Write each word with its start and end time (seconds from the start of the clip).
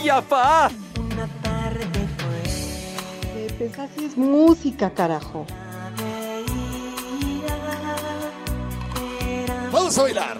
¡Ay, 0.00 0.08
apá! 0.10 0.70
Una 1.00 1.26
tarde 1.42 2.08
fue 2.18 3.48
Pues 3.58 3.78
así 3.80 4.04
es 4.04 4.16
música, 4.16 4.90
carajo. 4.90 5.44
Vamos 9.72 9.98
a 9.98 10.02
bailar. 10.02 10.38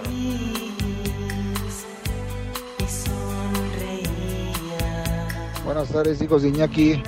Buenas 5.65 5.89
tardes, 5.89 6.23
hijos 6.23 6.43
de 6.43 6.49
Iñaki. 6.51 7.03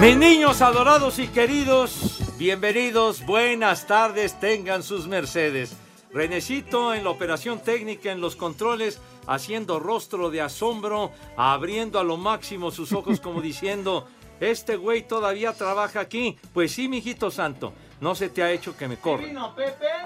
Mis 0.00 0.16
niños 0.16 0.62
adorados 0.62 1.18
y 1.18 1.28
queridos, 1.28 2.20
bienvenidos, 2.38 3.26
buenas 3.26 3.86
tardes, 3.86 4.40
tengan 4.40 4.82
sus 4.82 5.06
mercedes. 5.06 5.76
Renecito 6.10 6.94
en 6.94 7.04
la 7.04 7.10
operación 7.10 7.60
técnica, 7.60 8.10
en 8.10 8.22
los 8.22 8.34
controles, 8.34 8.98
haciendo 9.26 9.78
rostro 9.78 10.30
de 10.30 10.40
asombro, 10.40 11.12
abriendo 11.36 12.00
a 12.00 12.04
lo 12.04 12.16
máximo 12.16 12.70
sus 12.70 12.94
ojos 12.94 13.20
como 13.20 13.40
diciendo, 13.42 14.08
este 14.40 14.76
güey 14.76 15.06
todavía 15.06 15.52
trabaja 15.52 16.00
aquí. 16.00 16.38
Pues 16.54 16.72
sí, 16.72 16.88
mijito 16.88 17.30
santo, 17.30 17.74
no 18.00 18.14
se 18.14 18.30
te 18.30 18.42
ha 18.42 18.50
hecho 18.50 18.74
que 18.74 18.88
me 18.88 18.96
corra. 18.96 19.54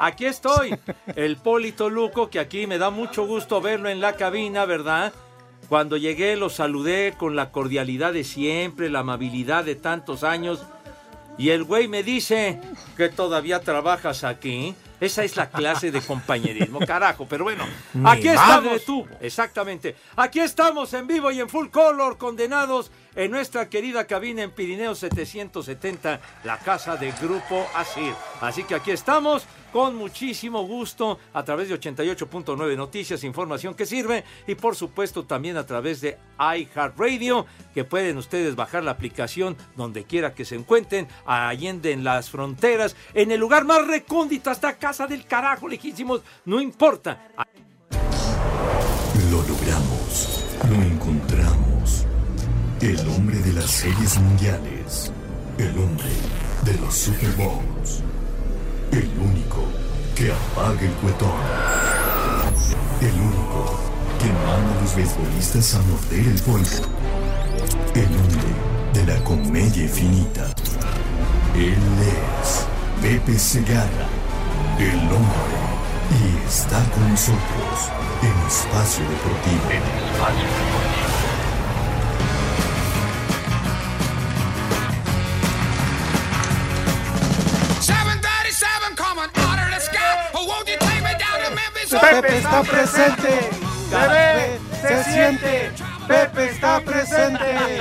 Aquí 0.01 0.27
estoy, 0.27 0.77
el 1.15 1.37
Polito 1.37 1.89
Luco, 1.89 2.29
que 2.31 2.41
aquí 2.41 2.67
me 2.67 2.79
da 2.79 2.91
mucho 2.91 3.29
gusto 3.29 3.61
verlo 3.61 3.89
en 3.89 4.01
la 4.01 4.17
cabina, 4.17 4.65
¿verdad? 4.65 5.13
Cuando 5.69 5.97
llegué 5.97 6.37
lo 6.37 6.51
saludé 6.51 7.15
con 7.17 7.37
la 7.37 7.51
cordialidad 7.51 8.13
de 8.13 8.25
siempre, 8.25 8.91
la 8.91 9.01
amabilidad 9.01 9.65
de 9.65 9.75
tantos 9.75 10.25
años. 10.25 10.63
Y 11.37 11.51
el 11.51 11.65
güey 11.65 11.89
me 11.89 12.03
dice 12.03 12.61
que 12.97 13.09
todavía 13.09 13.61
trabajas 13.61 14.25
aquí. 14.25 14.75
Esa 15.01 15.25
es 15.25 15.37
la 15.37 15.51
clase 15.51 15.91
de 15.91 16.01
compañerismo, 16.01 16.79
carajo. 16.87 17.27
Pero 17.29 17.45
bueno, 17.45 17.65
aquí 18.05 18.29
estamos. 18.29 18.85
tuvo. 18.85 19.09
Exactamente. 19.21 19.97
Aquí 20.17 20.41
estamos 20.41 20.95
en 20.95 21.07
vivo 21.07 21.31
y 21.31 21.41
en 21.41 21.49
full 21.49 21.69
color, 21.69 22.17
condenados 22.19 22.91
en 23.17 23.31
nuestra 23.31 23.69
querida 23.69 24.07
cabina 24.07 24.43
en 24.43 24.51
Pirineo 24.51 24.95
770, 24.95 26.21
la 26.45 26.59
casa 26.59 26.97
de 26.97 27.13
Grupo 27.13 27.67
Asir. 27.75 28.15
Así 28.41 28.65
que 28.65 28.75
aquí 28.75 28.91
estamos 28.91 29.47
con 29.73 29.97
muchísimo 29.97 30.65
gusto 30.67 31.19
a 31.33 31.43
través 31.45 31.69
de 31.69 31.81
88.9 31.81 32.77
Noticias, 32.77 33.25
información 33.25 33.75
que 33.75 33.87
sirve 33.87 34.23
y 34.47 34.55
por 34.55 34.77
supuesto 34.77 35.25
también 35.25 35.57
a 35.57 35.67
través 35.67 36.01
de 36.01 36.17
iHeartRadio, 36.39 37.47
que 37.75 37.85
pueden 37.85 38.17
ustedes 38.17 38.55
bajar 38.55 38.85
la 38.85 38.93
aplicación 38.93 39.57
donde 39.77 40.05
quiera 40.05 40.33
que 40.33 40.45
se 40.45 40.55
encuentren, 40.55 41.09
allende 41.27 41.91
en 41.91 42.05
las 42.05 42.31
fronteras, 42.31 42.95
en 43.15 43.33
el 43.33 43.41
lugar 43.41 43.65
más 43.65 43.85
recóndito, 43.87 44.51
hasta 44.51 44.79
casa 44.79 45.07
del 45.07 45.27
carajo, 45.27 45.67
lejísimos, 45.67 46.23
no 46.45 46.61
importa. 46.61 47.29
Lo 49.31 49.43
logramos. 49.43 50.94
El 52.85 53.01
hombre 53.09 53.39
de 53.39 53.55
las 53.55 53.71
series 53.71 54.19
mundiales. 54.19 55.11
El 55.57 55.71
hombre 55.71 56.11
de 56.67 56.75
los 56.75 56.95
Super 56.95 57.31
Bowls. 57.31 58.03
El 58.93 59.09
único 59.19 59.65
que 60.15 60.31
apaga 60.31 60.83
el 60.83 60.93
cuetón. 61.01 61.31
El 63.01 63.15
único 63.15 63.81
que 64.21 64.27
manda 64.27 64.79
a 64.79 64.83
los 64.83 64.95
beisbolistas 64.95 65.75
a 65.77 65.79
morder 65.79 66.29
el 66.29 66.43
polvo. 66.43 66.87
El 67.95 68.05
hombre 68.05 68.53
de 68.93 69.07
la 69.07 69.25
comedia 69.25 69.85
infinita. 69.85 70.45
Él 71.57 71.79
es 72.05 72.67
Pepe 73.01 73.39
Segarra. 73.39 74.09
El 74.79 74.99
hombre. 74.99 75.57
Y 76.21 76.47
está 76.47 76.85
con 76.91 77.09
nosotros 77.09 77.89
en 78.21 78.47
Espacio 78.47 79.05
Deportivo. 79.09 79.71
En 79.71 79.79
Espacio 79.79 80.45
Deportivo. 80.45 80.94
Pepe 92.15 92.39
está 92.39 92.63
presente. 92.63 93.51
Bebé, 93.91 94.61
se 94.81 95.05
siente. 95.05 95.73
Pepe 96.07 96.45
está 96.47 96.81
presente. 96.81 97.81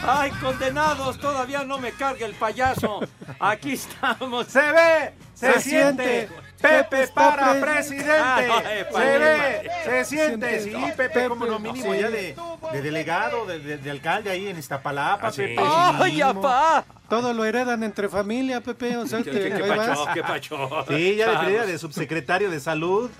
Ay, 0.00 0.30
condenados, 0.40 1.18
todavía 1.18 1.64
no 1.64 1.78
me 1.78 1.90
carga 1.90 2.24
el 2.24 2.34
payaso. 2.34 3.00
Aquí 3.40 3.72
estamos. 3.72 4.46
Se 4.46 4.60
ve, 4.60 5.14
se 5.34 5.60
siente. 5.60 6.28
Pepe 6.60 7.08
para 7.08 7.60
presidente. 7.60 8.10
Ay, 8.22 8.46
Se 8.86 8.92
vale, 8.92 9.18
ve, 9.18 9.70
se 9.84 10.04
siente. 10.04 10.60
Sí. 10.60 10.72
Pepe, 10.96 11.28
como 11.28 11.46
lo 11.46 11.58
mínimo 11.58 11.92
Sí. 11.92 12.00
ya 12.00 12.08
de, 12.10 12.34
de 12.72 12.82
delegado, 12.82 13.46
de, 13.46 13.58
de- 13.58 13.78
de 13.78 13.90
alcalde 13.90 14.30
ahí 14.30 14.48
en 14.48 14.58
Iztapalapa, 14.58 15.28
Ah, 15.28 15.32
sí. 15.32 15.42
Pepe. 15.42 15.62
¡Ay, 15.62 16.20
apá! 16.22 16.84
Todo 17.08 17.32
lo 17.34 17.44
heredan 17.44 17.82
entre 17.84 18.08
familia, 18.08 18.60
Pepe. 18.60 18.96
O 18.96 19.06
sea, 19.06 19.18
¿Qué, 19.22 19.30
que 19.30 19.40
qué, 19.50 19.52
qué 19.62 19.62
pacho, 19.74 20.06
qué 20.14 20.22
pacho? 20.22 20.84
Sí, 20.88 21.16
ya 21.16 21.42
de 21.66 21.78
subsecretario 21.78 22.50
de 22.50 22.58
salud. 22.60 23.10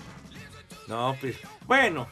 No, 0.88 1.16
pues, 1.20 1.36
bueno, 1.66 2.06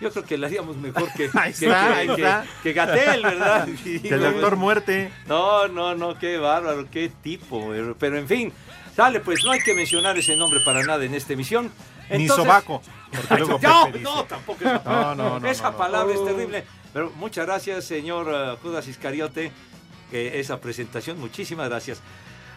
yo 0.00 0.10
creo 0.10 0.24
que 0.24 0.38
le 0.38 0.46
haríamos 0.46 0.76
mejor 0.76 1.12
que, 1.16 1.28
Ahí 1.34 1.52
que, 1.52 1.66
está, 1.66 1.86
que- 1.88 1.94
ahí 1.94 2.06
que- 2.06 2.12
está. 2.14 2.44
que 2.62 2.72
Gatel, 2.72 3.22
¿verdad? 3.22 3.68
Que 3.84 4.08
el 4.08 4.20
doctor 4.20 4.56
muerte. 4.56 5.12
No, 5.26 5.68
no, 5.68 5.94
no, 5.94 6.18
qué 6.18 6.38
bárbaro, 6.38 6.86
qué 6.90 7.10
tipo. 7.22 7.68
pero- 7.70 7.96
Pero 7.98 8.18
en 8.18 8.26
fin, 8.28 8.52
dale, 8.96 9.20
pues 9.20 9.44
no 9.44 9.50
hay 9.52 9.60
que 9.60 9.74
mencionar 9.74 10.16
ese 10.18 10.36
nombre 10.36 10.60
para 10.60 10.82
nada 10.82 11.04
en 11.04 11.14
esta 11.14 11.32
emisión. 11.32 11.70
Ni 12.10 12.28
sobaco. 12.28 12.82
Porque 13.10 13.36
luego 13.36 13.58
no, 13.62 13.88
no, 13.88 14.24
tampoco 14.24 14.64
es 14.64 14.84
No, 14.84 15.14
no, 15.14 15.40
no, 15.40 15.48
Esa 15.48 15.76
palabra 15.76 16.12
es 16.14 16.20
Oh. 16.20 16.24
terrible. 16.26 16.64
Pero 16.92 17.10
muchas 17.16 17.46
gracias, 17.46 17.84
señor 17.86 18.28
eh, 18.30 18.56
Judas 18.62 18.86
Iscariote, 18.86 19.50
que 20.10 20.38
esa 20.40 20.60
presentación, 20.60 21.18
muchísimas 21.18 21.68
gracias. 21.70 22.00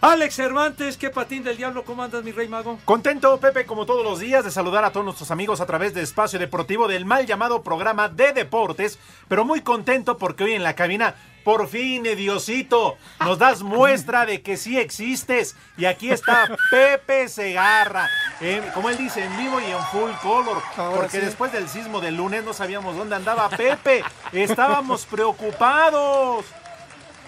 Alex 0.01 0.35
Cervantes, 0.35 0.97
qué 0.97 1.09
patín 1.09 1.41
del 1.43 1.55
diablo, 1.55 1.83
¿cómo 1.85 2.03
andas, 2.03 2.21
mi 2.23 2.31
rey 2.33 2.49
mago? 2.49 2.77
Contento, 2.83 3.39
Pepe, 3.39 3.65
como 3.65 3.85
todos 3.85 4.03
los 4.03 4.19
días, 4.19 4.43
de 4.43 4.51
saludar 4.51 4.83
a 4.83 4.91
todos 4.91 5.05
nuestros 5.05 5.31
amigos 5.31 5.61
a 5.61 5.65
través 5.65 5.93
de 5.93 6.01
Espacio 6.01 6.37
Deportivo 6.37 6.87
del 6.89 7.05
mal 7.05 7.25
llamado 7.25 7.63
programa 7.63 8.09
de 8.09 8.33
deportes, 8.33 8.99
pero 9.29 9.45
muy 9.45 9.61
contento 9.61 10.17
porque 10.17 10.43
hoy 10.43 10.51
en 10.53 10.63
la 10.63 10.75
cabina, 10.75 11.15
por 11.45 11.67
fin, 11.67 12.01
Diosito, 12.03 12.97
nos 13.19 13.37
das 13.37 13.61
muestra 13.61 14.25
de 14.25 14.41
que 14.41 14.57
sí 14.57 14.79
existes. 14.79 15.55
Y 15.77 15.85
aquí 15.85 16.09
está 16.09 16.49
Pepe 16.71 17.29
Segarra, 17.29 18.09
eh, 18.41 18.63
como 18.73 18.89
él 18.89 18.97
dice, 18.97 19.23
en 19.23 19.37
vivo 19.37 19.59
y 19.61 19.65
en 19.65 19.79
full 19.91 20.09
color, 20.23 20.61
Ahora 20.75 20.95
porque 20.95 21.19
sí. 21.19 21.25
después 21.25 21.51
del 21.51 21.69
sismo 21.69 22.01
del 22.01 22.15
lunes 22.17 22.43
no 22.43 22.51
sabíamos 22.53 22.97
dónde 22.97 23.15
andaba 23.15 23.47
Pepe, 23.49 24.03
estábamos 24.33 25.05
preocupados. 25.05 26.45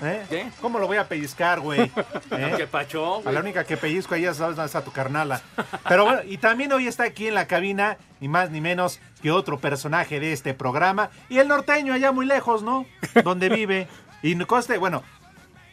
¿eh? 0.02 0.25
¿Qué? 0.30 0.48
¿Cómo 0.62 0.80
lo 0.80 0.88
voy 0.88 0.98
a 0.98 1.08
pellizcar, 1.08 1.60
güey? 1.60 1.81
¿Eh? 2.31 2.54
¿Qué 2.58 2.68
pacho, 2.68 3.22
A 3.24 3.31
la 3.31 3.40
única 3.40 3.66
que 3.66 3.78
pellizco 3.78 4.16
ahí 4.16 4.25
es 4.25 4.40
es 4.40 4.75
a 4.75 4.84
tu 4.84 4.92
carnala. 4.92 5.42
Pero 5.88 6.06
bueno, 6.06 6.22
y 6.25 6.38
también 6.38 6.72
hoy 6.74 6.88
está 6.88 7.04
aquí 7.04 7.28
en 7.28 7.36
la 7.36 7.48
cabina, 7.48 7.98
ni 8.20 8.28
más 8.28 8.50
ni 8.50 8.62
menos 8.62 9.00
que 9.22 9.31
otro 9.31 9.60
personaje 9.60 10.20
de 10.20 10.34
este 10.34 10.54
programa. 10.54 11.10
Y 11.30 11.40
el 11.40 11.48
norteño 11.48 11.94
allá 11.94 12.12
muy 12.12 12.25
lejos, 12.25 12.63
¿no? 12.63 12.86
Donde 13.24 13.50
vive. 13.50 13.88
Y 14.24 14.36
no 14.36 14.48
coste, 14.48 14.78
bueno, 14.78 15.04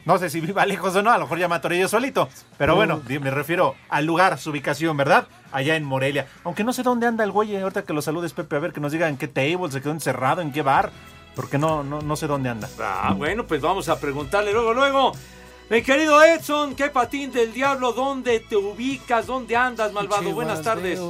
no 0.04 0.18
sé 0.18 0.30
si 0.30 0.40
viva 0.40 0.66
lejos 0.66 0.94
o 0.96 1.02
no, 1.02 1.10
a 1.10 1.18
lo 1.18 1.24
mejor 1.24 1.38
ya 1.38 1.48
me 1.48 1.54
atoré 1.54 1.78
yo 1.78 1.88
solito. 1.88 2.28
Pero 2.58 2.76
bueno, 2.76 3.02
me 3.08 3.30
refiero 3.30 3.74
al 3.88 4.04
lugar, 4.04 4.38
su 4.38 4.50
ubicación, 4.50 4.96
¿verdad? 4.96 5.26
Allá 5.52 5.76
en 5.76 5.84
Morelia. 5.84 6.26
Aunque 6.44 6.64
no 6.64 6.72
sé 6.72 6.82
dónde 6.82 7.06
anda 7.06 7.24
el 7.24 7.30
güey, 7.30 7.54
eh, 7.54 7.62
ahorita 7.62 7.84
que 7.84 7.92
lo 7.92 8.02
saludes, 8.02 8.32
Pepe, 8.32 8.56
a 8.56 8.60
ver 8.60 8.72
que 8.72 8.80
nos 8.80 8.92
diga 8.92 9.08
en 9.08 9.16
qué 9.16 9.28
table, 9.28 9.70
se 9.70 9.80
quedó 9.80 9.92
encerrado, 9.92 10.42
en 10.42 10.52
qué 10.52 10.62
bar. 10.62 10.90
Porque 11.34 11.58
no, 11.58 11.82
no, 11.82 12.00
no 12.00 12.14
sé 12.14 12.28
dónde 12.28 12.48
anda. 12.48 12.68
Ah, 12.80 13.12
bueno, 13.16 13.44
pues 13.44 13.60
vamos 13.60 13.88
a 13.88 13.98
preguntarle 13.98 14.52
luego, 14.52 14.72
luego. 14.72 15.12
Mi 15.68 15.82
querido 15.82 16.22
Edson, 16.22 16.76
¿qué 16.76 16.90
patín 16.90 17.32
del 17.32 17.52
diablo? 17.52 17.92
¿Dónde 17.92 18.38
te 18.38 18.56
ubicas? 18.56 19.26
¿Dónde 19.26 19.56
andas, 19.56 19.92
malvado? 19.92 20.32
Buenas 20.32 20.62
tardes. 20.62 21.00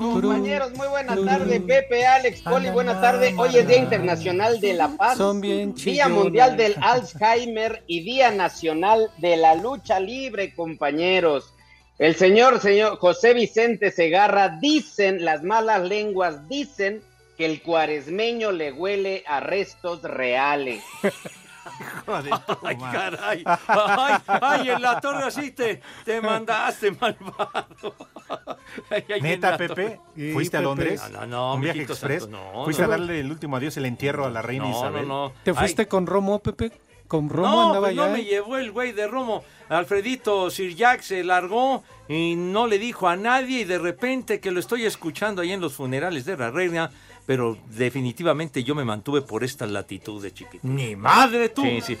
Compañeros, 0.00 0.72
muy 0.72 0.88
buenas 0.88 1.22
tardes, 1.22 1.60
Pepe, 1.60 2.06
Alex, 2.06 2.40
Poli, 2.40 2.70
buenas 2.70 2.98
tardes. 3.02 3.34
Hoy 3.36 3.58
es 3.58 3.68
Día 3.68 3.76
Internacional 3.76 4.58
de 4.58 4.72
la 4.72 4.88
Paz, 4.96 5.18
Son 5.18 5.38
bien 5.38 5.74
Día. 5.74 6.08
Mundial 6.08 6.56
del 6.56 6.74
Alzheimer 6.80 7.82
y 7.86 8.00
Día 8.00 8.30
Nacional 8.30 9.10
de 9.18 9.36
la 9.36 9.54
Lucha 9.54 10.00
Libre, 10.00 10.54
compañeros. 10.54 11.52
El 11.98 12.14
señor, 12.14 12.60
señor 12.60 12.96
José 12.96 13.34
Vicente 13.34 13.90
Segarra, 13.90 14.58
dicen, 14.60 15.26
las 15.26 15.42
malas 15.42 15.82
lenguas 15.82 16.48
dicen 16.48 17.02
que 17.36 17.44
el 17.44 17.60
cuaresmeño 17.60 18.50
le 18.50 18.72
huele 18.72 19.24
a 19.26 19.40
restos 19.40 20.00
reales. 20.02 20.82
Ay, 22.62 22.76
caray. 22.76 23.44
Ay, 23.68 24.14
ay, 24.26 24.68
en 24.70 24.82
la 24.82 25.00
torre 25.00 25.24
así 25.24 25.50
te, 25.52 25.80
te 26.04 26.20
mandaste, 26.20 26.90
malvado. 26.92 27.94
Ay, 28.90 29.04
ay, 29.08 29.18
en 29.18 29.22
Neta, 29.22 29.56
Pepe. 29.56 30.00
¿fuiste 30.32 30.56
a. 30.56 30.60
Londres? 30.62 31.02
No, 31.12 31.20
no, 31.20 31.26
no, 31.26 31.54
¿Un 31.54 31.60
viaje 31.60 31.82
express? 31.82 32.22
santo, 32.22 32.38
no, 32.54 32.64
¿Fuiste 32.64 32.82
no. 32.82 32.88
a 32.88 32.90
darle 32.92 33.20
el 33.20 33.30
último 33.30 33.56
adiós, 33.56 33.76
el 33.76 33.86
entierro 33.86 34.24
a 34.24 34.30
la 34.30 34.40
reina 34.42 34.64
No, 34.64 34.70
Isabel? 34.70 35.06
no, 35.08 35.28
no. 35.28 35.32
¿Te 35.44 35.52
fuiste 35.52 35.86
con 35.86 36.06
Romo, 36.06 36.38
Pepe? 36.40 36.72
¿Con 37.08 37.28
Romo 37.28 37.48
no, 37.50 37.66
andaba 37.66 37.86
pues 37.88 37.96
no 37.96 38.04
allá? 38.04 38.12
me 38.14 38.24
llevó 38.24 38.56
el 38.56 38.72
güey 38.72 38.92
de 38.92 39.06
Romo. 39.06 39.44
Alfredito 39.68 40.50
Sir 40.50 40.74
Jack 40.74 41.02
se 41.02 41.22
largó 41.22 41.82
y 42.08 42.34
no 42.36 42.66
le 42.66 42.78
dijo 42.78 43.06
a 43.08 43.16
nadie 43.16 43.60
y 43.60 43.64
de 43.64 43.78
repente 43.78 44.40
que 44.40 44.50
lo 44.50 44.60
estoy 44.60 44.86
escuchando 44.86 45.42
ahí 45.42 45.52
en 45.52 45.60
los 45.60 45.74
funerales 45.74 46.24
de 46.24 46.36
la 46.38 46.50
reina, 46.50 46.90
pero 47.26 47.56
definitivamente 47.76 48.64
yo 48.64 48.74
me 48.74 48.84
mantuve 48.84 49.22
por 49.22 49.44
estas 49.44 49.70
latitudes, 49.70 50.34
chiquito. 50.34 50.66
Ni 50.66 50.96
madre 50.96 51.48
tú. 51.48 51.62
Sí, 51.62 51.80
sí. 51.80 51.98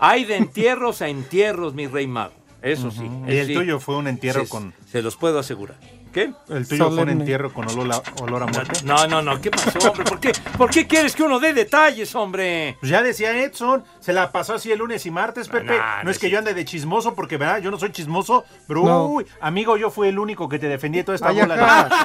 Hay 0.00 0.24
de 0.24 0.36
entierros 0.36 1.02
a 1.02 1.08
entierros, 1.08 1.74
mi 1.74 1.86
rey 1.86 2.06
mago. 2.06 2.34
Eso 2.60 2.90
sí. 2.90 3.08
Y 3.26 3.36
el 3.36 3.46
sí. 3.48 3.54
tuyo 3.54 3.80
fue 3.80 3.96
un 3.96 4.06
entierro 4.06 4.46
con... 4.48 4.72
Se 4.86 5.02
los 5.02 5.16
puedo 5.16 5.38
asegurar. 5.38 5.78
¿Qué? 6.12 6.32
El 6.50 6.68
tuyo 6.68 6.90
fue 6.90 7.02
un 7.04 7.08
entierro 7.08 7.52
con 7.52 7.66
olor 7.70 7.90
a, 7.92 8.22
olor 8.22 8.42
a 8.42 8.46
muerte. 8.46 8.80
No, 8.84 9.06
no, 9.06 9.22
no. 9.22 9.40
¿Qué 9.40 9.50
pasó, 9.50 9.78
hombre? 9.90 10.04
¿Por 10.04 10.20
qué, 10.20 10.32
¿Por 10.58 10.70
qué 10.70 10.86
quieres 10.86 11.16
que 11.16 11.22
uno 11.22 11.40
dé 11.40 11.54
detalles, 11.54 12.14
hombre? 12.14 12.76
Pues 12.80 12.90
ya 12.90 13.02
decía 13.02 13.36
Edson, 13.42 13.82
se 14.00 14.12
la 14.12 14.30
pasó 14.30 14.54
así 14.54 14.70
el 14.70 14.78
lunes 14.80 15.06
y 15.06 15.10
martes, 15.10 15.48
Pepe. 15.48 15.78
nah, 15.78 15.98
no 15.98 16.04
no 16.04 16.10
es 16.10 16.18
que 16.18 16.28
yo 16.28 16.38
ande 16.38 16.52
de 16.52 16.64
chismoso, 16.66 17.14
porque 17.14 17.38
verdad, 17.38 17.58
yo 17.62 17.70
no 17.70 17.78
soy 17.78 17.92
chismoso, 17.92 18.44
pero 18.68 18.84
No. 18.84 19.06
uy, 19.06 19.26
amigo, 19.40 19.76
yo 19.78 19.90
fui 19.90 20.08
el 20.08 20.18
único 20.18 20.48
que 20.48 20.58
te 20.58 20.68
defendí 20.68 20.98
de 20.98 21.04
toda 21.04 21.16
esta 21.16 21.30
bola. 21.32 21.56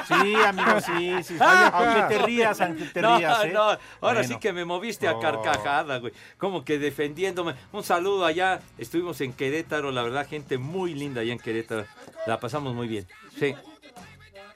de- 0.08 0.14
Sí, 0.16 0.34
amigo, 0.36 0.80
sí, 0.80 1.22
sí. 1.24 1.36
Aunque 1.38 1.98
ajá. 2.00 2.08
te 2.08 2.18
rías, 2.20 2.60
aunque 2.62 2.84
te 2.86 3.02
rías, 3.02 3.44
¿eh? 3.44 3.50
no, 3.52 3.60
ahora 3.62 3.78
Bueno. 4.00 4.22
sí 4.24 4.36
que 4.40 4.52
me 4.54 4.64
moviste 4.64 5.06
a 5.06 5.18
carcajada, 5.18 5.98
güey. 5.98 6.12
Como 6.38 6.64
que 6.64 6.78
defendiéndome. 6.78 7.54
Un 7.72 7.82
saludo 7.84 8.24
allá. 8.24 8.60
Estuvimos 8.78 9.20
en 9.20 9.32
Querétaro, 9.34 9.90
la 9.90 10.02
verdad, 10.02 10.26
gente 10.26 10.56
muy 10.56 10.94
linda 10.94 11.20
allá 11.20 11.32
en 11.32 11.38
Querétaro. 11.38 11.84
La 12.26 12.40
pasamos 12.40 12.74
muy 12.74 12.88
bien. 12.88 13.06
Sí. 13.38 13.54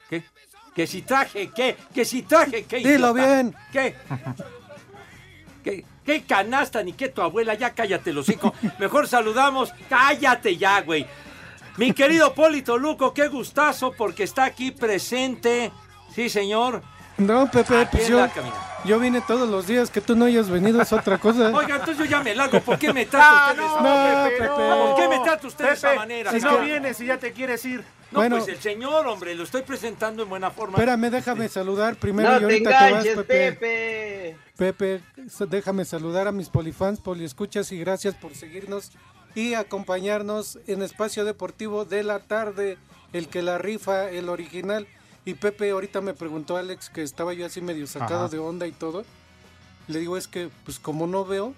¿Qué? 0.09 0.23
Que 0.75 0.87
si 0.87 1.01
traje, 1.03 1.51
¿qué? 1.55 1.77
Que 1.93 2.03
si 2.05 2.23
traje, 2.23 2.63
¿qué? 2.65 2.77
Dilo 2.77 3.11
idiota? 3.11 3.13
bien. 3.13 3.55
¿Qué? 3.71 3.95
¿Qué? 5.63 5.85
¿Qué 6.05 6.23
canasta 6.23 6.83
ni 6.83 6.93
qué 6.93 7.09
tu 7.09 7.21
abuela? 7.21 7.53
Ya 7.53 7.73
cállate, 7.73 8.11
los 8.11 8.27
hocico. 8.27 8.53
Mejor 8.79 9.07
saludamos. 9.07 9.71
Cállate 9.89 10.57
ya, 10.57 10.81
güey. 10.81 11.05
Mi 11.77 11.93
querido 11.93 12.33
Polito 12.33 12.77
Luco, 12.77 13.13
qué 13.13 13.27
gustazo 13.27 13.93
porque 13.93 14.23
está 14.23 14.45
aquí 14.45 14.71
presente. 14.71 15.71
Sí, 16.13 16.29
señor. 16.29 16.83
No, 17.17 17.49
Pepe, 17.49 17.77
Aquí 17.77 17.97
pues 17.97 18.07
yo, 18.07 18.27
yo 18.85 18.99
vine 18.99 19.21
todos 19.21 19.47
los 19.47 19.67
días. 19.67 19.89
Que 19.89 20.01
tú 20.01 20.15
no 20.15 20.25
hayas 20.25 20.49
venido 20.49 20.81
es 20.81 20.91
otra 20.91 21.17
cosa. 21.17 21.49
Oiga, 21.53 21.75
entonces 21.75 21.97
yo 21.97 22.05
ya 22.05 22.23
me 22.23 22.33
largo. 22.33 22.59
¿Por 22.61 22.79
qué 22.79 22.91
me 22.91 23.05
trata 23.07 23.51
usted 23.51 23.61
de 23.61 23.65
esa 23.65 23.75
no, 23.75 23.81
manera? 23.81 24.29
Pepe. 24.29 24.47
¿Por 24.47 24.95
qué 24.95 25.07
me 25.07 25.19
trata 25.23 25.47
usted 25.47 25.65
de 25.65 25.73
esa 25.73 25.95
manera? 25.95 26.31
Si 26.31 26.39
no 26.39 26.59
vienes 26.59 26.99
y 27.01 27.05
ya 27.05 27.17
te 27.17 27.31
quieres 27.31 27.63
ir. 27.65 27.83
No, 28.11 28.19
Bueno. 28.19 28.37
pues 28.37 28.47
el 28.49 28.59
señor, 28.59 29.07
hombre, 29.07 29.33
lo 29.33 29.43
estoy 29.43 29.63
presentando 29.63 30.21
en 30.23 30.29
buena 30.29 30.51
forma. 30.51 30.77
Espérame, 30.77 31.09
déjame 31.09 31.49
saludar 31.49 31.95
primero 31.95 32.29
y 32.29 32.33
No 32.33 32.37
te 32.39 32.43
ahorita 32.45 32.69
te 32.69 32.91
vas, 32.93 33.03
Pepe. 33.05 33.53
Pepe. 33.53 34.37
Pepe, 34.55 35.01
déjame 35.49 35.83
saludar 35.83 36.27
a 36.27 36.31
mis 36.31 36.49
polifans, 36.49 36.99
poliescuchas 36.99 37.71
y 37.71 37.79
gracias 37.79 38.13
por 38.13 38.35
seguirnos 38.35 38.91
y 39.33 39.55
acompañarnos 39.55 40.59
en 40.67 40.83
Espacio 40.83 41.25
Deportivo 41.25 41.85
de 41.85 42.03
la 42.03 42.19
tarde, 42.19 42.77
el 43.13 43.29
que 43.29 43.41
la 43.41 43.57
rifa, 43.57 44.09
el 44.09 44.29
original. 44.29 44.87
Y 45.25 45.35
Pepe, 45.35 45.71
ahorita 45.71 46.01
me 46.01 46.13
preguntó 46.13 46.57
Alex 46.57 46.89
que 46.89 47.01
estaba 47.03 47.33
yo 47.33 47.45
así 47.45 47.61
medio 47.61 47.87
sacado 47.87 48.25
Ajá. 48.25 48.29
de 48.29 48.39
onda 48.39 48.67
y 48.67 48.71
todo. 48.71 49.05
Le 49.87 49.99
digo, 49.99 50.17
es 50.17 50.27
que 50.27 50.49
pues 50.65 50.79
como 50.79 51.07
no 51.07 51.23
veo, 51.25 51.53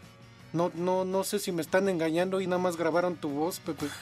no, 0.53 0.71
no, 0.75 1.03
no 1.03 1.23
sé 1.23 1.39
si 1.39 1.51
me 1.51 1.61
están 1.61 1.89
engañando 1.89 2.41
y 2.41 2.47
nada 2.47 2.61
más 2.61 2.77
grabaron 2.77 3.15
tu 3.15 3.29
voz, 3.29 3.59
Pepe. 3.59 3.87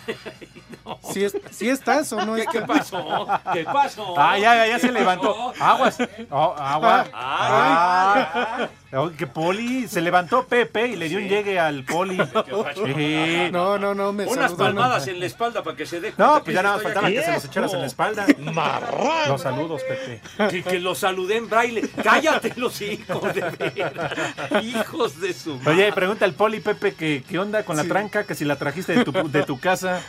Si 1.13 1.23
es, 1.23 1.35
sí 1.51 1.69
estás 1.69 2.11
o 2.11 2.25
no 2.25 2.35
¿Qué, 2.35 2.41
es 2.41 2.47
qué 2.49 2.61
pasó? 2.61 3.27
¿Qué 3.53 3.63
pasó? 3.63 4.15
Ah, 4.19 4.37
ya, 4.37 4.53
ya, 4.55 4.67
ya 4.67 4.75
¿Qué 4.75 4.87
se 4.87 4.91
levantó. 4.91 5.33
pasó? 5.53 5.63
Aguas. 5.63 5.97
Oh, 6.29 6.53
agua. 6.57 7.01
Ay, 7.03 7.09
Ah. 7.13 8.69
Que 9.17 9.27
Poli 9.27 9.87
se 9.87 10.01
levantó 10.01 10.45
Pepe 10.45 10.87
y 10.87 10.95
le 10.95 11.09
dio 11.09 11.17
un 11.17 11.27
llegue 11.27 11.59
al 11.59 11.83
Poli. 11.83 12.17
Sí. 12.73 13.49
No, 13.51 13.77
no, 13.77 13.93
no, 13.93 14.11
me 14.11 14.25
Unas 14.25 14.51
no. 14.51 14.57
palmadas 14.57 15.07
en 15.07 15.19
la 15.19 15.25
espalda 15.25 15.63
para 15.63 15.75
que 15.75 15.85
se 15.85 15.99
dé 15.99 16.13
No, 16.17 16.43
pues 16.43 16.55
ya 16.55 16.61
nada 16.63 16.75
más 16.75 16.83
faltaba 16.83 17.07
que 17.09 17.21
se 17.21 17.31
los 17.31 17.45
echaras 17.45 17.73
en 17.73 17.79
la 17.81 17.85
espalda. 17.87 18.25
Los 19.27 19.41
saludos, 19.41 19.81
Pepe. 19.83 20.21
Que, 20.49 20.63
que 20.63 20.79
lo 20.79 20.95
saludé 20.95 21.37
en 21.37 21.49
braille. 21.49 21.89
Cállate 22.03 22.53
los 22.55 22.81
hijos, 22.81 23.33
de 23.33 23.41
veras. 23.41 24.63
Hijos 24.63 25.19
de 25.19 25.33
su 25.33 25.55
madre. 25.57 25.71
Oye, 25.71 25.93
pregunta 25.93 26.25
al 26.25 26.33
Poli, 26.33 26.59
Pepe, 26.59 26.93
que 26.93 27.23
qué 27.27 27.39
onda 27.39 27.63
con 27.63 27.77
la 27.77 27.83
tranca, 27.85 28.25
que 28.25 28.35
si 28.35 28.45
la 28.45 28.55
trajiste 28.57 28.93
de 28.95 29.05
tu, 29.05 29.11
de 29.11 29.43
tu 29.43 29.59
casa. 29.59 30.01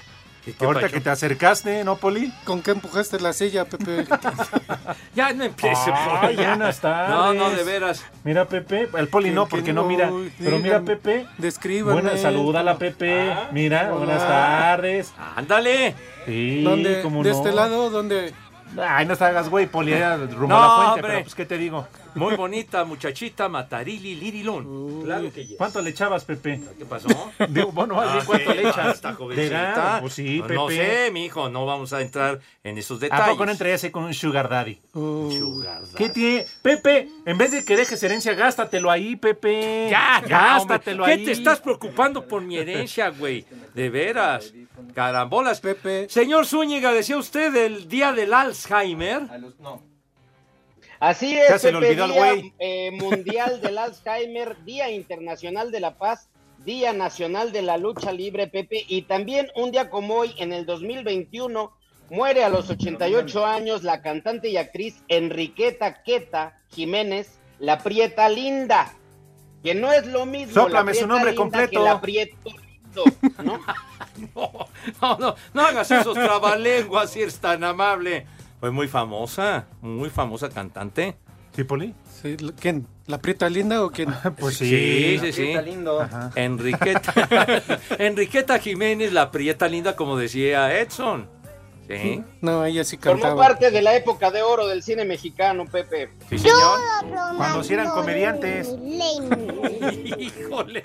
¿Qué- 0.44 0.52
qué 0.52 0.64
Ahorita 0.64 0.82
pacho? 0.86 0.94
que 0.94 1.00
te 1.00 1.10
acercaste, 1.10 1.84
¿no, 1.84 1.96
Poli? 1.96 2.32
¿Con 2.44 2.60
qué 2.62 2.72
empujaste 2.72 3.18
la 3.20 3.32
silla, 3.32 3.64
Pepe? 3.64 4.04
Ya 5.14 5.32
no 5.32 5.44
empiece, 5.44 5.92
Ay, 5.94 6.34
por 6.34 6.42
ya. 6.44 6.48
buenas 6.50 6.80
tardes. 6.80 7.10
No, 7.16 7.34
no, 7.34 7.50
de 7.50 7.62
veras. 7.62 8.04
Mira, 8.24 8.46
Pepe, 8.46 8.88
el 8.98 9.08
Poli 9.08 9.30
no, 9.30 9.44
Que- 9.44 9.50
que 9.50 9.56
porque 9.56 9.72
no 9.72 9.84
mira. 9.84 10.10
Pero 10.38 10.58
mira, 10.58 10.80
Pepe. 10.80 11.26
Descríbanme. 11.38 12.02
Buena, 12.02 12.18
salúdala, 12.18 12.76
Pepe. 12.78 13.30
Ah, 13.32 13.48
Mira, 13.52 13.88
hola. 13.92 14.04
buenas 14.04 14.22
tardes. 14.26 15.12
Ándale. 15.36 15.94
Sí, 16.26 16.62
¿Dónde? 16.64 17.00
cómo 17.02 17.22
¿De 17.22 17.30
no. 17.30 17.36
este 17.36 17.52
lado? 17.52 17.90
¿Dónde? 17.90 18.32
Ay, 18.78 19.06
no 19.06 19.16
te 19.16 19.24
hagas, 19.24 19.48
güey, 19.48 19.66
Poli, 19.66 19.92
allá 19.94 20.16
rumbo 20.16 20.48
No, 20.48 20.56
a 20.56 20.60
la 20.68 20.74
fuente, 20.76 20.90
hombre. 21.00 21.08
pero 21.12 21.22
pues, 21.22 21.34
¿qué 21.34 21.46
te 21.46 21.58
digo? 21.58 21.86
Muy 22.14 22.36
bonita 22.36 22.84
muchachita, 22.84 23.48
Matarili 23.48 24.14
Lirilón. 24.14 25.02
Claro 25.02 25.32
que 25.32 25.44
yes. 25.46 25.56
¿Cuánto 25.58 25.82
le 25.82 25.90
echabas, 25.90 26.24
Pepe? 26.24 26.60
¿Qué 26.78 26.84
pasó? 26.84 27.08
Digo, 27.48 27.72
bueno, 27.72 28.00
Ah, 28.00 28.22
¿cuánto 28.24 28.52
sí, 28.52 28.56
le 28.58 28.68
echas? 28.68 28.94
Está 28.94 29.08
¿De 29.10 29.14
jovencita. 29.16 29.60
verdad? 29.62 30.00
Pues 30.00 30.12
sí, 30.12 30.38
No, 30.38 30.42
Pepe. 30.46 30.54
No 30.54 30.68
sé, 30.68 31.10
mi 31.12 31.24
hijo, 31.24 31.48
no 31.48 31.66
vamos 31.66 31.92
a 31.92 32.00
entrar 32.02 32.38
en 32.62 32.78
esos 32.78 33.00
detalles. 33.00 33.26
¿A 33.26 33.30
poco 33.30 33.44
no 33.46 33.52
entrarías 33.52 33.82
ahí 33.82 33.90
con 33.90 34.04
un 34.04 34.14
sugar 34.14 34.48
daddy? 34.48 34.80
Sugar 34.92 35.80
daddy. 35.82 35.94
¿Qué 35.96 36.08
tiene? 36.10 36.46
Pepe, 36.62 37.08
en 37.26 37.36
vez 37.38 37.50
de 37.50 37.64
que 37.64 37.76
dejes 37.76 38.00
herencia, 38.02 38.34
gástatelo 38.34 38.90
ahí, 38.90 39.16
Pepe. 39.16 39.88
Ya, 39.90 40.22
ya, 40.26 40.58
hombre. 40.60 40.76
gástatelo 40.76 41.04
¿Qué 41.04 41.10
ahí. 41.12 41.24
te 41.24 41.32
estás 41.32 41.60
preocupando 41.60 42.26
por 42.28 42.42
mi 42.42 42.56
herencia, 42.56 43.08
güey? 43.10 43.44
De 43.74 43.90
veras. 43.90 44.52
Carambolas. 44.94 45.60
Pepe. 45.60 46.08
Señor 46.08 46.46
Zúñiga, 46.46 46.92
decía 46.92 47.16
usted 47.16 47.54
el 47.56 47.88
día 47.88 48.12
del 48.12 48.32
Alzheimer. 48.34 49.22
Así 51.00 51.36
es, 51.36 51.48
Ya 51.48 51.58
se 51.58 51.72
le 51.72 51.80
Pepe, 51.80 51.86
olvidó 52.02 52.08
Día 52.08 52.16
güey. 52.16 52.52
eh, 52.58 52.90
Mundial 52.92 53.60
del 53.60 53.78
Alzheimer, 53.78 54.56
Día 54.64 54.90
Internacional 54.90 55.70
de 55.70 55.80
la 55.80 55.96
Paz, 55.98 56.28
Día 56.64 56.92
Nacional 56.92 57.52
de 57.52 57.62
la 57.62 57.76
Lucha 57.76 58.10
Libre, 58.12 58.46
Pepe, 58.46 58.84
y 58.88 59.02
también 59.02 59.48
un 59.56 59.70
día 59.70 59.90
como 59.90 60.14
hoy, 60.14 60.34
en 60.38 60.52
el 60.52 60.64
2021, 60.64 61.72
muere 62.10 62.44
a 62.44 62.48
los 62.48 62.70
88 62.70 63.44
años 63.44 63.82
la 63.82 64.00
cantante 64.02 64.48
y 64.48 64.56
actriz 64.56 65.02
Enriqueta 65.08 66.02
Queta 66.02 66.58
Jiménez, 66.70 67.38
la 67.58 67.78
Prieta 67.78 68.28
Linda, 68.28 68.94
que 69.62 69.74
no 69.74 69.92
es 69.92 70.06
lo 70.06 70.24
mismo 70.24 70.54
Sóplame 70.54 70.92
la 70.92 70.94
su 70.94 71.00
Prieta 71.00 71.06
nombre 71.06 71.30
Linda 71.32 71.42
completo. 71.42 71.70
que 71.70 71.78
la 71.84 72.00
Prieto 72.00 72.50
Lindo, 72.50 73.04
¿no? 73.42 73.60
No, 74.34 74.50
no, 75.00 75.18
no, 75.18 75.34
no 75.54 75.62
hagas 75.62 75.90
esos 75.90 76.14
trabalenguas 76.14 77.10
si 77.10 77.22
eres 77.22 77.38
tan 77.38 77.64
amable. 77.64 78.26
Fue 78.60 78.70
muy 78.70 78.88
famosa, 78.88 79.66
muy 79.80 80.10
famosa 80.10 80.48
cantante. 80.48 81.16
¿Sí, 81.54 81.64
Poli? 81.64 81.94
Sí, 82.22 82.36
¿Quién? 82.58 82.86
¿La 83.06 83.18
prieta 83.18 83.48
linda 83.48 83.84
o 83.84 83.90
quién? 83.90 84.08
Pues 84.38 84.56
Sí, 84.56 85.18
sí, 85.20 85.32
sí. 85.32 85.48
Está 85.48 85.62
lindo. 85.62 86.00
Ajá. 86.00 86.30
Enriqueta. 86.34 87.12
Enriqueta 87.98 88.58
Jiménez, 88.58 89.12
la 89.12 89.30
prieta 89.30 89.68
linda, 89.68 89.94
como 89.94 90.16
decía 90.16 90.78
Edson. 90.78 91.28
Sí, 91.86 92.24
No, 92.40 92.64
ella 92.64 92.82
sí 92.84 92.96
Formó 92.96 93.20
cantaba. 93.20 93.42
parte 93.46 93.70
de 93.70 93.82
la 93.82 93.94
época 93.94 94.30
de 94.30 94.42
oro 94.42 94.66
del 94.66 94.82
cine 94.82 95.04
mexicano, 95.04 95.66
Pepe. 95.66 96.10
sí, 96.30 96.38
señor. 96.38 96.80
Cuando 97.36 97.62
sí 97.62 97.74
eran 97.74 97.90
comediantes. 97.90 98.74
Híjole. 100.18 100.82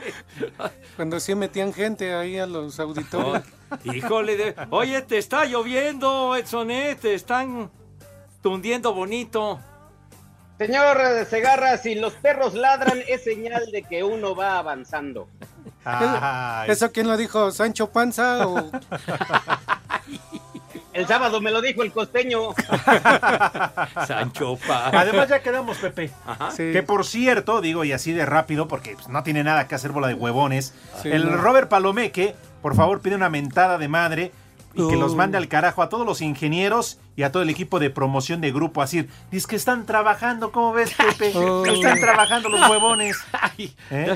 Cuando 0.96 1.20
sí 1.20 1.36
metían 1.36 1.74
gente 1.74 2.14
ahí 2.14 2.38
a 2.38 2.46
los 2.46 2.80
auditorios. 2.80 3.44
Híjole. 3.86 4.36
de- 4.38 4.56
Oye, 4.72 5.02
te 5.02 5.18
está 5.18 5.46
lloviendo, 5.46 6.36
Edson, 6.36 6.70
¿eh? 6.72 6.98
Te 7.00 7.14
están 7.14 7.72
tundiendo 8.42 8.94
bonito. 8.94 9.60
Señor 10.58 10.98
Segarra, 11.30 11.78
si 11.78 11.96
los 11.96 12.12
perros 12.14 12.54
ladran 12.54 13.00
es 13.08 13.24
señal 13.24 13.72
de 13.72 13.84
que 13.84 14.04
uno 14.04 14.36
va 14.36 14.58
avanzando. 14.58 15.30
Ay. 15.86 16.70
¿Eso 16.70 16.92
quién 16.92 17.08
lo 17.08 17.16
dijo? 17.16 17.52
¿Sancho 17.52 17.90
Panza 17.90 18.46
o...? 18.46 18.70
El 21.00 21.08
sábado 21.08 21.40
me 21.40 21.50
lo 21.50 21.62
dijo 21.62 21.82
el 21.82 21.94
costeño. 21.94 22.54
Sancho 24.06 24.58
Pa. 24.68 24.90
Además 24.90 25.30
ya 25.30 25.42
quedamos, 25.42 25.78
Pepe. 25.78 26.12
Ajá. 26.28 26.52
Sí. 26.52 26.74
Que 26.74 26.84
por 26.84 27.06
cierto, 27.06 27.62
digo 27.62 27.86
y 27.86 27.94
así 27.94 28.12
de 28.12 28.26
rápido, 28.26 28.68
porque 28.68 28.96
pues, 28.96 29.08
no 29.08 29.24
tiene 29.24 29.46
nada 29.46 29.66
que 29.70 29.76
hacer 29.76 29.94
bola 29.94 30.10
de 30.10 30.14
huevones. 30.14 30.74
Sí, 31.02 31.08
el 31.08 31.32
no. 31.32 31.38
Robert 31.38 31.70
Palomeque, 31.70 32.36
por 32.62 32.76
favor, 32.76 33.00
pide 33.00 33.16
una 33.16 33.30
mentada 33.30 33.78
de 33.78 33.88
madre 33.88 34.32
y 34.74 34.88
que 34.88 34.96
los 34.96 35.16
mande 35.16 35.38
al 35.38 35.48
carajo 35.48 35.82
a 35.82 35.90
todos 35.90 36.06
los 36.06 36.22
ingenieros 36.22 37.00
y 37.16 37.24
a 37.24 37.32
todo 37.32 37.44
el 37.44 37.50
equipo 37.50 37.80
de 37.80 37.90
promoción 37.90 38.40
de 38.40 38.52
grupo. 38.52 38.82
Así, 38.82 39.08
dice 39.32 39.48
que 39.48 39.56
están 39.56 39.86
trabajando, 39.86 40.52
¿cómo 40.52 40.72
ves, 40.74 40.94
Pepe? 40.94 41.34
Oh. 41.40 41.66
Están 41.66 42.00
trabajando 42.00 42.50
los 42.50 42.70
huevones. 42.70 43.18
Ay, 43.32 43.76
¿Eh? 43.92 44.16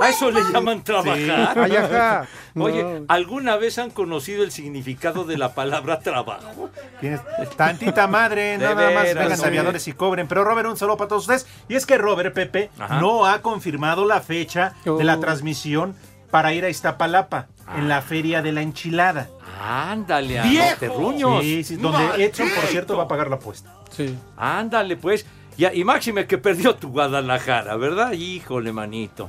A 0.00 0.08
eso 0.08 0.30
le 0.30 0.40
llaman 0.52 0.82
trabajar. 0.84 1.58
Ay, 1.58 1.76
ajá. 1.76 2.26
Oye. 2.54 3.02
¿alguna 3.08 3.56
vez 3.56 3.78
han 3.78 3.90
conocido 3.90 4.44
el 4.44 4.52
significado 4.52 5.24
de 5.24 5.38
la 5.38 5.54
palabra 5.54 6.00
trabajo? 6.00 6.70
Tienes 7.00 7.20
tantita 7.56 8.06
madre, 8.06 8.58
De 8.58 8.58
nada 8.58 8.90
más 8.90 9.04
vengan 9.14 9.36
sí. 9.38 9.44
aviadores 9.44 9.88
y 9.88 9.92
cobren. 9.92 10.28
Pero 10.28 10.44
Robert, 10.44 10.68
un 10.68 10.76
saludo 10.76 10.96
para 10.98 11.08
todos 11.08 11.22
ustedes. 11.22 11.46
Y 11.68 11.74
es 11.76 11.86
que 11.86 11.96
Robert 11.98 12.34
Pepe 12.34 12.70
Ajá. 12.78 13.00
no 13.00 13.24
ha 13.26 13.40
confirmado 13.42 14.04
la 14.04 14.20
fecha 14.20 14.74
de 14.84 15.04
la 15.04 15.16
Oh. 15.16 15.20
transmisión 15.20 15.94
para 16.32 16.52
ir 16.52 16.64
a 16.64 16.68
Iztapalapa 16.68 17.46
en 17.76 17.88
la 17.88 18.02
Feria 18.02 18.42
de 18.42 18.50
la 18.50 18.62
Enchilada. 18.62 19.28
Ándale, 19.60 20.40
a 20.40 20.44
los 20.46 20.78
terruños. 20.80 21.42
Sí, 21.42 21.62
sí, 21.62 21.76
donde 21.76 22.24
Edson, 22.24 22.48
por 22.56 22.64
cierto, 22.64 22.96
va 22.96 23.04
a 23.04 23.08
pagar 23.08 23.28
la 23.30 23.36
apuesta. 23.36 23.72
Sí. 23.90 24.16
Ándale, 24.36 24.96
pues. 24.96 25.24
Ya, 25.58 25.72
y 25.74 25.84
máxime 25.84 26.26
que 26.26 26.38
perdió 26.38 26.74
tu 26.74 26.88
Guadalajara, 26.88 27.76
¿verdad? 27.76 28.12
Híjole, 28.12 28.72
manito. 28.72 29.28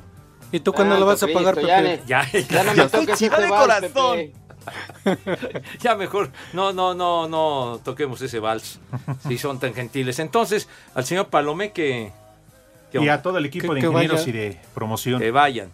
¿Y 0.53 0.62
tú 0.62 0.72
cuándo 0.72 0.95
Ah, 0.95 1.00
lo 1.00 1.05
vas 1.05 1.22
a 1.22 1.27
pagar, 1.27 1.55
ya 1.60 1.62
Pepe? 1.77 1.81
ne- 1.83 2.00
Ya, 2.07 2.25
Ya 2.50 2.63
no 2.63 2.74
ya, 2.74 2.83
me 2.86 2.89
toques 2.89 3.22
ese 3.22 3.29
de 3.29 3.50
vals, 3.50 3.62
corazón. 3.62 4.17
Pepe. 4.17 4.33
ya 5.81 5.95
mejor, 5.95 6.31
no, 6.53 6.72
no, 6.72 6.93
no, 6.93 7.27
no 7.27 7.81
toquemos 7.83 8.22
ese 8.22 8.39
vals, 8.39 8.79
si 9.27 9.38
son 9.38 9.60
tan 9.60 9.74
gentiles. 9.74 10.19
Entonces, 10.19 10.69
al 10.95 11.03
señor 11.03 11.27
Palomé 11.27 11.74
que, 11.74 12.13
que, 12.91 13.03
Y 13.03 13.10
a 13.10 13.22
todo 13.22 13.38
el 13.39 13.45
equipo 13.45 13.74
Que- 13.74 13.81
de 13.81 13.88
ingenieros 13.88 14.25
y 14.27 14.31
de 14.31 14.57
promoción. 14.74 15.19
que 15.19 15.31
vayan. 15.31 15.69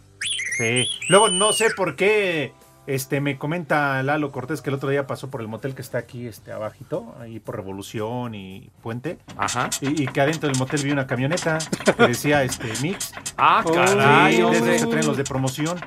Sí. 0.58 0.90
Luego, 1.08 1.30
no 1.30 1.54
sé 1.54 1.70
por 1.72 1.96
qué 1.96 2.54
este 2.96 3.22
me 3.22 3.38
comenta 3.38 4.02
Lalo 4.04 4.32
Cortés 4.32 4.62
que 4.62 4.70
el 4.70 4.76
otro 4.76 4.90
día 4.90 5.06
pasó 5.08 5.30
por 5.30 5.42
el 5.42 5.48
motel 5.48 5.76
que 5.76 5.82
está 5.82 5.98
aquí 6.00 6.28
este 6.28 6.52
abajito, 6.52 7.16
ahí 7.20 7.40
por 7.40 7.56
Revolución 7.56 8.36
y 8.36 8.70
Puente. 8.82 9.18
Ajá. 9.38 9.70
Y, 9.82 10.04
y 10.04 10.08
que 10.08 10.22
adentro 10.22 10.50
del 10.50 10.58
motel 10.58 10.82
vi 10.84 10.92
una 10.92 11.08
camioneta 11.08 11.60
que 11.98 12.08
decía 12.08 12.44
este 12.44 12.72
Mix. 12.82 13.14
Ah, 13.38 13.64
caray, 13.66 14.34
Sí, 14.34 14.38
de 14.40 14.44
hombre. 14.44 14.76
esos 14.76 14.86
que 14.88 14.92
traen 14.92 15.08
los 15.08 15.18
de 15.18 15.24
promoción. 15.24 15.80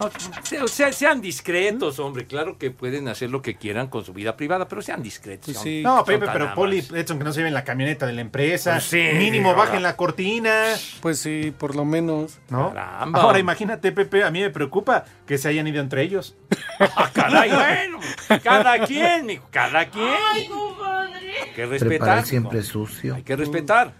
No, 0.00 0.10
se- 0.42 0.66
se- 0.68 0.92
sean 0.92 1.20
discretos, 1.20 1.98
hombre. 1.98 2.26
Claro 2.26 2.58
que 2.58 2.70
pueden 2.70 3.08
hacer 3.08 3.30
lo 3.30 3.42
que 3.42 3.56
quieran 3.56 3.88
con 3.88 4.04
su 4.04 4.12
vida 4.12 4.36
privada, 4.36 4.66
pero 4.68 4.82
sean 4.82 5.02
discretos. 5.02 5.56
Hombre. 5.56 5.70
sí. 5.78 5.82
No, 5.82 6.04
Pepe, 6.04 6.26
pero 6.32 6.54
Poli. 6.54 6.78
Edson, 6.78 7.18
que 7.18 7.24
no 7.24 7.32
se 7.32 7.42
ve 7.42 7.48
en 7.48 7.54
la 7.54 7.64
camioneta 7.64 8.06
de 8.06 8.12
la 8.12 8.20
empresa. 8.20 8.72
Pues 8.72 8.84
sí, 8.84 9.02
Mínimo 9.18 9.54
bajen 9.54 9.82
la 9.82 9.96
cortina, 9.96 10.52
Pues 11.00 11.18
sí, 11.18 11.52
por 11.58 11.74
lo 11.76 11.84
menos. 11.84 12.38
¿no? 12.48 12.72
Caramba. 12.72 13.20
Ahora 13.22 13.38
imagínate, 13.38 13.92
Pepe, 13.92 14.24
a 14.24 14.30
mí 14.30 14.40
me 14.40 14.50
preocupa 14.50 15.04
que 15.26 15.38
se 15.38 15.48
hayan 15.48 15.66
ido 15.66 15.80
entre 15.80 16.02
ellos. 16.02 16.36
Ah, 16.78 17.10
caray, 17.12 17.50
bueno. 17.50 18.00
Cada 18.42 18.84
quien, 18.84 19.26
mijo, 19.26 19.46
cada 19.50 19.88
quien. 19.88 20.08
Hay 20.32 21.50
que 21.54 21.66
respetar. 21.66 22.26
siempre 22.26 22.62
sucio. 22.62 23.14
Hay 23.14 23.22
que 23.22 23.36
respetar. 23.36 23.92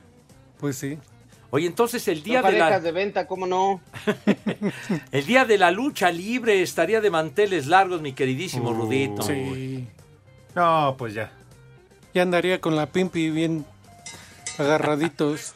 Pues 0.59 0.77
sí. 0.77 0.99
Oye, 1.51 1.69
entonces 1.69 2.09
el 2.09 2.25
día 2.25 2.43
de 2.43 2.59
la 2.59 2.81
de 2.81 2.91
venta, 2.91 3.29
¿cómo 3.29 3.47
no? 3.47 3.81
el 5.13 5.25
día 5.25 5.45
de 5.45 5.57
la 5.57 5.71
lucha 5.71 6.11
libre 6.11 6.63
estaría 6.63 7.01
de 7.01 7.11
manteles 7.11 7.67
largos, 7.69 8.01
mi 8.01 8.13
queridísimo 8.13 8.71
Uh, 8.71 8.75
Rudito. 8.75 9.23
Sí. 9.23 9.87
No, 10.57 10.97
pues 10.99 11.15
ya. 11.15 11.31
Ya 12.13 12.23
andaría 12.23 12.61
con 12.61 12.75
la 12.75 12.87
pimpi 12.87 13.31
bien 13.31 13.65
agarraditos. 14.59 15.55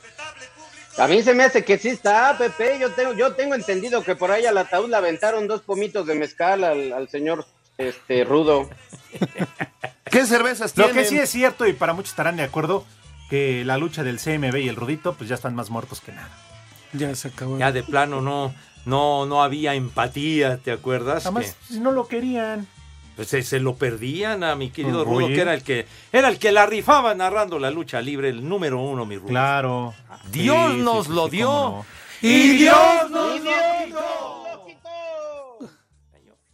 A 0.99 1.07
mí 1.07 1.23
se 1.23 1.35
me 1.35 1.45
hace 1.45 1.65
que 1.65 1.79
sí 1.79 1.89
está, 1.89 2.37
Pepe. 2.37 2.79
Yo 2.81 2.93
tengo, 2.93 3.13
yo 3.13 3.35
tengo 3.35 3.55
entendido 3.55 4.03
que 4.03 4.17
por 4.17 4.31
ahí 4.31 4.47
al 4.47 4.59
ataúd 4.59 4.91
le 4.91 4.97
aventaron 4.97 5.47
dos 5.47 5.63
pomitos 5.63 6.07
de 6.07 6.15
mezcal 6.15 6.65
al, 6.65 6.93
al 6.93 7.09
señor 7.09 7.47
este 7.77 8.25
Rudo. 8.25 8.69
¿Qué 10.05 10.27
cervezas 10.27 10.77
Lo 10.77 10.91
que 10.93 11.05
sí 11.05 11.19
es 11.19 11.31
cierto, 11.31 11.67
y 11.67 11.73
para 11.73 11.93
muchos 11.93 12.11
estarán 12.11 12.37
de 12.37 12.43
acuerdo, 12.43 12.85
que 13.31 13.65
la 13.65 13.77
lucha 13.79 14.03
del 14.03 14.19
CMB 14.19 14.57
y 14.57 14.69
el 14.69 14.77
Rudito, 14.77 15.15
pues 15.15 15.29
ya 15.29 15.35
están 15.37 15.55
más 15.55 15.71
muertos 15.71 16.01
que 16.01 16.13
nada. 16.13 16.31
Ya 16.93 17.15
se 17.15 17.29
acabó. 17.29 17.59
Ya 17.59 17.73
de 17.73 17.83
plano 17.83 18.21
no 18.21 18.55
no 18.87 19.27
no 19.27 19.43
había 19.43 19.75
empatía, 19.75 20.57
¿te 20.59 20.73
acuerdas? 20.73 21.27
Además, 21.27 21.57
Que, 21.69 21.75
si 21.75 21.81
no 21.81 21.93
lo 21.93 22.09
querían. 22.09 22.67
Pues, 23.19 23.31
se, 23.31 23.43
se 23.43 23.59
lo 23.59 23.75
perdían 23.75 24.45
a 24.45 24.55
mi 24.55 24.71
querido. 24.71 25.05
Rudo, 25.05 25.27
que 25.27 25.41
era 25.41 25.53
el 25.53 25.65
que 25.65 25.87
era 26.13 26.29
el 26.29 26.39
que 26.39 26.53
la 26.53 26.67
rifaba 26.67 27.17
narrando 27.17 27.59
la 27.59 27.69
lucha 27.69 28.01
libre, 28.01 28.29
el 28.29 28.49
número 28.49 28.81
uno, 28.81 29.05
mi 29.07 29.17
Rudo. 29.17 29.27
Claro. 29.27 29.95
Dios 30.31 30.75
Sí, 30.75 30.79
nos 30.83 31.07
sí, 31.07 31.13
lo 31.13 31.25
sí, 31.25 31.31
dio. 31.33 31.85
Y 32.23 32.59
Dios 32.59 33.11
nos 33.11 33.35
¡Y 33.35 33.41
lo 33.41 34.65
quitó. 34.65 35.69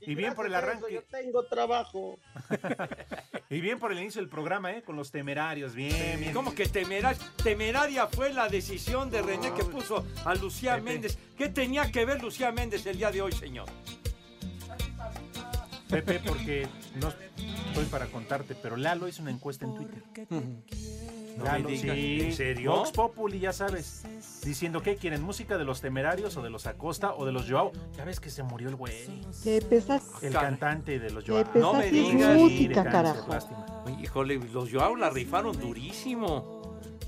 Y 0.01 0.15
bien 0.15 0.33
por 0.33 0.47
el 0.47 0.55
arranque. 0.55 0.87
eso 0.87 0.95
Yo 0.95 1.03
tengo 1.03 1.43
trabajo. 1.45 2.19
Y 3.51 3.61
bien 3.61 3.79
por 3.79 3.93
el 3.93 3.99
inicio 3.99 4.23
del 4.23 4.31
programa, 4.31 4.73
¿eh? 4.73 4.83
Con 4.83 4.97
los 4.97 5.13
temerarios. 5.13 5.75
Bien, 5.75 6.19
bien. 6.19 6.33
¿Cómo 6.33 6.55
que 6.55 6.67
temeraria? 6.67 7.21
Temeraria 7.43 8.07
fue 8.07 8.33
la 8.33 8.49
decisión 8.49 9.11
de 9.11 9.21
René 9.21 9.53
que 9.53 9.65
puso 9.65 10.05
a 10.25 10.35
Lucía 10.35 10.77
Pepe. 10.77 10.91
Méndez. 10.91 11.19
¿Qué 11.37 11.51
tenía 11.51 11.93
que 11.93 12.07
ver 12.07 12.23
Lucía 12.23 12.51
Méndez 12.53 12.87
el 12.87 12.97
día 12.97 13.11
de 13.13 13.21
hoy, 13.21 13.33
señor? 13.33 13.67
Pepe, 15.89 16.21
porque 16.27 16.67
no 17.01 17.09
estoy 17.09 17.85
para 17.91 18.07
contarte, 18.07 18.55
pero 18.55 18.77
Lalo 18.77 19.07
hizo 19.09 19.23
una 19.23 19.31
encuesta 19.31 19.65
en 19.67 19.75
Twitter. 19.75 20.03
No 21.37 21.45
Lalo, 21.45 21.69
me 21.69 21.75
digas, 21.77 21.97
sí. 21.97 22.21
¿en 22.21 22.33
serio? 22.33 22.71
Vox 22.77 22.93
Populi, 22.93 23.41
ya 23.41 23.53
sabes. 23.53 24.05
Diciendo 24.45 24.83
que 24.83 24.95
quieren 24.97 25.21
música 25.23 25.59
de 25.59 25.65
los 25.65 25.81
temerarios 25.81 26.37
o 26.37 26.43
de 26.43 26.51
los 26.51 26.67
Acosta 26.67 27.13
o 27.15 27.27
de 27.27 27.33
los 27.33 27.51
Joao. 27.51 27.73
Ya 27.97 28.05
ves 28.05 28.21
que 28.21 28.31
se 28.31 28.43
murió 28.45 28.69
el 28.69 28.77
güey. 28.77 28.95
Pepe, 29.43 29.79
esa, 29.79 30.01
El 30.23 30.33
Caray. 30.33 30.51
cantante 30.51 30.99
de 31.01 31.11
los 31.11 31.25
Joao. 31.27 31.45
No 31.57 31.75
me 31.75 31.91
digas. 31.91 32.11
Sí, 32.11 32.17
de 32.19 32.35
música, 32.39 32.75
cáncer, 32.85 32.93
carajo. 32.93 33.29
lástima. 33.33 33.67
Oye, 33.85 33.97
Híjole, 34.03 34.37
los 34.53 34.71
Joao 34.73 34.95
la 34.97 35.11
rifaron 35.11 35.59
durísimo. 35.61 36.54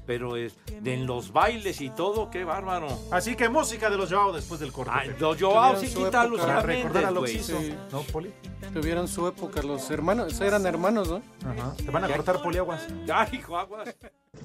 Pero 0.07 0.37
es, 0.37 0.57
de 0.81 0.95
en 0.95 1.07
los 1.07 1.33
bailes 1.33 1.81
y 1.81 1.91
todo, 1.91 2.31
qué 2.31 2.45
bárbaro. 2.45 2.87
Así 3.11 3.35
que 3.35 3.49
música 3.49 3.91
de 3.91 3.97
los 3.97 4.13
Joao 4.13 4.33
después 4.33 4.61
del 4.61 4.73
corte. 4.73 4.93
Ay, 4.95 5.09
Pepe. 5.09 5.21
los 5.21 5.41
Joao 5.41 5.77
sí 5.77 5.89
su 5.89 6.05
quita 6.05 6.23
a 6.23 6.25
época. 6.25 6.27
Lucía 6.29 6.47
Para 6.47 6.63
recordar 6.63 7.05
a 7.05 7.11
Méndez, 7.11 7.15
lo 7.15 7.23
que 7.23 7.33
güey. 7.33 7.37
hizo. 7.37 7.61
Sí. 7.61 7.75
¿No, 7.93 8.01
Poli? 8.03 8.33
Tuvieron 8.73 9.09
su 9.09 9.27
época 9.27 9.63
los 9.63 9.91
hermanos. 9.91 10.41
Eran 10.41 10.65
hermanos, 10.67 11.09
¿no? 11.09 11.23
Ajá. 11.45 11.75
Te 11.77 11.91
van 11.91 12.05
a 12.05 12.09
cortar 12.09 12.41
poliaguas. 12.43 12.87
Ay, 13.13 13.29
hijo, 13.39 13.59
aguas. 13.59 13.95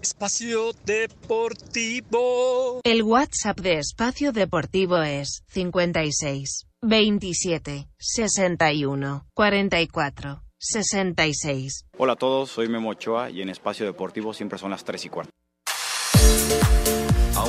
Espacio 0.01 0.71
Deportivo. 0.85 2.81
El 2.83 3.03
WhatsApp 3.03 3.59
de 3.59 3.79
Espacio 3.79 4.31
Deportivo 4.31 4.97
es 5.01 5.43
56 5.49 6.67
27 6.81 7.87
61 7.97 9.25
44 9.33 10.41
66. 10.57 11.85
Hola 11.97 12.13
a 12.13 12.15
todos, 12.15 12.49
soy 12.51 12.69
Memo 12.69 12.89
Ochoa 12.89 13.29
y 13.31 13.41
en 13.41 13.49
Espacio 13.49 13.85
Deportivo 13.85 14.33
siempre 14.33 14.59
son 14.59 14.71
las 14.71 14.83
3 14.83 15.05
y 15.05 15.09
cuarto. 15.09 15.31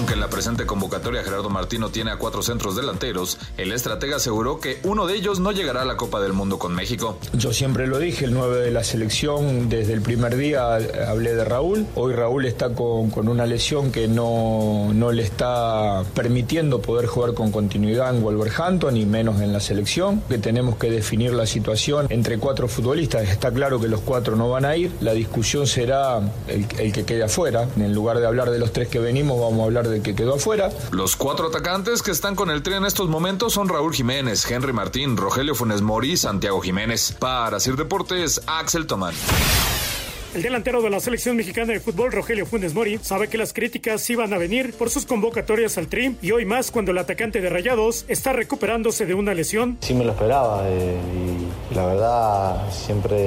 Aunque 0.02 0.16
la 0.16 0.28
presente 0.28 0.66
convocatoria 0.66 1.22
Gerardo 1.22 1.48
Martino 1.48 1.90
tiene 1.90 2.10
a 2.10 2.16
cuatro 2.16 2.42
centros 2.42 2.74
delanteros, 2.74 3.38
el 3.56 3.70
estratega 3.70 4.16
aseguró 4.16 4.58
que 4.58 4.80
uno 4.82 5.06
de 5.06 5.14
ellos 5.14 5.38
no 5.38 5.52
llegará 5.52 5.82
a 5.82 5.84
la 5.84 5.96
Copa 5.96 6.20
del 6.20 6.32
Mundo 6.32 6.58
con 6.58 6.74
México. 6.74 7.18
Yo 7.34 7.52
siempre 7.52 7.86
lo 7.86 8.00
dije, 8.00 8.24
el 8.24 8.34
9 8.34 8.62
de 8.62 8.72
la 8.72 8.82
selección, 8.82 9.68
desde 9.68 9.92
el 9.92 10.02
primer 10.02 10.36
día 10.36 10.74
hablé 11.08 11.36
de 11.36 11.44
Raúl. 11.44 11.86
Hoy 11.94 12.14
Raúl 12.14 12.46
está 12.46 12.74
con, 12.74 13.10
con 13.10 13.28
una 13.28 13.46
lesión 13.46 13.92
que 13.92 14.08
no, 14.08 14.90
no 14.92 15.12
le 15.12 15.22
está 15.22 16.02
permitiendo 16.16 16.82
poder 16.82 17.06
jugar 17.06 17.34
con 17.34 17.52
continuidad 17.52 18.12
en 18.12 18.24
Wolverhampton 18.24 18.96
y 18.96 19.06
menos 19.06 19.40
en 19.40 19.52
la 19.52 19.60
selección. 19.60 20.20
Que 20.28 20.38
tenemos 20.38 20.78
que 20.78 20.90
definir 20.90 21.32
la 21.32 21.46
situación 21.46 22.08
entre 22.10 22.38
cuatro 22.38 22.66
futbolistas. 22.66 23.28
Está 23.28 23.52
claro 23.52 23.78
que 23.78 23.86
los 23.86 24.00
cuatro 24.00 24.34
no 24.34 24.50
van 24.50 24.64
a 24.64 24.76
ir. 24.76 24.90
La 25.00 25.12
discusión 25.12 25.68
será 25.68 26.18
el, 26.48 26.66
el 26.80 26.92
que 26.92 27.04
quede 27.04 27.22
afuera. 27.22 27.68
En 27.76 27.94
lugar 27.94 28.18
de 28.18 28.26
hablar 28.26 28.50
de 28.50 28.58
los 28.58 28.72
tres 28.72 28.88
que 28.88 28.98
venimos, 28.98 29.38
vamos 29.38 29.60
a 29.60 29.64
hablar 29.66 29.91
del 29.92 30.02
que 30.02 30.14
quedó 30.14 30.34
afuera. 30.34 30.70
Los 30.90 31.16
cuatro 31.16 31.48
atacantes 31.48 32.02
que 32.02 32.10
están 32.10 32.34
con 32.34 32.50
el 32.50 32.62
tren 32.62 32.78
en 32.78 32.86
estos 32.86 33.08
momentos 33.08 33.52
son 33.52 33.68
Raúl 33.68 33.94
Jiménez, 33.94 34.50
Henry 34.50 34.72
Martín, 34.72 35.16
Rogelio 35.16 35.54
Funes 35.54 35.82
Mori 35.82 36.12
y 36.12 36.16
Santiago 36.16 36.60
Jiménez. 36.60 37.16
Para 37.18 37.60
Sir 37.60 37.76
Deportes, 37.76 38.42
Axel 38.46 38.86
Tomán. 38.86 39.14
El 40.34 40.40
delantero 40.40 40.80
de 40.80 40.88
la 40.88 40.98
selección 40.98 41.36
mexicana 41.36 41.74
de 41.74 41.80
fútbol, 41.80 42.10
Rogelio 42.10 42.46
Funes 42.46 42.72
Mori, 42.72 42.98
sabe 43.02 43.28
que 43.28 43.36
las 43.36 43.52
críticas 43.52 44.08
iban 44.08 44.32
a 44.32 44.38
venir 44.38 44.72
por 44.72 44.88
sus 44.88 45.04
convocatorias 45.04 45.76
al 45.76 45.88
TRIM 45.88 46.16
y 46.22 46.30
hoy 46.30 46.46
más 46.46 46.70
cuando 46.70 46.90
el 46.90 46.96
atacante 46.96 47.42
de 47.42 47.50
Rayados 47.50 48.06
está 48.08 48.32
recuperándose 48.32 49.04
de 49.04 49.12
una 49.12 49.34
lesión. 49.34 49.76
Sí 49.82 49.92
me 49.92 50.06
lo 50.06 50.12
esperaba 50.12 50.62
eh, 50.70 50.96
y 51.70 51.74
la 51.74 51.84
verdad 51.84 52.72
siempre 52.72 53.18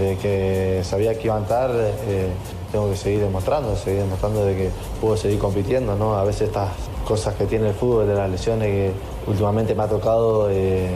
de 0.00 0.18
que 0.20 0.82
sabía 0.82 1.16
que 1.16 1.26
iba 1.26 1.38
a 1.38 1.42
estar 1.42 1.70
eh, 1.72 2.28
tengo 2.72 2.90
que 2.90 2.96
seguir 2.96 3.20
demostrando, 3.20 3.76
seguir 3.76 4.00
demostrando 4.00 4.44
de 4.44 4.56
que 4.56 4.70
puedo 5.00 5.16
seguir 5.16 5.38
compitiendo, 5.38 5.96
¿no? 5.96 6.16
A 6.16 6.24
veces 6.24 6.48
estas 6.48 6.70
cosas 7.06 7.34
que 7.34 7.46
tiene 7.46 7.68
el 7.68 7.74
fútbol, 7.74 8.06
de 8.06 8.14
las 8.14 8.30
lesiones 8.30 8.68
que 8.68 8.92
últimamente 9.26 9.74
me 9.74 9.84
ha 9.84 9.88
tocado, 9.88 10.50
eh, 10.50 10.88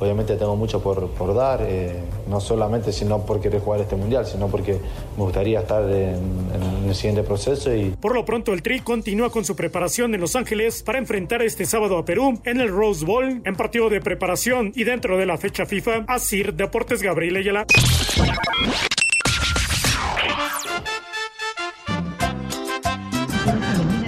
obviamente 0.00 0.36
tengo 0.36 0.56
mucho 0.56 0.80
por, 0.80 1.34
dar, 1.34 1.60
eh, 1.62 2.02
no 2.28 2.40
solamente 2.40 2.92
sino 2.92 3.20
por 3.20 3.40
querer 3.40 3.60
jugar 3.60 3.80
este 3.80 3.96
mundial, 3.96 4.26
sino 4.26 4.48
porque 4.48 4.78
me 5.16 5.22
gustaría 5.22 5.60
estar 5.60 5.82
en, 5.84 6.16
en 6.82 6.88
el 6.88 6.94
siguiente 6.94 7.22
proceso 7.22 7.74
y 7.74 7.90
Por 7.90 8.14
lo 8.14 8.24
pronto, 8.24 8.52
el 8.52 8.62
Tri 8.62 8.80
continúa 8.80 9.30
con 9.30 9.44
su 9.44 9.56
preparación 9.56 10.14
en 10.14 10.20
Los 10.20 10.36
Ángeles 10.36 10.82
para 10.82 10.98
enfrentar 10.98 11.42
este 11.42 11.66
sábado 11.66 11.98
a 11.98 12.04
Perú 12.04 12.38
en 12.44 12.60
el 12.60 12.68
Rose 12.68 13.04
Bowl, 13.04 13.42
en 13.44 13.56
partido 13.56 13.88
de 13.88 14.00
preparación 14.00 14.72
y 14.74 14.84
dentro 14.84 15.16
de 15.16 15.26
la 15.26 15.38
fecha 15.38 15.66
FIFA. 15.66 16.04
Asir 16.08 16.54
Deportes 16.54 17.02
Gabriel 17.02 17.36
Ayala. 17.36 17.66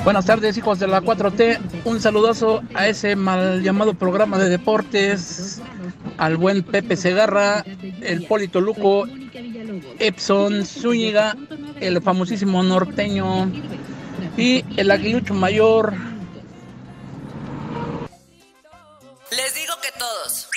Buenas 0.07 0.25
tardes, 0.25 0.57
hijos 0.57 0.79
de 0.79 0.87
la 0.87 1.03
4T. 1.03 1.83
Un 1.85 2.01
saludazo 2.01 2.63
a 2.75 2.87
ese 2.87 3.17
mal 3.17 3.61
llamado 3.61 3.93
programa 3.95 4.39
de 4.39 4.49
deportes, 4.49 5.61
al 6.17 6.37
buen 6.37 6.63
Pepe 6.63 6.97
Segarra, 6.97 7.65
el 8.03 8.25
Polito 8.25 8.61
Luco, 8.61 9.09
Epson 9.99 10.65
Zúñiga, 10.65 11.37
el 11.81 12.01
famosísimo 12.01 12.63
norteño 12.63 13.51
y 14.37 14.65
el 14.77 14.93
aguilucho 14.93 15.35
mayor. 15.35 15.95
Les 19.33 19.55
digo 19.57 19.75
que 19.83 19.89
todos. 19.99 20.49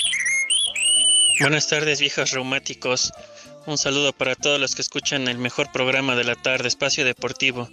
Buenas 1.40 1.68
tardes, 1.68 2.00
viejos 2.00 2.30
reumáticos. 2.30 3.12
Un 3.66 3.80
saludo 3.80 4.14
para 4.14 4.36
todos 4.36 4.60
los 4.60 4.76
que 4.76 4.84
escuchan 4.84 5.28
el 5.28 5.40
mejor 5.40 5.72
programa 5.72 6.16
de 6.16 6.26
la 6.26 6.36
tarde, 6.36 6.68
Espacio 6.68 7.04
Deportivo. 7.04 7.68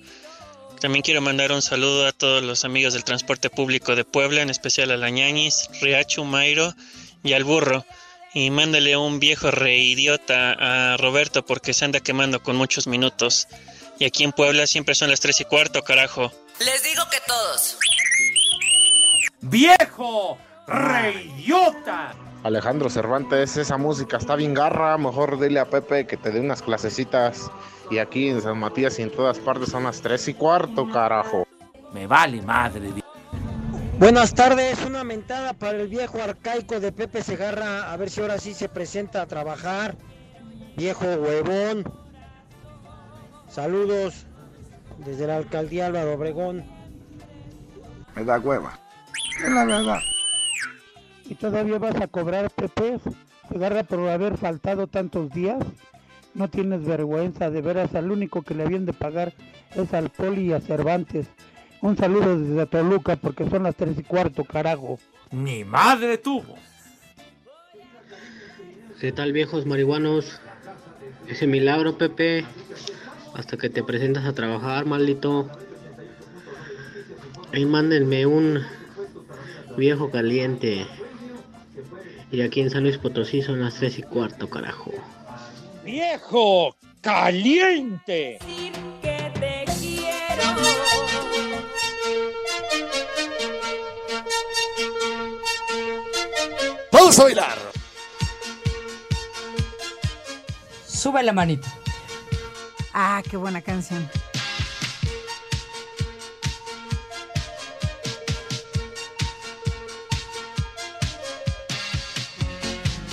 También 0.80 1.02
quiero 1.02 1.20
mandar 1.22 1.52
un 1.52 1.62
saludo 1.62 2.06
a 2.06 2.12
todos 2.12 2.42
los 2.42 2.64
amigos 2.64 2.92
del 2.92 3.04
transporte 3.04 3.48
público 3.48 3.96
de 3.96 4.04
Puebla, 4.04 4.42
en 4.42 4.50
especial 4.50 4.90
a 4.90 4.96
la 4.96 5.08
Ñañis, 5.08 5.70
Riachu, 5.80 6.24
Mairo 6.24 6.74
y 7.22 7.32
al 7.32 7.44
burro. 7.44 7.86
Y 8.34 8.50
mándale 8.50 8.96
un 8.96 9.18
viejo 9.18 9.50
reidiota 9.50 10.52
a 10.52 10.96
Roberto 10.98 11.46
porque 11.46 11.72
se 11.72 11.86
anda 11.86 12.00
quemando 12.00 12.42
con 12.42 12.56
muchos 12.56 12.86
minutos. 12.86 13.48
Y 13.98 14.04
aquí 14.04 14.24
en 14.24 14.32
Puebla 14.32 14.66
siempre 14.66 14.94
son 14.94 15.08
las 15.08 15.20
tres 15.20 15.40
y 15.40 15.44
cuarto, 15.44 15.82
carajo. 15.82 16.30
Les 16.60 16.82
digo 16.82 17.02
que 17.10 17.18
todos. 17.26 17.78
¡Viejo! 19.40 20.38
¡Reyota! 20.66 22.14
Alejandro 22.46 22.88
Cervantes, 22.88 23.56
esa 23.56 23.76
música 23.76 24.18
está 24.18 24.36
bien 24.36 24.54
garra, 24.54 24.96
mejor 24.98 25.40
dile 25.40 25.58
a 25.58 25.64
Pepe 25.64 26.06
que 26.06 26.16
te 26.16 26.30
dé 26.30 26.38
unas 26.38 26.62
clasecitas. 26.62 27.50
Y 27.90 27.98
aquí 27.98 28.28
en 28.28 28.40
San 28.40 28.60
Matías 28.60 29.00
y 29.00 29.02
en 29.02 29.10
todas 29.10 29.40
partes 29.40 29.70
son 29.70 29.82
las 29.82 30.00
tres 30.00 30.28
y 30.28 30.34
cuarto, 30.34 30.88
carajo. 30.88 31.44
Me 31.92 32.06
vale 32.06 32.40
madre. 32.42 32.92
Buenas 33.98 34.32
tardes, 34.32 34.78
una 34.86 35.02
mentada 35.02 35.54
para 35.54 35.76
el 35.80 35.88
viejo 35.88 36.22
arcaico 36.22 36.78
de 36.78 36.92
Pepe 36.92 37.20
Segarra, 37.24 37.90
a 37.92 37.96
ver 37.96 38.10
si 38.10 38.20
ahora 38.20 38.38
sí 38.38 38.54
se 38.54 38.68
presenta 38.68 39.22
a 39.22 39.26
trabajar. 39.26 39.96
Viejo 40.76 41.04
huevón. 41.04 41.82
Saludos 43.48 44.24
desde 44.98 45.26
la 45.26 45.38
alcaldía 45.38 45.86
Álvaro 45.86 46.14
Obregón. 46.14 46.64
Me 48.14 48.24
da 48.24 48.38
hueva. 48.38 48.78
Es 49.44 49.50
la 49.50 49.64
verdad. 49.64 49.98
¿Y 51.28 51.34
todavía 51.34 51.78
vas 51.78 51.96
a 52.00 52.06
cobrar, 52.06 52.50
Pepe? 52.50 52.98
Segarra 53.48 53.84
por 53.84 54.08
haber 54.08 54.36
faltado 54.36 54.86
tantos 54.86 55.30
días. 55.30 55.64
No 56.34 56.48
tienes 56.48 56.84
vergüenza, 56.84 57.50
de 57.50 57.62
veras, 57.62 57.94
al 57.94 58.10
único 58.10 58.42
que 58.42 58.54
le 58.54 58.64
habían 58.64 58.84
de 58.84 58.92
pagar 58.92 59.32
es 59.74 59.92
al 59.94 60.10
Poli 60.10 60.46
y 60.46 60.52
a 60.52 60.60
Cervantes. 60.60 61.26
Un 61.80 61.96
saludo 61.96 62.38
desde 62.38 62.66
Toluca 62.66 63.16
porque 63.16 63.48
son 63.48 63.64
las 63.64 63.74
tres 63.74 63.98
y 63.98 64.02
cuarto, 64.02 64.44
carajo. 64.44 64.98
Ni 65.30 65.64
madre 65.64 66.18
tuvo. 66.18 66.56
¿Qué 69.00 69.12
tal 69.12 69.32
viejos 69.32 69.66
marihuanos? 69.66 70.40
Ese 71.28 71.46
milagro, 71.46 71.98
Pepe. 71.98 72.44
Hasta 73.34 73.56
que 73.56 73.68
te 73.68 73.82
presentas 73.82 74.24
a 74.24 74.32
trabajar, 74.32 74.86
maldito. 74.86 75.50
Ahí 77.52 77.66
mándenme 77.66 78.26
un 78.26 78.62
viejo 79.76 80.10
caliente. 80.10 80.86
Y 82.36 82.42
aquí 82.42 82.60
en 82.60 82.68
San 82.68 82.82
Luis 82.82 82.98
Potosí 82.98 83.40
son 83.40 83.62
las 83.62 83.76
tres 83.76 83.98
y 83.98 84.02
cuarto, 84.02 84.50
carajo. 84.50 84.92
¡Viejo 85.82 86.76
caliente! 87.00 88.38
que 89.00 89.32
te 89.40 89.64
quiero. 89.80 90.44
Vamos 96.92 97.18
a 97.18 97.22
bailar. 97.22 97.56
Sube 100.86 101.22
la 101.22 101.32
manita. 101.32 101.72
Ah, 102.92 103.22
qué 103.30 103.38
buena 103.38 103.62
canción. 103.62 104.06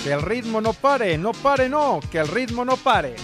Que 0.04 0.12
el 0.12 0.20
ritmo 0.20 0.60
no 0.60 0.74
pare, 0.74 1.16
no 1.16 1.32
pare, 1.32 1.66
no, 1.66 1.98
que 2.10 2.18
el 2.18 2.28
ritmo 2.28 2.62
no 2.62 2.76
pare. 2.76 3.16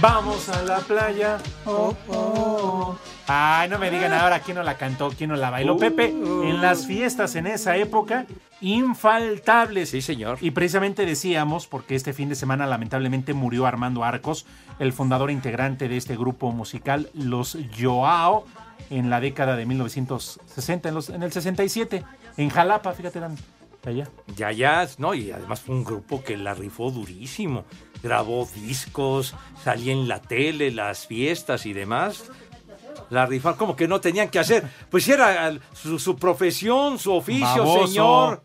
Vamos 0.00 0.48
a 0.48 0.62
la 0.62 0.80
playa, 0.80 1.38
oh, 1.66 1.94
oh, 2.08 2.14
oh, 2.16 3.11
Ay, 3.28 3.68
no 3.68 3.78
me 3.78 3.90
digan 3.90 4.12
ahora 4.12 4.40
quién 4.40 4.56
no 4.56 4.62
la 4.62 4.76
cantó, 4.76 5.10
quién 5.16 5.30
no 5.30 5.36
la 5.36 5.50
bailó. 5.50 5.74
Uh. 5.74 5.78
Pepe, 5.78 6.08
en 6.08 6.60
las 6.60 6.86
fiestas 6.86 7.34
en 7.36 7.46
esa 7.46 7.76
época, 7.76 8.26
infaltables. 8.60 9.90
Sí, 9.90 10.02
señor. 10.02 10.38
Y 10.40 10.50
precisamente 10.50 11.06
decíamos, 11.06 11.66
porque 11.66 11.94
este 11.94 12.12
fin 12.12 12.28
de 12.28 12.34
semana 12.34 12.66
lamentablemente 12.66 13.32
murió 13.34 13.66
Armando 13.66 14.04
Arcos, 14.04 14.46
el 14.78 14.92
fundador 14.92 15.30
integrante 15.30 15.88
de 15.88 15.96
este 15.96 16.16
grupo 16.16 16.50
musical, 16.52 17.08
Los 17.14 17.56
Joao, 17.80 18.44
en 18.90 19.08
la 19.08 19.20
década 19.20 19.56
de 19.56 19.66
1960, 19.66 20.88
en, 20.88 20.94
los- 20.94 21.08
en 21.10 21.22
el 21.22 21.32
67, 21.32 22.04
en 22.36 22.48
Jalapa, 22.50 22.92
fíjate, 22.92 23.20
de 23.20 23.26
allá. 23.84 24.08
Ya, 24.36 24.52
ya, 24.52 24.86
no, 24.98 25.14
y 25.14 25.30
además 25.32 25.60
fue 25.60 25.74
un 25.74 25.84
grupo 25.84 26.22
que 26.22 26.36
la 26.36 26.54
rifó 26.54 26.90
durísimo. 26.90 27.64
Grabó 28.02 28.48
discos, 28.54 29.34
salía 29.62 29.92
en 29.92 30.08
la 30.08 30.20
tele, 30.20 30.70
las 30.72 31.06
fiestas 31.06 31.66
y 31.66 31.72
demás. 31.72 32.24
La 33.12 33.26
rifar 33.26 33.56
como 33.56 33.76
que 33.76 33.86
no 33.86 34.00
tenían 34.00 34.28
que 34.30 34.38
hacer. 34.38 34.64
Pues 34.90 35.06
era 35.06 35.52
su, 35.74 35.98
su 35.98 36.16
profesión, 36.16 36.98
su 36.98 37.12
oficio, 37.12 37.46
Baboso, 37.46 37.86
señor. 37.86 38.42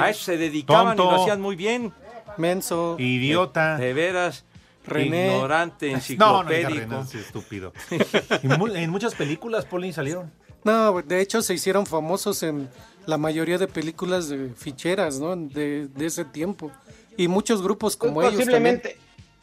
A 0.00 0.10
eso 0.10 0.24
se 0.24 0.36
dedicaban 0.36 0.94
y 0.94 0.96
Tonto. 0.96 1.12
lo 1.14 1.22
hacían 1.22 1.40
muy 1.40 1.54
bien. 1.54 1.92
Menso. 2.36 2.96
Idiota. 2.98 3.76
De 3.76 3.92
veras. 3.92 4.44
René. 4.84 5.26
ignorante, 5.34 5.86
No, 5.86 5.92
no 5.92 5.98
enciclopédico. 5.98 6.70
René, 6.70 7.06
sí, 7.06 7.18
estúpido. 7.18 7.72
Y 8.42 8.48
mu- 8.48 8.68
en 8.74 8.90
muchas 8.90 9.14
películas, 9.14 9.66
Poli, 9.66 9.92
salieron. 9.92 10.32
No, 10.64 11.00
de 11.02 11.20
hecho 11.20 11.40
se 11.42 11.54
hicieron 11.54 11.84
famosos 11.86 12.42
en 12.42 12.68
la 13.06 13.18
mayoría 13.18 13.58
de 13.58 13.68
películas 13.68 14.28
de 14.28 14.48
ficheras, 14.56 15.20
¿no? 15.20 15.36
De, 15.36 15.88
de 15.88 16.06
ese 16.06 16.24
tiempo. 16.24 16.70
Y 17.16 17.28
muchos 17.28 17.62
grupos 17.62 17.96
como 17.96 18.14
Muy 18.14 18.26
ellos 18.26 18.46
también. 18.48 18.82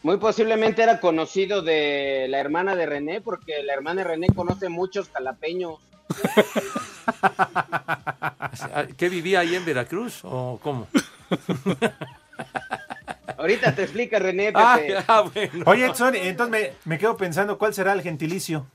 Muy 0.06 0.18
posiblemente 0.18 0.84
era 0.84 1.00
conocido 1.00 1.64
de 1.64 2.28
la 2.30 2.38
hermana 2.38 2.76
de 2.76 2.86
René, 2.86 3.22
porque 3.22 3.64
la 3.64 3.74
hermana 3.74 4.04
de 4.04 4.10
René 4.10 4.28
conoce 4.36 4.70
muchos 4.70 5.10
jalapeños. 5.10 5.80
¿Qué 8.98 9.10
vivía 9.10 9.40
ahí 9.40 9.56
en 9.56 9.66
Veracruz 9.66 10.20
o 10.22 10.60
cómo? 10.62 10.88
Ahorita 13.40 13.74
te 13.74 13.82
explica 13.82 14.20
René, 14.20 14.54
Pepe. 14.54 14.60
Ah, 14.60 14.80
ah, 15.08 15.22
bueno. 15.22 15.64
Oye, 15.66 15.88
Edson, 15.88 16.14
entonces 16.14 16.52
me, 16.52 16.74
me 16.86 17.00
quedo 17.00 17.18
pensando 17.18 17.58
cuál 17.58 17.74
será 17.74 17.94
el 17.94 18.04
gentilicio 18.04 18.68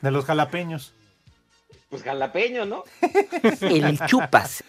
de 0.00 0.10
los 0.10 0.24
jalapeños. 0.24 0.94
Pues 1.90 2.02
jalapeño, 2.02 2.66
¿no? 2.66 2.82
El 3.60 4.00
chupas. 4.06 4.64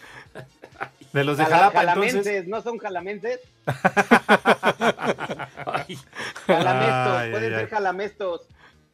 De 1.14 1.24
los 1.24 1.38
de 1.38 1.44
Jala- 1.44 1.56
Jalapa, 1.56 1.78
jalamenses, 1.78 2.26
entonces. 2.26 2.48
¿no 2.48 2.60
son 2.62 2.76
jalamenses? 2.78 3.40
Ay, 5.66 5.98
Jalamestos, 6.46 7.30
pueden 7.30 7.34
ay, 7.34 7.50
ser 7.50 7.54
ay. 7.54 7.66
jalamestos. 7.68 8.40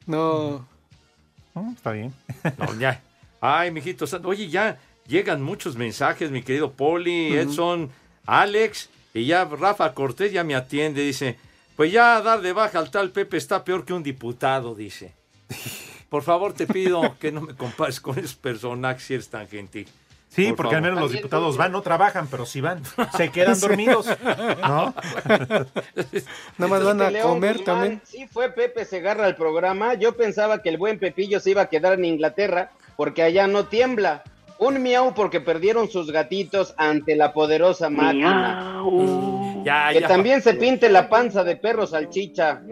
No. 0.07 0.67
Mm, 1.55 1.73
Está 1.73 1.93
bien. 1.93 2.15
No, 2.59 2.75
ya. 2.79 3.01
Ay, 3.41 3.71
mijito, 3.71 4.07
santo. 4.07 4.29
oye, 4.29 4.49
ya 4.49 4.79
llegan 5.07 5.43
muchos 5.43 5.77
mensajes, 5.77 6.31
mi 6.31 6.43
querido 6.43 6.73
Poli, 6.73 7.37
Edson, 7.37 7.91
Alex, 8.27 8.91
y 9.15 9.25
ya 9.27 9.45
Rafa 9.45 9.95
Cortés 9.95 10.31
ya 10.33 10.45
me 10.45 10.55
atiende, 10.55 11.03
dice, 11.03 11.39
pues 11.77 11.91
ya 11.91 12.21
dar 12.21 12.43
de 12.43 12.53
baja 12.53 12.79
al 12.79 12.91
tal 12.91 13.11
Pepe 13.11 13.37
está 13.39 13.65
peor 13.65 13.85
que 13.85 13.93
un 13.95 14.03
diputado, 14.03 14.75
dice. 14.75 15.15
Por 16.11 16.23
favor, 16.23 16.53
te 16.53 16.67
pido 16.67 17.17
que 17.19 17.31
no 17.33 17.41
me 17.41 17.55
compares 17.55 18.01
con 18.01 18.19
esos 18.19 18.35
personajes 18.35 19.05
si 19.05 19.15
eres 19.15 19.29
tan 19.31 19.47
gentil. 19.49 19.89
Sí, 20.31 20.47
Por 20.49 20.57
porque 20.57 20.77
al 20.77 20.83
menos 20.83 21.01
los 21.01 21.11
diputados 21.11 21.57
van, 21.57 21.73
no 21.73 21.83
trabajan, 21.83 22.29
pero 22.29 22.47
sí 22.47 22.61
van. 22.61 22.83
Se 23.17 23.31
quedan 23.31 23.59
dormidos. 23.59 24.07
¿No? 24.63 24.95
Nada 26.57 26.71
más 26.71 26.85
van 26.85 27.03
a 27.03 27.21
comer 27.21 27.65
también. 27.65 28.01
Sí 28.05 28.29
fue 28.29 28.51
Pepe 28.51 28.85
Segarra 28.85 29.27
al 29.27 29.35
programa. 29.35 29.95
Yo 29.95 30.17
pensaba 30.17 30.63
que 30.63 30.69
el 30.69 30.79
buen 30.79 31.01
Pepillo 31.01 31.41
se 31.41 31.51
iba 31.51 31.63
a 31.63 31.69
quedar 31.69 31.95
en 31.95 32.05
Inglaterra 32.05 32.71
porque 32.97 33.23
allá 33.23 33.49
no 33.49 33.67
tiembla. 33.67 34.23
Un 34.59 34.83
miau 34.83 35.15
porque 35.15 35.41
perdieron 35.41 35.91
sus 35.91 36.13
gatitos 36.13 36.75
ante 36.77 37.17
la 37.17 37.33
poderosa 37.33 37.91
máquina. 37.91 38.83
Ya, 39.65 39.91
Que 39.93 40.01
ya. 40.01 40.09
también 40.09 40.43
se 40.43 40.55
pinte 40.55 40.89
la 40.89 41.09
panza 41.09 41.45
de 41.45 41.57
perro 41.57 41.87
salchicha. 41.87 42.63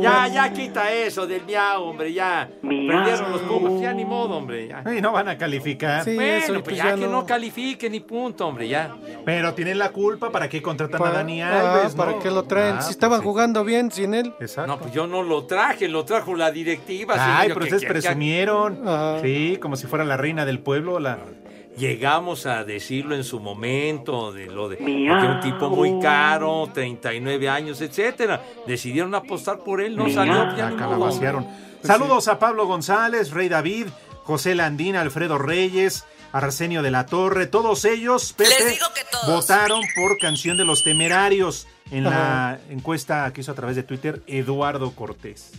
Ya, 0.00 0.28
ya 0.28 0.52
quita 0.52 0.92
eso 0.92 1.26
del 1.26 1.44
miau, 1.44 1.84
hombre, 1.84 2.12
ya. 2.12 2.48
Prendieron 2.60 3.32
los 3.32 3.42
cubos, 3.42 3.80
ya 3.80 3.92
ni 3.92 4.04
modo, 4.04 4.36
hombre, 4.36 4.68
ya. 4.68 4.82
Y 4.92 5.00
no 5.00 5.12
van 5.12 5.28
a 5.28 5.36
calificar. 5.36 6.04
bueno, 6.04 6.62
pues 6.62 6.76
ya, 6.76 6.94
que 6.94 7.06
no. 7.06 7.26
califique 7.26 7.90
ni 7.90 8.00
punto, 8.00 8.46
hombre, 8.46 8.68
ya. 8.68 8.96
Pero 9.24 9.54
tienen 9.54 9.78
la 9.78 9.90
culpa, 9.90 10.30
¿para 10.30 10.48
qué 10.48 10.62
contratan 10.62 11.02
a 11.02 11.10
Dani 11.10 11.42
ah? 11.42 11.88
¿Para 11.96 12.12
no? 12.12 12.18
qué 12.20 12.30
lo 12.30 12.44
traen? 12.44 12.76
Ah, 12.78 12.82
si 12.82 12.90
estaban 12.90 13.18
pues 13.18 13.24
sí. 13.24 13.28
jugando 13.28 13.64
bien 13.64 13.90
sin 13.90 14.14
él. 14.14 14.32
Exacto. 14.40 14.72
No, 14.72 14.78
pues 14.78 14.92
yo 14.92 15.06
no 15.06 15.22
lo 15.22 15.44
traje, 15.44 15.88
lo 15.88 16.04
trajo 16.04 16.34
la 16.34 16.50
directiva. 16.50 17.14
Ay, 17.18 17.48
pero 17.48 17.64
ustedes 17.64 17.84
presumieron. 17.84 18.80
Sí, 19.22 19.58
como 19.60 19.76
si 19.76 19.86
fuera 19.86 20.04
la 20.04 20.16
reina 20.16 20.44
del 20.44 20.60
pueblo. 20.60 20.98
La... 20.98 21.18
Llegamos 21.76 22.46
a 22.46 22.64
decirlo 22.64 23.14
en 23.14 23.22
su 23.24 23.38
momento, 23.38 24.32
de 24.32 24.46
lo 24.46 24.68
de, 24.68 24.76
de 24.76 24.84
que 24.84 25.26
un 25.26 25.40
tipo 25.40 25.68
muy 25.68 26.00
caro, 26.00 26.70
39 26.72 27.48
años, 27.48 27.80
etcétera. 27.82 28.42
Decidieron 28.66 29.14
apostar 29.14 29.58
por 29.58 29.80
él, 29.82 29.94
no 29.96 30.08
salió, 30.08 30.56
ya 30.56 30.68
modo. 30.68 30.76
calabacearon. 30.78 31.46
Saludos 31.82 32.28
a 32.28 32.38
Pablo 32.38 32.66
González, 32.66 33.30
Rey 33.30 33.48
David, 33.48 33.88
José 34.24 34.54
Landín, 34.54 34.96
Alfredo 34.96 35.36
Reyes, 35.38 36.04
Arsenio 36.32 36.82
de 36.82 36.90
la 36.90 37.06
Torre. 37.06 37.46
Todos 37.46 37.84
ellos, 37.84 38.32
Pepe, 38.32 38.50
Les 38.58 38.72
digo 38.72 38.86
que 38.94 39.02
todos. 39.10 39.26
votaron 39.26 39.82
por 39.94 40.16
Canción 40.18 40.56
de 40.56 40.64
los 40.64 40.82
Temerarios 40.82 41.66
en 41.90 42.04
la 42.04 42.58
encuesta 42.70 43.30
que 43.32 43.42
hizo 43.42 43.52
a 43.52 43.54
través 43.54 43.76
de 43.76 43.82
Twitter 43.82 44.22
Eduardo 44.26 44.90
Cortés. 44.92 45.52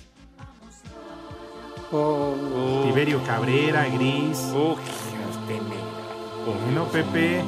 Oh. 1.91 2.81
Tiberio 2.85 3.23
Cabrera, 3.23 3.87
Gris. 3.87 4.39
Bueno, 6.63 6.85
Pepe. 6.85 7.43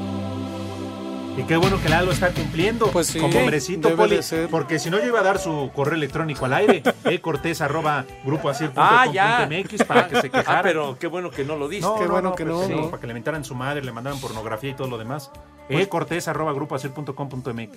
Y 1.37 1.43
qué 1.43 1.55
bueno 1.55 1.81
que 1.81 1.87
Lalo 1.87 2.11
está 2.11 2.31
cumpliendo. 2.33 2.87
Pues 2.87 3.07
sí, 3.07 3.19
como 3.19 3.37
hombrecito, 3.39 3.95
Poli. 3.95 4.19
Porque 4.51 4.77
si 4.77 4.89
no, 4.89 4.97
yo 4.99 5.05
iba 5.05 5.21
a 5.21 5.23
dar 5.23 5.39
su 5.39 5.71
correo 5.73 5.95
electrónico 5.95 6.43
al 6.45 6.53
aire. 6.53 6.83
eh, 7.05 7.19
cortés 7.21 7.61
arroba 7.61 8.05
grupo 8.25 8.51
Ah, 8.75 9.05
ya. 9.11 9.47
MX 9.49 9.83
para 9.85 10.07
que 10.09 10.19
se 10.19 10.29
quejara. 10.31 10.59
Ah, 10.59 10.63
pero 10.63 10.97
qué 10.99 11.07
bueno 11.07 11.31
que 11.31 11.45
no 11.45 11.55
lo 11.55 11.69
diste. 11.69 11.87
No, 11.87 11.95
Qué 11.95 12.05
no, 12.05 12.11
bueno 12.11 12.29
no, 12.31 12.35
que 12.35 12.45
pues 12.45 12.57
no, 12.57 12.67
sí, 12.67 12.73
no. 12.75 12.89
Para 12.89 12.99
que 12.99 13.07
le 13.07 13.13
mentaran 13.13 13.45
su 13.45 13.55
madre, 13.55 13.81
le 13.83 13.91
mandaran 13.93 14.19
pornografía 14.19 14.71
y 14.71 14.73
todo 14.73 14.89
lo 14.89 14.97
demás. 14.97 15.31
Pues- 15.69 15.83
eh, 15.83 15.87
cortés 15.87 16.27
arroba 16.27 16.51
grupo 16.51 16.75
asir 16.75 16.91
punto 16.91 17.15
com 17.15 17.29
punto 17.29 17.53
MX. 17.53 17.71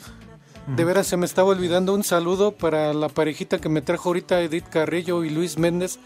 De 0.67 0.85
veras 0.85 1.07
se 1.09 1.17
me 1.17 1.27
estaba 1.27 1.49
olvidando 1.51 1.93
un 1.95 2.05
saludo 2.05 2.53
para 2.53 2.93
la 2.95 3.09
parejita 3.09 3.59
que 3.59 3.69
me 3.69 3.83
trajo 3.83 4.09
ahorita 4.11 4.41
Edith 4.41 4.69
Carrillo 4.69 5.23
y 5.25 5.31
Luis 5.31 5.59
Méndez. 5.59 5.99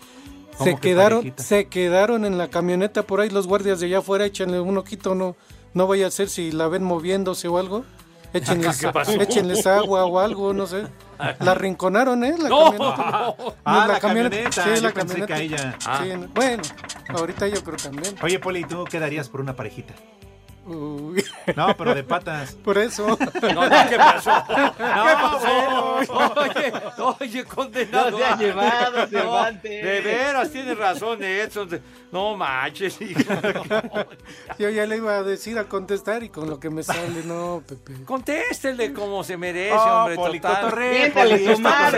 Se 0.59 0.65
¿Cómo 0.71 0.77
que 0.81 0.89
quedaron, 0.91 1.19
parejita? 1.21 1.43
se 1.43 1.69
quedaron 1.69 2.25
en 2.25 2.39
la 2.39 2.49
camioneta 2.49 3.03
por 3.03 3.21
ahí 3.21 3.29
los 3.31 3.47
guardias 3.47 3.81
de 3.81 3.87
allá 3.87 3.99
afuera, 3.99 4.25
échenle 4.25 4.59
un 4.61 4.79
ojito, 4.79 5.15
no, 5.15 5.37
no 5.75 5.87
vaya 5.87 6.07
a 6.07 6.11
ser 6.11 6.29
si 6.29 6.51
la 6.53 6.69
ven 6.69 6.83
moviéndose 6.83 7.49
o 7.49 7.59
algo. 7.59 7.85
Échenles, 8.33 8.77
¿Qué 8.81 8.89
pasó? 8.93 9.13
échenles 9.13 9.67
agua 9.67 10.05
o 10.07 10.19
algo, 10.19 10.53
no 10.53 10.67
sé. 10.67 10.85
La 11.41 11.55
rinconaron, 11.55 12.23
¿eh? 12.25 12.35
La 12.39 12.49
No. 12.51 12.65
camioneta. 12.71 13.35
Ah, 13.65 13.87
la 13.89 14.01
camioneta, 14.01 14.51
Sí, 14.65 14.71
yo 14.77 14.83
la 14.83 14.89
que 14.93 14.95
camioneta. 15.01 15.39
ella. 15.41 15.79
Sí, 16.03 16.11
bueno, 16.35 16.63
ahorita 17.09 17.49
yo 17.49 17.63
creo 17.65 17.77
también. 17.77 18.15
Oye, 18.23 18.39
Poli, 18.39 18.65
¿tú 18.65 18.85
qué 18.85 18.99
darías 19.01 19.29
por 19.29 19.41
una 19.41 19.57
parejita? 19.57 19.95
Uy. 20.67 21.25
No, 21.55 21.77
pero 21.77 21.95
de 21.95 22.03
patas. 22.03 22.55
Por 22.65 22.77
eso. 22.77 23.17
No, 23.43 23.69
no, 23.69 23.89
¿qué 23.89 23.97
pasó? 23.97 24.33
¿Qué 24.49 24.73
pasó? 24.77 25.47
Oye, 26.35 26.73
oye, 27.21 27.45
condenado. 27.45 28.11
No 28.11 28.19
se 28.19 28.25
ha 28.25 28.37
llevado, 28.37 28.99
No, 29.03 29.07
Cervantes. 29.07 29.85
de 29.85 30.01
veras, 30.01 30.51
tienes 30.51 30.77
razón, 30.77 31.23
Edson. 31.23 31.81
No 32.11 32.37
manches, 32.37 33.01
hijo. 33.01 33.21
Yo 34.59 34.71
ya 34.71 34.87
le 34.87 34.97
iba 34.97 35.19
a 35.19 35.23
decir 35.23 35.57
a 35.59 35.65
contestar 35.65 36.25
y 36.25 36.31
con 36.31 36.51
lo 36.51 36.59
que 36.59 36.69
me 36.71 36.83
sale, 36.83 37.23
no, 37.25 37.63
Pepe. 37.67 38.05
Contéstele 38.05 38.93
como 38.93 39.23
se 39.23 39.37
merece, 39.37 39.77
Oh, 39.77 39.99
hombre, 40.01 40.17
Poli, 40.17 40.41
total. 40.41 40.65
esta 40.65 40.73
madre, 40.73 40.75
hombre, 40.75 40.91
miéntele 40.97 41.47
la 41.49 41.57
Sabes 41.57 41.93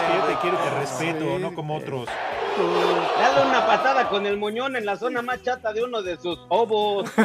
que 0.00 0.12
yo 0.12 0.20
madre. 0.20 0.34
te 0.34 0.40
quiero 0.40 0.56
y 0.56 0.68
te 0.68 0.80
respeto, 0.80 1.38
no 1.38 1.54
como 1.54 1.76
otros. 1.76 2.08
Dale 3.18 3.48
una 3.48 3.66
patada 3.66 4.08
con 4.08 4.26
el 4.26 4.36
moñón 4.36 4.76
en 4.76 4.86
la 4.86 4.96
zona 4.96 5.22
más 5.22 5.42
chata 5.42 5.72
de 5.72 5.84
uno 5.84 6.02
de 6.02 6.16
sus 6.18 6.38
ovos. 6.48 7.10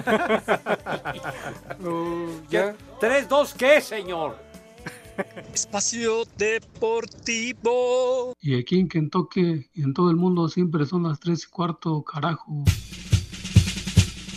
Uh, 1.79 2.41
ya. 2.49 2.75
¿Tres, 2.99 3.29
dos, 3.29 3.53
qué, 3.53 3.79
señor? 3.81 4.35
Espacio 5.53 6.23
Deportivo. 6.37 8.33
Y 8.41 8.59
aquí 8.59 8.79
en 8.79 8.87
Kentucky 8.87 9.69
y 9.73 9.83
en 9.83 9.93
todo 9.93 10.09
el 10.09 10.15
mundo 10.15 10.49
siempre 10.49 10.85
son 10.85 11.03
las 11.03 11.19
3 11.19 11.43
y 11.43 11.47
cuarto, 11.47 12.03
carajo. 12.03 12.63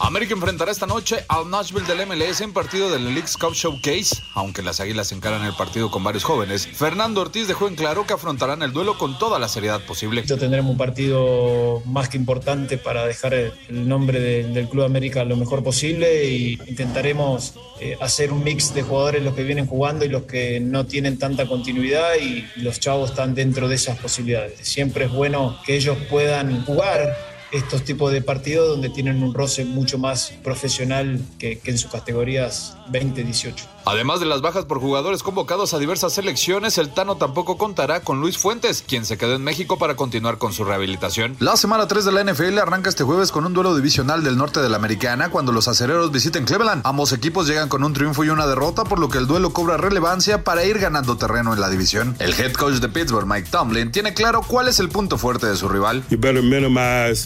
América 0.02 0.32
enfrentará 0.32 0.72
esta 0.72 0.86
noche 0.86 1.24
al 1.28 1.50
Nashville 1.50 1.86
del 1.86 2.06
MLS 2.06 2.40
en 2.40 2.52
partido 2.54 2.90
del 2.90 3.04
League's 3.04 3.36
Cup 3.36 3.52
Showcase. 3.52 4.16
Aunque 4.34 4.62
las 4.62 4.80
Águilas 4.80 5.12
encaran 5.12 5.44
el 5.44 5.52
partido 5.52 5.90
con 5.90 6.02
varios 6.02 6.24
jóvenes, 6.24 6.66
Fernando 6.66 7.20
Ortiz 7.20 7.46
dejó 7.46 7.68
en 7.68 7.74
claro 7.76 8.06
que 8.06 8.14
afrontarán 8.14 8.62
el 8.62 8.72
duelo 8.72 8.96
con 8.96 9.18
toda 9.18 9.38
la 9.38 9.46
seriedad 9.46 9.84
posible. 9.84 10.22
Tendremos 10.22 10.70
un 10.72 10.78
partido 10.78 11.82
más 11.84 12.08
que 12.08 12.16
importante 12.16 12.78
para 12.78 13.06
dejar 13.06 13.34
el 13.34 13.52
nombre 13.88 14.20
de- 14.20 14.44
del 14.44 14.68
Club 14.70 14.84
América 14.84 15.22
lo 15.24 15.36
mejor 15.36 15.62
posible 15.62 16.24
y 16.24 16.58
intentaremos 16.66 17.54
eh, 17.78 17.96
hacer 18.00 18.32
un 18.32 18.42
mix 18.42 18.72
de 18.74 18.82
jugadores 18.82 19.22
los 19.22 19.34
que 19.34 19.42
vienen 19.42 19.66
jugando 19.66 20.04
y 20.04 20.08
los 20.08 20.22
que 20.22 20.60
no 20.60 20.86
tienen 20.86 21.18
tanta 21.18 21.46
continuidad 21.46 22.14
y 22.20 22.46
los 22.56 22.80
chavos 22.80 23.10
están 23.10 23.34
dentro 23.34 23.68
de 23.68 23.74
esas 23.76 23.98
posibilidades. 23.98 24.58
Siempre 24.66 25.04
es 25.06 25.12
bueno 25.12 25.58
que 25.64 25.76
ellos 25.76 25.96
puedan 26.08 26.64
jugar 26.64 27.29
estos 27.52 27.84
tipos 27.84 28.12
de 28.12 28.22
partidos 28.22 28.68
donde 28.68 28.90
tienen 28.90 29.22
un 29.22 29.34
roce 29.34 29.64
mucho 29.64 29.98
más 29.98 30.32
profesional 30.42 31.20
que, 31.38 31.58
que 31.58 31.70
en 31.70 31.78
sus 31.78 31.90
categorías 31.90 32.76
20-18. 32.90 33.54
Además 33.84 34.20
de 34.20 34.26
las 34.26 34.40
bajas 34.40 34.64
por 34.64 34.80
jugadores 34.80 35.22
convocados 35.22 35.74
a 35.74 35.78
diversas 35.78 36.12
selecciones, 36.12 36.78
el 36.78 36.90
Tano 36.90 37.16
tampoco 37.16 37.56
contará 37.56 38.00
con 38.00 38.20
Luis 38.20 38.38
Fuentes, 38.38 38.84
quien 38.86 39.04
se 39.04 39.18
quedó 39.18 39.34
en 39.34 39.42
México 39.42 39.78
para 39.78 39.96
continuar 39.96 40.38
con 40.38 40.52
su 40.52 40.64
rehabilitación. 40.64 41.36
La 41.40 41.56
semana 41.56 41.88
3 41.88 42.04
de 42.04 42.12
la 42.12 42.24
NFL 42.24 42.58
arranca 42.58 42.90
este 42.90 43.04
jueves 43.04 43.32
con 43.32 43.46
un 43.46 43.52
duelo 43.52 43.74
divisional 43.74 44.22
del 44.22 44.36
norte 44.36 44.60
de 44.60 44.68
la 44.68 44.76
Americana 44.76 45.30
cuando 45.30 45.52
los 45.52 45.68
acereros 45.68 46.12
visiten 46.12 46.44
Cleveland. 46.44 46.82
Ambos 46.84 47.12
equipos 47.12 47.46
llegan 47.46 47.68
con 47.68 47.82
un 47.84 47.92
triunfo 47.92 48.24
y 48.24 48.28
una 48.28 48.46
derrota, 48.46 48.84
por 48.84 48.98
lo 48.98 49.08
que 49.08 49.18
el 49.18 49.26
duelo 49.26 49.52
cobra 49.52 49.76
relevancia 49.76 50.44
para 50.44 50.64
ir 50.64 50.78
ganando 50.78 51.16
terreno 51.16 51.52
en 51.54 51.60
la 51.60 51.68
división. 51.68 52.16
El 52.18 52.34
head 52.34 52.52
coach 52.52 52.74
de 52.74 52.88
Pittsburgh, 52.88 53.26
Mike 53.26 53.48
Tomlin, 53.50 53.90
tiene 53.92 54.14
claro 54.14 54.42
cuál 54.46 54.68
es 54.68 54.78
el 54.78 54.88
punto 54.88 55.18
fuerte 55.18 55.46
de 55.46 55.56
su 55.56 55.68
rival. 55.68 56.04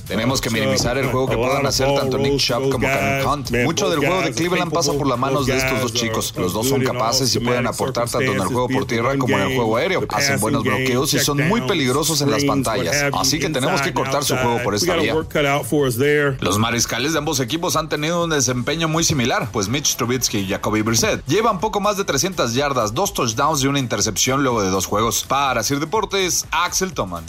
Tenemos 0.06 0.40
que 0.40 0.50
minimizar 0.50 0.96
el 0.98 1.10
juego 1.10 1.28
que 1.28 1.36
puedan 1.36 1.66
hacer 1.66 1.92
tanto 1.94 2.18
Nick 2.18 2.38
Chubb 2.38 2.70
como 2.70 2.86
Karen 2.86 3.26
Hunt. 3.26 3.50
Mucho 3.64 3.90
del 3.90 3.98
juego 3.98 4.22
de 4.22 4.32
Cleveland 4.32 4.72
pasa 4.72 4.92
por 4.92 5.06
las 5.06 5.18
manos 5.18 5.46
de 5.46 5.56
estos 5.56 5.80
dos 5.80 5.92
chicos. 5.92 6.34
Los 6.36 6.53
dos 6.54 6.68
son 6.68 6.82
capaces 6.82 7.34
y 7.34 7.40
pueden 7.40 7.66
aportar 7.66 8.08
tanto 8.08 8.32
en 8.32 8.40
el 8.40 8.46
juego 8.46 8.68
por 8.68 8.86
tierra 8.86 9.18
como 9.18 9.36
en 9.36 9.50
el 9.50 9.56
juego 9.56 9.76
aéreo. 9.76 10.04
Hacen 10.08 10.40
buenos 10.40 10.62
bloqueos 10.62 11.12
y 11.14 11.18
son 11.18 11.46
muy 11.48 11.60
peligrosos 11.62 12.20
en 12.22 12.30
las 12.30 12.44
pantallas. 12.44 13.04
Así 13.12 13.38
que 13.38 13.50
tenemos 13.50 13.82
que 13.82 13.92
cortar 13.92 14.24
su 14.24 14.36
juego 14.36 14.62
por 14.62 14.74
esta 14.74 14.96
vía. 14.96 15.14
Los 16.40 16.58
mariscales 16.58 17.12
de 17.12 17.18
ambos 17.18 17.40
equipos 17.40 17.76
han 17.76 17.88
tenido 17.88 18.24
un 18.24 18.30
desempeño 18.30 18.88
muy 18.88 19.04
similar, 19.04 19.48
pues 19.52 19.68
Mitch 19.68 19.96
Trubisky 19.96 20.38
y 20.38 20.48
Jacoby 20.48 20.82
Brissett 20.82 21.24
llevan 21.26 21.60
poco 21.60 21.80
más 21.80 21.96
de 21.96 22.04
300 22.04 22.54
yardas, 22.54 22.94
dos 22.94 23.12
touchdowns 23.12 23.62
y 23.62 23.66
una 23.66 23.78
intercepción 23.78 24.42
luego 24.42 24.62
de 24.62 24.70
dos 24.70 24.86
juegos. 24.86 25.24
Para 25.28 25.62
Sir 25.62 25.80
Deportes, 25.80 26.46
Axel 26.50 26.92
Toman. 26.92 27.24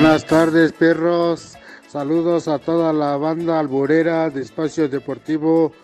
Buenas 0.00 0.24
tardes, 0.24 0.72
perros. 0.72 1.58
Saludos 1.86 2.48
a 2.48 2.58
toda 2.58 2.90
la 2.90 3.18
banda 3.18 3.60
alburera 3.60 4.30
de 4.30 4.40
Espacio 4.40 4.88
Deportivo. 4.88 5.74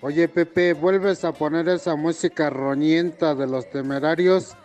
Oye, 0.00 0.28
Pepe, 0.28 0.72
¿vuelves 0.72 1.26
a 1.26 1.32
poner 1.32 1.68
esa 1.68 1.94
música 1.94 2.48
roñenta 2.48 3.34
de 3.34 3.46
los 3.46 3.68
temerarios? 3.68 4.56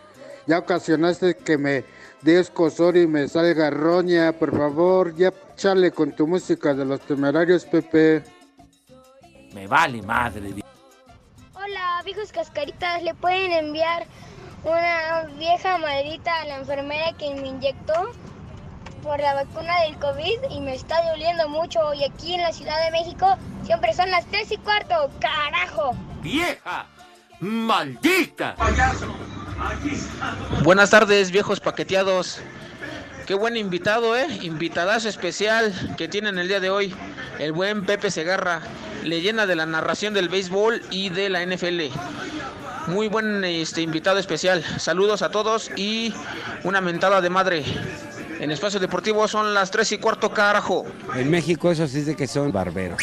Ya 0.46 0.60
ocasionaste 0.60 1.36
que 1.36 1.58
me 1.58 1.84
dé 2.22 2.40
escozor 2.40 2.96
y 2.96 3.06
me 3.06 3.28
salga 3.28 3.68
roña. 3.68 4.32
Por 4.32 4.56
favor, 4.56 5.14
ya 5.14 5.30
chale 5.56 5.90
con 5.90 6.12
tu 6.12 6.26
música 6.26 6.72
de 6.72 6.86
los 6.86 7.00
temerarios, 7.02 7.66
Pepe. 7.66 8.24
Me 9.52 9.66
vale 9.66 10.00
madre. 10.00 10.54
Hola, 11.52 12.00
viejos 12.02 12.32
cascaritas, 12.32 13.02
¿le 13.02 13.12
pueden 13.12 13.52
enviar 13.52 14.06
una 14.64 15.24
vieja 15.38 15.76
maldita 15.76 16.40
a 16.40 16.46
la 16.46 16.56
enfermera 16.60 17.12
que 17.18 17.34
me 17.34 17.48
inyectó 17.48 18.10
por 19.06 19.20
la 19.20 19.34
vacuna 19.34 19.82
del 19.82 19.96
COVID 19.98 20.50
y 20.50 20.60
me 20.60 20.74
está 20.74 21.00
doliendo 21.10 21.48
mucho? 21.48 21.94
Y 21.94 22.04
aquí 22.04 22.34
en 22.34 22.42
la 22.42 22.52
Ciudad 22.52 22.84
de 22.84 22.90
México 22.90 23.36
siempre 23.64 23.94
son 23.94 24.10
las 24.10 24.26
3 24.26 24.50
y 24.50 24.56
cuarto, 24.58 25.10
carajo. 25.20 25.94
¡Vieja! 26.22 26.86
¡Maldita! 27.38 28.56
Buenas 30.64 30.90
tardes, 30.90 31.30
viejos 31.30 31.60
paqueteados. 31.60 32.40
Qué 33.26 33.34
buen 33.34 33.56
invitado, 33.56 34.16
¿eh? 34.16 34.26
Invitadazo 34.42 35.08
especial 35.08 35.72
que 35.96 36.08
tienen 36.08 36.38
el 36.38 36.48
día 36.48 36.60
de 36.60 36.70
hoy. 36.70 36.94
El 37.38 37.52
buen 37.52 37.86
Pepe 37.86 38.10
Segarra, 38.10 38.60
leyenda 39.04 39.46
de 39.46 39.54
la 39.54 39.66
narración 39.66 40.14
del 40.14 40.28
béisbol 40.28 40.82
y 40.90 41.10
de 41.10 41.28
la 41.30 41.46
NFL. 41.46 41.92
Muy 42.88 43.06
buen 43.08 43.44
este, 43.44 43.82
invitado 43.82 44.18
especial. 44.18 44.64
Saludos 44.78 45.22
a 45.22 45.30
todos 45.30 45.70
y 45.76 46.12
una 46.64 46.80
mentada 46.80 47.20
de 47.20 47.30
madre. 47.30 47.64
En 48.38 48.50
Espacio 48.50 48.78
Deportivo 48.78 49.26
son 49.28 49.54
las 49.54 49.70
3 49.70 49.92
y 49.92 49.98
cuarto, 49.98 50.30
carajo. 50.30 50.84
En 51.14 51.30
México 51.30 51.70
eso 51.70 51.86
sí 51.88 51.98
es 51.98 52.06
de 52.06 52.16
que 52.16 52.26
son 52.26 52.52
barberos. 52.52 53.00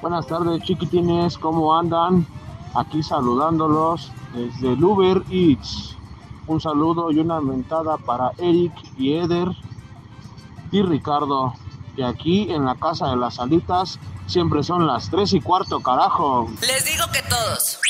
Buenas 0.00 0.26
tardes, 0.26 0.62
chiquitines, 0.62 1.36
¿cómo 1.38 1.76
andan? 1.76 2.26
Aquí 2.74 3.02
saludándolos 3.02 4.12
desde 4.34 4.74
el 4.74 4.84
Uber 4.84 5.22
Eats. 5.30 5.96
Un 6.46 6.60
saludo 6.60 7.10
y 7.10 7.18
una 7.18 7.40
mentada 7.40 7.96
para 7.96 8.30
Eric 8.38 8.72
y 8.96 9.14
Eder 9.14 9.48
y 10.70 10.82
Ricardo. 10.82 11.54
Y 11.96 12.02
aquí 12.02 12.52
en 12.52 12.64
la 12.64 12.74
casa 12.76 13.08
de 13.08 13.16
las 13.16 13.36
salitas 13.36 13.98
siempre 14.26 14.62
son 14.62 14.86
las 14.86 15.10
3 15.10 15.32
y 15.32 15.40
cuarto, 15.40 15.80
carajo. 15.80 16.48
Les 16.60 16.84
digo 16.84 17.04
que 17.12 17.22
todos. 17.22 17.80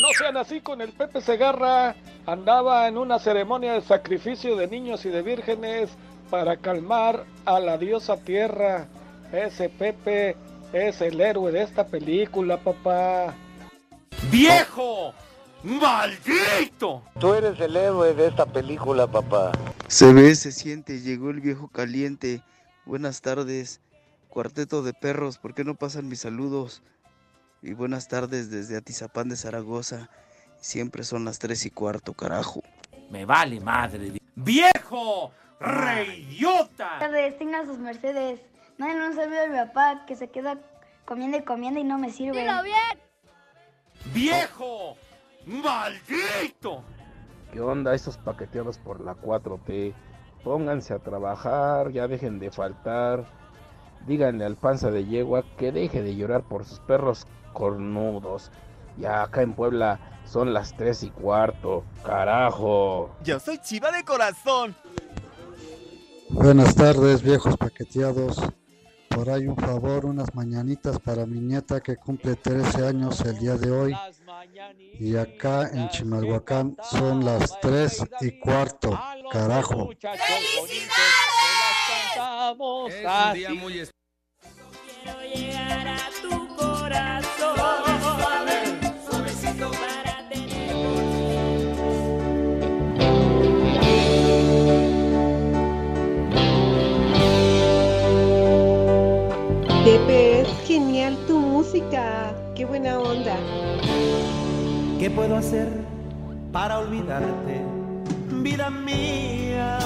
No 0.00 0.08
sean 0.16 0.38
así 0.38 0.62
con 0.62 0.80
el 0.80 0.92
Pepe 0.92 1.20
Segarra. 1.20 1.94
Andaba 2.24 2.88
en 2.88 2.96
una 2.96 3.18
ceremonia 3.18 3.74
de 3.74 3.82
sacrificio 3.82 4.56
de 4.56 4.66
niños 4.66 5.04
y 5.04 5.10
de 5.10 5.20
vírgenes 5.20 5.90
para 6.30 6.56
calmar 6.56 7.26
a 7.44 7.60
la 7.60 7.76
diosa 7.76 8.16
tierra. 8.16 8.88
Ese 9.30 9.68
Pepe 9.68 10.36
es 10.72 11.02
el 11.02 11.20
héroe 11.20 11.52
de 11.52 11.62
esta 11.62 11.86
película, 11.86 12.56
papá. 12.56 13.34
¡Viejo! 14.30 15.12
¡Maldito! 15.62 17.02
Tú 17.18 17.34
eres 17.34 17.60
el 17.60 17.76
héroe 17.76 18.14
de 18.14 18.28
esta 18.28 18.46
película, 18.46 19.06
papá. 19.06 19.52
Se 19.86 20.14
ve, 20.14 20.34
se 20.34 20.50
siente, 20.50 21.00
llegó 21.00 21.28
el 21.28 21.40
viejo 21.40 21.68
caliente. 21.68 22.42
Buenas 22.86 23.20
tardes, 23.20 23.82
cuarteto 24.30 24.82
de 24.82 24.94
perros, 24.94 25.36
¿por 25.36 25.54
qué 25.54 25.62
no 25.62 25.74
pasan 25.74 26.08
mis 26.08 26.20
saludos? 26.20 26.82
Y 27.62 27.74
buenas 27.74 28.08
tardes 28.08 28.50
desde 28.50 28.78
Atizapán 28.78 29.28
de 29.28 29.36
Zaragoza. 29.36 30.08
Siempre 30.60 31.04
son 31.04 31.26
las 31.26 31.38
tres 31.38 31.66
y 31.66 31.70
cuarto, 31.70 32.14
carajo. 32.14 32.62
Me 33.10 33.26
vale 33.26 33.60
madre. 33.60 34.12
¡Viejo! 34.34 35.32
¡Reidiota! 35.60 36.98
tardes, 36.98 37.36
tengan 37.38 37.66
sus 37.66 37.78
mercedes. 37.78 38.40
No 38.78 38.86
un 38.86 39.14
saludo 39.14 39.42
a 39.42 39.46
mi 39.48 39.56
papá 39.56 40.06
que 40.06 40.16
se 40.16 40.30
queda 40.30 40.58
comiendo 41.04 41.36
y 41.36 41.42
comiendo 41.42 41.78
y 41.80 41.84
no 41.84 41.98
me 41.98 42.10
sirve. 42.10 42.40
¡Dilo 42.40 42.62
bien! 42.62 42.98
¡Viejo! 44.14 44.96
¡Maldito! 45.44 46.82
¿Qué 47.52 47.60
onda 47.60 47.94
estos 47.94 48.16
paqueteados 48.16 48.78
por 48.78 49.02
la 49.02 49.14
4T? 49.16 49.92
Pónganse 50.42 50.94
a 50.94 50.98
trabajar, 50.98 51.90
ya 51.92 52.08
dejen 52.08 52.38
de 52.38 52.50
faltar. 52.50 53.26
Díganle 54.06 54.46
al 54.46 54.56
panza 54.56 54.90
de 54.90 55.04
yegua 55.04 55.44
que 55.58 55.72
deje 55.72 56.00
de 56.00 56.16
llorar 56.16 56.42
por 56.44 56.64
sus 56.64 56.80
perros 56.80 57.26
cornudos. 57.52 58.50
Ya 58.96 59.22
acá 59.22 59.42
en 59.42 59.54
Puebla 59.54 59.98
son 60.24 60.52
las 60.52 60.76
3 60.76 61.04
y 61.04 61.10
cuarto. 61.10 61.84
Carajo. 62.04 63.14
Yo 63.24 63.40
soy 63.40 63.58
chiva 63.58 63.90
de 63.90 64.04
corazón. 64.04 64.76
Buenas 66.28 66.74
tardes, 66.74 67.22
viejos 67.22 67.56
paqueteados. 67.56 68.40
Por 69.08 69.28
ahí 69.28 69.48
un 69.48 69.56
favor, 69.56 70.06
unas 70.06 70.32
mañanitas 70.36 71.00
para 71.00 71.26
mi 71.26 71.40
nieta 71.40 71.80
que 71.80 71.96
cumple 71.96 72.36
13 72.36 72.86
años 72.86 73.20
el 73.22 73.38
día 73.38 73.56
de 73.56 73.70
hoy. 73.72 73.96
Y 75.00 75.16
acá 75.16 75.68
en 75.72 75.88
Chimalhuacán 75.88 76.76
son 76.82 77.24
las 77.24 77.58
3 77.60 78.04
y 78.20 78.38
cuarto. 78.38 78.90
Carajo. 79.32 79.88
Cantamos 80.00 80.70
Es 82.92 83.04
un 83.04 83.34
día 83.34 83.54
muy 83.54 83.78
especial. 83.80 85.28
llegar 85.34 85.88
a 85.88 85.98
tu 86.22 86.56
corazón. 86.56 87.29
Qué 102.60 102.66
buena 102.66 102.98
onda. 102.98 103.36
¿Qué 104.98 105.10
puedo 105.10 105.36
hacer 105.36 105.66
para 106.52 106.78
olvidarte, 106.78 107.62
vida 108.28 108.68
mía? 108.68 109.78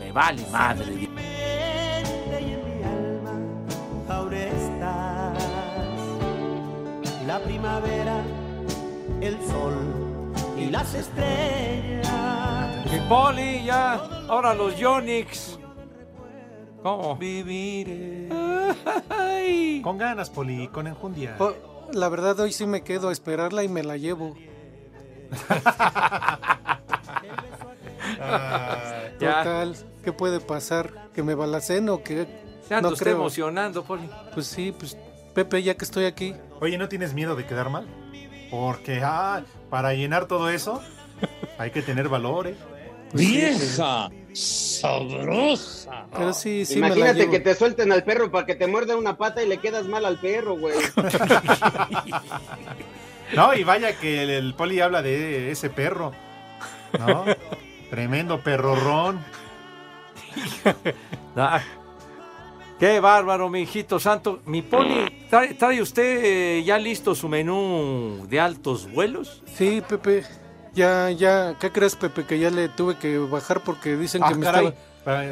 Me 0.00 0.10
vale 0.10 0.42
madre. 0.50 0.86
mente 0.86 2.40
y 2.40 2.54
en 2.54 2.64
mi 2.64 2.82
alma 2.82 3.38
ahora 4.08 4.36
estás. 4.36 5.38
La 7.24 7.38
primavera, 7.38 8.24
el 9.20 9.38
sol 9.46 9.74
y 10.58 10.70
las 10.70 10.92
estrellas. 10.92 12.08
Y 12.92 12.98
Poli, 13.08 13.64
ya. 13.64 13.94
Ahora 14.28 14.54
los 14.54 14.76
Yonix. 14.76 15.56
¿Cómo? 16.84 17.16
Viviré. 17.16 18.28
Con 19.82 19.96
ganas, 19.96 20.28
Poli, 20.28 20.68
con 20.68 20.86
enjundia. 20.86 21.34
Oh, 21.38 21.54
la 21.90 22.10
verdad 22.10 22.38
hoy 22.40 22.52
sí 22.52 22.66
me 22.66 22.82
quedo 22.82 23.08
a 23.08 23.12
esperarla 23.12 23.64
y 23.64 23.68
me 23.68 23.82
la 23.82 23.96
llevo. 23.96 24.36
Total, 29.18 29.74
¿qué 30.02 30.12
puede 30.12 30.40
pasar? 30.40 31.08
¿Que 31.14 31.22
me 31.22 31.34
balacen 31.34 31.88
o 31.88 32.02
que 32.02 32.26
Ya 32.68 32.82
no 32.82 32.92
creo? 32.92 33.16
emocionando, 33.16 33.82
Poli. 33.82 34.10
Pues 34.34 34.46
sí, 34.46 34.70
pues 34.78 34.98
Pepe, 35.34 35.62
ya 35.62 35.78
que 35.78 35.86
estoy 35.86 36.04
aquí. 36.04 36.34
Oye, 36.60 36.76
¿no 36.76 36.90
tienes 36.90 37.14
miedo 37.14 37.34
de 37.34 37.46
quedar 37.46 37.70
mal? 37.70 37.86
Porque, 38.50 39.00
ah, 39.02 39.42
para 39.70 39.94
llenar 39.94 40.26
todo 40.26 40.50
eso, 40.50 40.82
hay 41.56 41.70
que 41.70 41.80
tener 41.80 42.10
valores. 42.10 42.58
¡Vieja! 43.14 44.10
¡Sabrosa! 44.34 46.06
Pero 46.12 46.32
sí, 46.32 46.64
sí 46.64 46.74
me 46.76 46.88
la 46.88 46.96
Imagínate 46.96 47.30
que 47.30 47.40
te 47.40 47.54
suelten 47.54 47.92
al 47.92 48.02
perro 48.02 48.30
para 48.30 48.44
que 48.44 48.54
te 48.56 48.66
muerda 48.66 48.96
una 48.96 49.16
pata 49.16 49.42
y 49.42 49.48
le 49.48 49.58
quedas 49.58 49.86
mal 49.86 50.04
al 50.04 50.18
perro, 50.18 50.56
güey. 50.58 50.74
No, 53.34 53.54
y 53.54 53.64
vaya 53.64 53.98
que 53.98 54.22
el, 54.22 54.30
el 54.30 54.54
poli 54.54 54.80
habla 54.80 55.02
de 55.02 55.50
ese 55.50 55.70
perro. 55.70 56.12
¿No? 56.98 57.24
Tremendo 57.90 58.42
perrorrón. 58.42 59.24
Ah, 61.36 61.60
qué 62.78 63.00
bárbaro, 63.00 63.48
mi 63.48 63.62
hijito 63.62 63.98
santo. 63.98 64.40
Mi 64.46 64.62
poli, 64.62 65.26
¿trae, 65.28 65.54
trae 65.54 65.82
usted 65.82 66.20
eh, 66.22 66.62
ya 66.64 66.78
listo 66.78 67.16
su 67.16 67.28
menú 67.28 68.24
de 68.28 68.38
altos 68.38 68.88
vuelos? 68.88 69.42
Sí, 69.52 69.82
Pepe. 69.88 70.22
Ya, 70.74 71.10
ya, 71.10 71.56
¿qué 71.60 71.70
crees, 71.70 71.94
Pepe? 71.96 72.24
Que 72.24 72.38
ya 72.38 72.50
le 72.50 72.68
tuve 72.68 72.96
que 72.96 73.18
bajar 73.18 73.60
porque 73.62 73.96
dicen 73.96 74.22
Ah, 74.24 74.28
que 74.30 74.34
me 74.36 74.44
caray. 74.44 74.66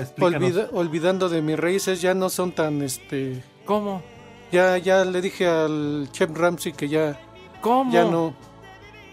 estaba 0.01 0.29
olvida- 0.29 0.69
olvidando 0.73 1.29
de 1.29 1.43
mis 1.43 1.59
raíces. 1.59 2.01
Ya 2.01 2.15
no 2.15 2.29
son 2.31 2.53
tan, 2.53 2.83
este... 2.83 3.43
¿Cómo? 3.65 4.03
Ya, 4.53 4.77
ya 4.79 5.05
le 5.05 5.21
dije 5.21 5.47
al 5.49 6.09
chef 6.13 6.31
Ramsey 6.33 6.73
que 6.73 6.89
ya... 6.89 7.19
¿Cómo? 7.61 7.93
Ya 7.93 8.05
no, 8.05 8.35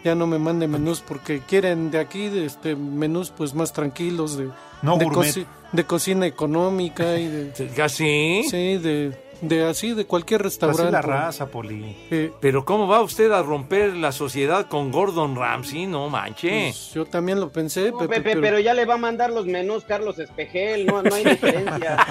ya 0.03 0.15
no 0.15 0.27
me 0.27 0.37
mande 0.39 0.67
menús 0.67 1.01
porque 1.01 1.39
quieren 1.41 1.91
de 1.91 1.99
aquí, 1.99 2.29
de 2.29 2.45
este, 2.45 2.75
menús 2.75 3.31
pues 3.35 3.53
más 3.53 3.73
tranquilos, 3.73 4.37
de, 4.37 4.49
No 4.81 4.97
de, 4.97 5.45
de 5.71 5.83
cocina 5.85 6.25
económica 6.25 7.17
y 7.17 7.27
de... 7.27 7.81
¿Así? 7.83 8.43
Sí, 8.49 8.77
de, 8.77 9.17
de 9.41 9.65
así, 9.65 9.93
de 9.93 10.05
cualquier 10.05 10.41
Así 10.41 10.45
restaurante. 10.59 10.91
la 10.91 11.01
raza, 11.01 11.47
Poli. 11.47 11.95
Eh, 12.11 12.31
Pero 12.41 12.65
¿cómo 12.65 12.87
va 12.87 13.01
usted 13.01 13.31
a 13.31 13.41
romper 13.41 13.93
la 13.95 14.11
sociedad 14.11 14.67
con 14.67 14.91
Gordon 14.91 15.35
Ramsay? 15.35 15.85
No 15.87 16.09
manche. 16.09 16.49
pues, 16.71 16.91
yo 16.93 17.05
también 17.05 17.39
lo 17.39 17.49
pensé, 17.49 17.91
No, 17.91 17.99
Pepe, 17.99 18.15
Pepe, 18.15 18.29
pero- 18.31 18.41
pero 18.41 18.59
ya 18.59 18.73
le 18.73 18.85
va 18.85 18.95
a 18.95 18.97
mandar 18.97 19.29
los 19.31 19.45
menús 19.45 19.83
Carlos 19.85 20.19
Espejel, 20.19 20.85
no, 20.85 21.01
no 21.01 21.13
hay 21.15 21.23
diferencia. 21.23 21.97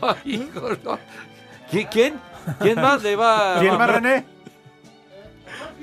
Ay, 0.00 0.16
hijo, 0.24 0.68
no. 0.84 0.98
¿Qui- 1.70 1.88
¿Quién? 1.90 2.14
¿Quién 2.60 2.80
más 2.80 3.02
le 3.02 3.16
va? 3.16 3.56
¿Quién 3.60 3.76
más, 3.78 3.90
René? 3.90 4.24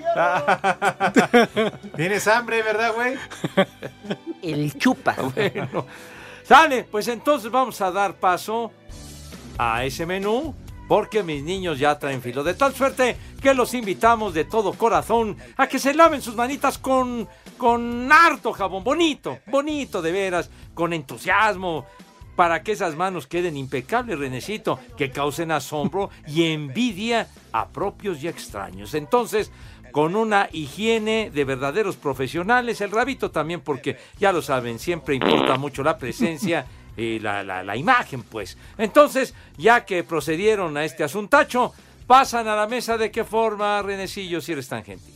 Tienes 1.95 2.27
hambre, 2.27 2.61
¿verdad, 2.63 2.93
güey? 2.95 3.15
El 4.41 4.73
chupa. 4.77 5.15
Bueno, 5.35 5.85
sale, 6.49 6.83
pues 6.83 7.07
entonces 7.07 7.51
vamos 7.51 7.79
a 7.79 7.91
dar 7.91 8.15
paso 8.15 8.71
a 9.59 9.85
ese 9.85 10.07
menú 10.07 10.55
porque 10.87 11.21
mis 11.21 11.43
niños 11.43 11.77
ya 11.77 11.99
traen 11.99 12.23
filo. 12.23 12.43
De 12.43 12.55
tal 12.55 12.73
suerte 12.73 13.15
que 13.39 13.53
los 13.53 13.75
invitamos 13.75 14.33
de 14.33 14.45
todo 14.45 14.73
corazón 14.73 15.37
a 15.57 15.67
que 15.67 15.77
se 15.77 15.93
laven 15.93 16.23
sus 16.23 16.35
manitas 16.35 16.79
con, 16.79 17.29
con 17.55 18.11
harto 18.11 18.51
jabón, 18.51 18.83
bonito, 18.83 19.37
bonito 19.45 20.01
de 20.01 20.11
veras, 20.11 20.49
con 20.73 20.91
entusiasmo, 20.91 21.85
para 22.35 22.63
que 22.63 22.71
esas 22.71 22.95
manos 22.95 23.27
queden 23.27 23.55
impecables, 23.55 24.17
Renecito, 24.17 24.79
que 24.97 25.11
causen 25.11 25.51
asombro 25.51 26.09
y 26.25 26.45
envidia 26.51 27.27
a 27.51 27.67
propios 27.67 28.23
y 28.23 28.27
extraños. 28.27 28.95
Entonces, 28.95 29.51
con 29.91 30.15
una 30.15 30.49
higiene 30.51 31.31
de 31.33 31.43
verdaderos 31.45 31.95
profesionales, 31.95 32.81
el 32.81 32.91
rabito 32.91 33.31
también, 33.31 33.61
porque 33.61 33.97
ya 34.19 34.31
lo 34.31 34.41
saben, 34.41 34.79
siempre 34.79 35.15
importa 35.15 35.57
mucho 35.57 35.83
la 35.83 35.97
presencia 35.97 36.65
y 36.97 37.19
la, 37.19 37.43
la- 37.43 37.77
imagen, 37.77 38.23
pues. 38.23 38.57
Entonces, 38.77 39.33
ya 39.57 39.85
que 39.85 40.03
procedieron 40.03 40.75
a 40.77 40.83
este 40.85 41.03
asuntacho, 41.03 41.73
pasan 42.07 42.47
a 42.47 42.55
la 42.55 42.67
mesa 42.67 42.97
de 42.97 43.09
qué 43.11 43.23
forma, 43.23 43.81
Renecillo, 43.81 44.41
si 44.41 44.51
eres 44.51 44.67
tan 44.67 44.83
gentil. 44.83 45.13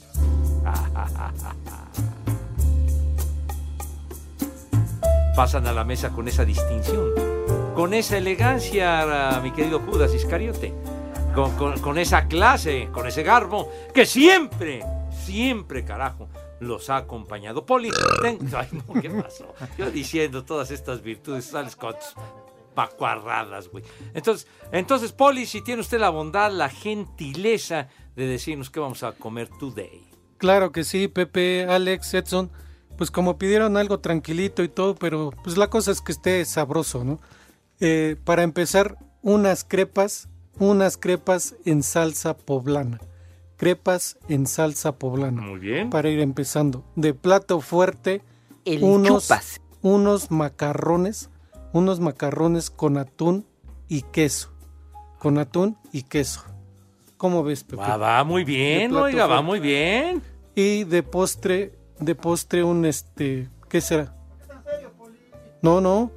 Pasan 5.36 5.65
a 5.65 5.73
la 5.73 5.83
mesa 5.83 6.09
con 6.09 6.27
esa 6.27 6.45
distinción, 6.45 7.09
con 7.73 7.93
esa 7.95 8.17
elegancia, 8.17 9.39
mi 9.41 9.51
querido 9.51 9.79
Judas 9.79 10.13
Iscariote, 10.13 10.73
con, 11.34 11.80
con- 11.80 11.98
esa 11.98 12.28
clase, 12.28 12.89
con 12.91 13.08
ese 13.08 13.24
garbo, 13.24 13.72
que 13.93 14.06
siempre, 14.06 14.84
siempre, 15.26 15.84
carajo, 15.84 16.30
los 16.60 16.89
ha 16.89 16.98
acompañado. 16.98 17.65
Poli, 17.65 17.89
ten- 18.22 18.39
Ay, 18.56 18.67
no, 18.72 19.02
¿qué 19.02 19.10
pasó? 19.10 19.54
Yo 19.78 19.89
diciendo 19.91 20.43
todas 20.46 20.72
estas 20.72 21.02
virtudes, 21.02 21.46
sales 21.46 21.76
con 21.76 21.96
pacuarradas, 22.74 23.67
güey. 23.69 23.84
Entonces, 24.13 24.48
entonces, 24.72 25.12
Poli, 25.12 25.46
si 25.46 25.62
tiene 25.62 25.82
usted 25.82 26.00
la 26.00 26.10
bondad, 26.10 26.52
la 26.52 26.69
gentileza 26.69 27.88
de 28.15 28.26
decirnos 28.26 28.69
qué 28.69 28.80
vamos 28.80 29.04
a 29.04 29.12
comer 29.13 29.50
today. 29.60 30.04
Claro 30.38 30.72
que 30.72 30.84
sí, 30.84 31.08
Pepe, 31.08 31.65
Alex, 31.69 32.13
Edson. 32.13 32.52
Pues 32.98 33.10
como 33.10 33.39
pidieron 33.39 33.76
algo 33.78 34.00
tranquilito 34.00 34.62
y 34.63 34.69
todo, 34.69 34.93
pero 34.96 35.32
pues 35.43 35.58
la 35.58 35.67
cosa 35.69 35.91
es 35.91 36.00
que 36.02 36.12
esté 36.12 36.46
sabroso, 36.46 37.04
¿no? 37.04 37.19
Eh, 37.80 38.17
para 38.24 38.43
empezar, 38.43 38.98
unas 39.24 39.63
crepas, 39.63 40.30
unas 40.60 40.98
crepas 40.98 41.56
en 41.66 41.84
salsa 41.84 42.36
poblana. 42.36 43.00
Crepas 43.58 44.18
en 44.30 44.48
salsa 44.48 44.94
poblana. 44.94 45.42
Muy 45.42 45.60
bien. 45.60 45.89
Para 45.89 46.10
ir 46.10 46.20
empezando. 46.20 46.84
De 46.96 47.13
plato 47.13 47.62
fuerte, 47.62 48.22
El 48.66 48.84
unos, 48.84 49.24
chupas. 49.24 49.62
unos 49.82 50.32
macarrones, 50.32 51.30
unos 51.72 52.00
macarrones 52.00 52.70
con 52.70 52.98
atún 52.98 53.46
y 53.88 54.02
queso. 54.02 54.52
Con 55.20 55.38
atún 55.38 55.78
y 55.92 56.04
queso. 56.04 56.44
¿Cómo 57.18 57.44
ves, 57.44 57.63
Pepe? 57.63 57.78
Va, 57.78 57.96
va 57.96 58.24
muy 58.26 58.44
bien, 58.44 58.94
oiga, 58.94 59.28
va 59.28 59.42
muy 59.42 59.60
bien. 59.62 60.22
Y 60.56 60.84
de 60.84 61.04
postre, 61.04 61.74
de 62.00 62.16
postre 62.16 62.63
un 62.63 62.86
este, 62.86 63.50
¿qué 63.70 63.80
será? 63.80 64.13
No, 65.62 65.80
no. 65.80 66.12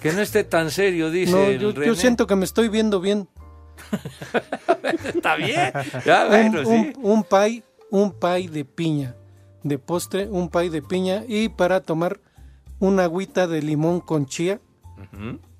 Que 0.00 0.12
no 0.12 0.20
esté 0.20 0.42
tan 0.42 0.70
serio, 0.72 1.10
dice 1.10 1.32
No, 1.32 1.44
el 1.44 1.60
yo, 1.60 1.70
yo 1.70 1.94
siento 1.94 2.26
que 2.26 2.34
me 2.34 2.44
estoy 2.44 2.68
viendo 2.68 3.00
bien. 3.00 3.28
Está 5.04 5.36
bien. 5.36 5.72
Ya, 6.04 6.26
bueno, 6.26 6.60
un, 6.60 6.66
sí. 6.66 6.92
un, 6.96 7.10
un 7.10 7.24
pie, 7.24 7.62
un 7.90 8.12
pie 8.12 8.48
de 8.48 8.64
piña. 8.64 9.14
De 9.62 9.78
postre, 9.78 10.28
un 10.28 10.48
pie 10.48 10.70
de 10.70 10.82
piña. 10.82 11.24
Y 11.26 11.48
para 11.48 11.80
tomar 11.80 12.20
una 12.80 13.04
agüita 13.04 13.46
de 13.46 13.62
limón 13.62 14.00
con 14.00 14.26
chía. 14.26 14.60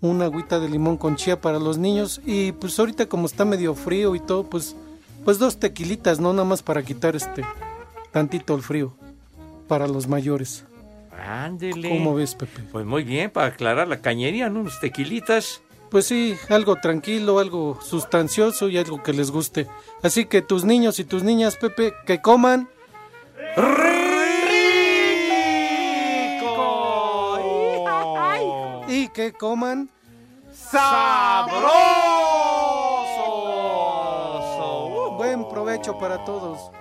Una 0.00 0.26
agüita 0.26 0.60
de 0.60 0.68
limón 0.68 0.96
con 0.96 1.16
chía 1.16 1.40
para 1.40 1.58
los 1.58 1.78
niños. 1.78 2.20
Y 2.24 2.52
pues 2.52 2.78
ahorita 2.78 3.06
como 3.06 3.26
está 3.26 3.44
medio 3.44 3.74
frío 3.74 4.14
y 4.14 4.20
todo, 4.20 4.44
pues, 4.44 4.76
pues 5.24 5.38
dos 5.38 5.58
tequilitas, 5.58 6.20
¿no? 6.20 6.32
Nada 6.32 6.44
más 6.44 6.62
para 6.62 6.82
quitar 6.82 7.16
este 7.16 7.44
tantito 8.12 8.54
el 8.54 8.62
frío. 8.62 8.94
Para 9.68 9.88
los 9.88 10.06
mayores. 10.06 10.64
Ándele. 11.26 11.88
¿Cómo 11.88 12.14
ves, 12.14 12.34
Pepe? 12.34 12.62
Pues 12.70 12.84
muy 12.84 13.02
bien, 13.02 13.30
para 13.30 13.46
aclarar 13.46 13.88
la 13.88 14.00
cañería, 14.00 14.50
¿no? 14.50 14.60
Unos 14.60 14.78
tequilitas. 14.80 15.62
Pues 15.94 16.06
sí, 16.06 16.36
algo 16.48 16.74
tranquilo, 16.74 17.38
algo 17.38 17.78
sustancioso 17.80 18.68
y 18.68 18.78
algo 18.78 19.00
que 19.00 19.12
les 19.12 19.30
guste. 19.30 19.68
Así 20.02 20.24
que 20.24 20.42
tus 20.42 20.64
niños 20.64 20.98
y 20.98 21.04
tus 21.04 21.22
niñas, 21.22 21.54
Pepe, 21.54 21.94
que 22.04 22.20
coman. 22.20 22.68
Y 28.88 29.06
que 29.10 29.32
coman. 29.38 29.88
¡Sabroso! 30.52 31.54
Buen 35.16 35.48
provecho 35.48 35.96
para 35.96 36.24
todos. 36.24 36.72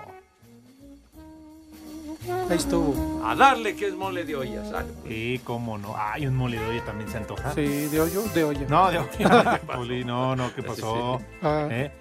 Ahí 2.49 2.57
estuvo. 2.57 3.25
A 3.25 3.35
darle 3.35 3.75
que 3.75 3.87
es 3.87 3.93
mole 3.93 4.23
de 4.25 4.35
olla, 4.35 4.63
sale. 4.65 4.87
Sí, 5.07 5.41
cómo 5.43 5.77
no. 5.77 5.95
Ay, 5.97 6.27
un 6.27 6.35
mole 6.35 6.57
de 6.59 6.65
olla 6.67 6.85
también 6.85 7.09
se 7.09 7.17
antoja. 7.17 7.53
Sí, 7.53 7.65
de 7.87 7.99
hoyo, 8.01 8.21
de 8.33 8.43
olla. 8.43 8.65
No, 8.69 8.91
de 8.91 8.99
olla. 8.99 9.59
Poli, 9.75 10.03
no, 10.03 10.35
no, 10.35 10.53
¿qué 10.53 10.63
pasó? 10.63 11.21
Ah. 11.41 11.67
¿Eh? 11.69 11.91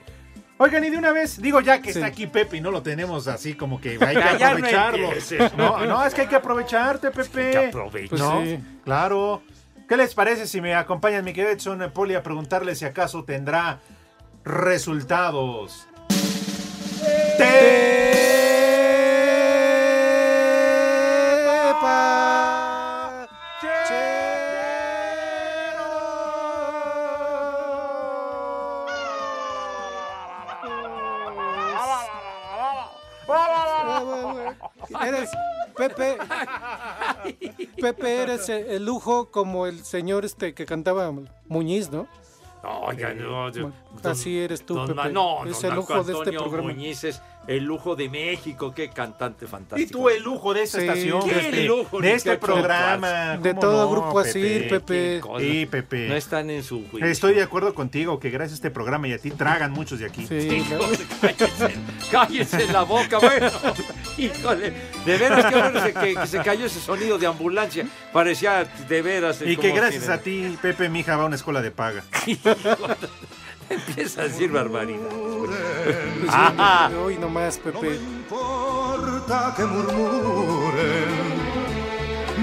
Oigan, 0.59 0.85
y 0.85 0.91
de 0.91 0.97
una 0.99 1.11
vez, 1.13 1.41
digo 1.43 1.61
ya 1.61 1.81
que 1.83 1.93
Sí. 1.93 1.99
está 1.99 2.07
aquí 2.07 2.27
Pepe 2.29 2.59
y 2.59 2.61
no 2.61 2.71
lo 2.71 2.83
tenemos 2.83 3.27
así 3.27 3.55
como 3.55 3.81
que 3.81 3.91
hay 4.01 4.15
que 4.17 4.45
aprovecharlo. 4.45 5.09
No, 5.57 5.85
no, 5.87 6.05
es 6.07 6.15
que 6.15 6.21
hay 6.23 6.29
que 6.29 6.37
aprovecharte, 6.37 7.11
Pepe. 7.11 7.51
que 7.51 7.67
aprovechar. 7.69 8.19
Pues. 8.45 8.61
Claro. 8.85 9.43
¿Qué 9.89 9.97
les 9.97 10.15
parece 10.15 10.47
si 10.47 10.61
me 10.61 10.75
acompañan, 10.75 11.25
mi 11.25 11.33
querido 11.33 11.53
Edson 11.53 11.91
Poli, 11.93 12.15
a 12.15 12.23
preguntarle 12.23 12.75
si 12.77 12.85
acaso 12.85 13.25
tendrá 13.25 13.81
resultados? 14.45 15.87
Pepe 37.81 38.23
eres 38.23 38.49
el 38.49 38.85
lujo 38.85 39.31
como 39.31 39.67
el 39.67 39.85
señor 39.85 40.25
este 40.25 40.55
que 40.55 40.67
cantaba 40.67 41.13
Muñiz, 41.49 41.91
¿no? 41.91 42.07
No, 42.63 42.93
yo- 42.93 43.09
Así 44.05 44.39
eres 44.39 44.65
tú, 44.65 44.75
Pepe. 44.87 44.95
Ma- 44.95 45.09
no, 45.09 45.45
Es 45.47 45.65
el 45.65 45.75
lujo 45.75 46.03
de 46.05 46.13
este 46.13 46.33
programa. 46.33 46.69
Muñiz 46.69 47.03
es 47.05 47.21
el 47.48 47.64
lujo 47.64 47.96
de 47.96 48.09
México, 48.09 48.72
qué 48.74 48.88
cantante 48.90 49.46
Y 49.46 49.48
fantástico. 49.48 49.90
tú 49.92 50.09
el 50.09 50.22
lujo 50.22 50.55
de 50.55 50.62
esta 50.62 50.78
Sí. 50.78 50.85
estación, 50.87 51.24
Qué 51.28 51.35
de 51.35 51.40
este, 51.40 51.64
lujo, 51.64 52.00
de 52.00 52.12
este 52.14 52.31
qué 52.31 52.37
programa. 52.38 53.37
De 53.38 53.50
¿Cómo 53.50 53.61
todo 53.61 53.85
no, 53.85 53.90
grupo 53.90 54.18
así, 54.20 54.66
Pepe. 54.70 55.20
Qué. 55.20 55.40
Sí, 55.40 55.66
Pepe. 55.66 56.09
No 56.09 56.14
están 56.14 56.50
en 56.50 56.62
su 56.62 56.87
juicio. 56.88 57.09
Estoy 57.09 57.35
de 57.35 57.42
acuerdo 57.42 57.74
contigo 57.74 58.20
que 58.20 58.31
gracias 58.31 58.52
a 58.52 58.55
este 58.57 58.70
programa 58.70 59.09
y 59.09 59.12
a 59.12 59.18
ti 59.18 59.31
tragan 59.33 59.72
muchos 59.72 59.98
de 59.98 60.07
aquí. 60.07 60.26
Sí, 60.26 60.35
Hijos, 60.37 60.98
cállese, 61.20 61.74
cállese 62.11 62.66
la 62.72 62.83
boca, 62.83 63.18
bueno. 63.18 63.50
Híjole, 64.18 64.72
de 65.05 65.16
veras 65.18 65.46
que 65.46 65.59
bueno 65.61 65.81
se- 65.83 65.94
que, 65.94 66.14
que 66.14 66.26
se 66.26 66.38
cayó 66.42 66.66
ese 66.66 66.81
sonido 66.81 67.18
de 67.18 67.26
ambulancia. 67.26 67.87
Parecía 68.12 68.64
de 68.88 69.02
veras. 69.02 69.42
Y 69.44 69.57
que 69.57 69.72
gracias 69.72 70.09
a 70.09 70.18
ti, 70.18 70.57
Pepe, 70.62 70.88
mi 70.88 71.00
hija 71.00 71.16
va 71.16 71.24
a 71.24 71.26
una 71.26 71.37
escuela 71.37 71.61
de 71.62 71.70
paga. 71.70 72.05
Empieza 73.73 74.23
a 74.23 74.25
decir 74.25 74.51
barbaridad. 74.51 75.09
Ajá. 76.29 76.91
Hoy 76.99 77.16
nomás, 77.18 77.59
Pepe. 77.59 77.97
importa 77.97 79.55
que 79.57 79.64
murmuren, 79.64 81.09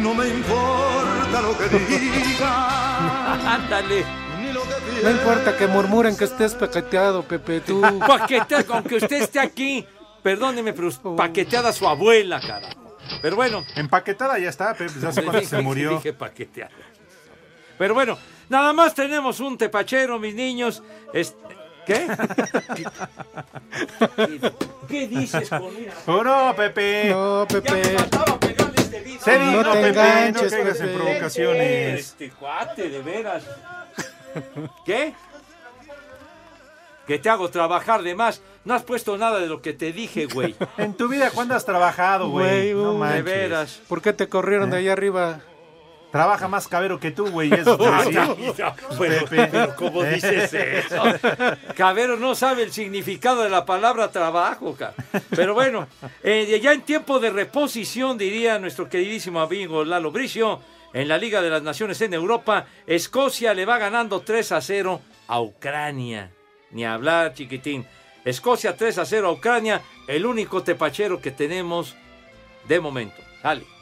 no 0.04 0.14
me 0.14 0.28
importa 0.28 1.42
lo 1.42 1.58
que 1.58 1.70
digan. 1.70 2.50
Ándale. 3.48 4.06
No 5.04 5.12
importa 5.12 5.56
que 5.56 5.68
murmuren 5.68 6.18
que 6.18 6.26
estés 6.26 6.56
paqueteado, 6.56 7.24
Pepe, 7.24 7.62
tú. 7.62 7.82
Paquetea, 8.08 8.66
aunque 8.70 8.96
usted 8.96 9.22
esté 9.22 9.40
aquí, 9.40 9.86
perdóneme, 10.24 10.74
pero 10.74 10.90
paqueteada 11.16 11.72
su 11.72 11.88
abuela, 11.88 12.42
carajo. 12.42 12.98
Pero 13.22 13.36
bueno. 13.36 13.64
Empaquetada 13.76 14.38
ya 14.40 14.50
está, 14.50 14.74
Pepe. 14.74 15.06
¿Hace 15.08 15.24
cuánto 15.24 15.48
se 15.48 15.62
murió? 15.62 15.92
dije 15.92 16.14
paqueteada. 16.14 16.72
Pero 17.78 17.94
bueno, 17.94 18.18
nada 18.50 18.74
más 18.74 18.94
tenemos 18.94 19.40
un 19.40 19.58
tepachero, 19.58 20.20
mis 20.20 20.36
niños. 20.36 20.84
¿Qué? 21.86 22.08
¿Qué 24.88 25.08
dices 25.08 25.50
con 25.50 25.72
Oh, 26.08 26.24
no, 26.24 26.56
Pepe. 26.56 27.10
No, 27.10 27.48
Pepe. 27.48 27.98
Se 29.20 29.40
No 29.40 29.46
vino, 29.46 29.72
te 29.72 29.82
Pepe. 29.82 29.90
enganches, 29.90 30.44
no 30.44 30.50
caigas 30.50 30.80
en 30.80 30.86
Pepe. 30.88 30.98
provocaciones. 31.00 32.00
Este 32.00 32.30
cuate, 32.32 32.90
de 32.90 33.02
veras. 33.02 33.44
¿Qué? 34.86 35.14
Que 37.08 37.18
te 37.18 37.30
hago 37.30 37.50
trabajar 37.50 38.04
de 38.04 38.14
más. 38.14 38.42
No 38.66 38.76
has 38.76 38.84
puesto 38.84 39.18
nada 39.18 39.40
de 39.40 39.48
lo 39.48 39.62
que 39.64 39.74
te 39.74 39.92
dije, 39.92 40.28
güey. 40.28 40.56
En 40.78 40.94
tu 40.94 41.08
vida, 41.08 41.32
¿cuándo 41.32 41.56
has 41.56 41.66
trabajado, 41.66 42.30
güey? 42.30 42.72
No 42.74 42.92
uh, 42.92 42.98
manches. 42.98 43.26
De 43.26 43.32
veras. 43.32 43.82
¿Por 43.88 44.02
qué 44.02 44.14
te 44.14 44.30
corrieron 44.30 44.70
de 44.70 44.78
allá 44.78 44.94
arriba? 44.94 45.40
Trabaja 46.12 46.48
más 46.48 46.68
cabero 46.68 47.00
que 47.00 47.12
tú, 47.12 47.30
güey. 47.30 47.54
Eso. 47.54 47.78
Bueno, 48.98 49.16
pero 49.30 49.76
¿cómo 49.76 50.04
dices 50.04 50.54
eso? 50.54 51.02
Cabero 51.76 52.18
no 52.18 52.36
sabe 52.36 52.64
el 52.64 52.72
significado 52.72 53.44
de 53.44 53.50
la 53.50 53.66
palabra 53.66 54.12
trabajo, 54.12 54.76
ca. 54.76 54.94
Pero 55.30 55.54
bueno, 55.54 55.88
eh, 56.24 56.60
ya 56.62 56.74
en 56.74 56.82
tiempo 56.82 57.20
de 57.20 57.30
reposición, 57.30 58.18
diría 58.18 58.60
nuestro 58.60 58.90
queridísimo 58.90 59.40
amigo 59.40 59.86
Lalo 59.86 60.12
Bricio, 60.12 60.62
en 60.94 61.08
la 61.08 61.18
Liga 61.18 61.42
de 61.42 61.50
las 61.50 61.62
Naciones 61.62 62.02
en 62.02 62.14
Europa, 62.14 62.66
Escocia 62.88 63.54
le 63.54 63.66
va 63.66 63.78
ganando 63.78 64.22
3 64.22 64.52
a 64.54 64.62
0 64.62 65.02
a 65.28 65.42
Ucrania. 65.42 66.32
Ni 66.72 66.86
hablar, 66.86 67.34
chiquitín. 67.34 67.86
Escocia 68.26 68.76
3 68.76 68.98
a 68.98 69.06
0 69.06 69.28
a 69.28 69.32
Ucrania, 69.32 69.82
el 70.08 70.26
único 70.26 70.64
tepachero 70.64 71.22
que 71.22 71.32
tenemos 71.32 71.96
de 72.68 72.80
momento. 72.80 73.22
Dale. 73.44 73.79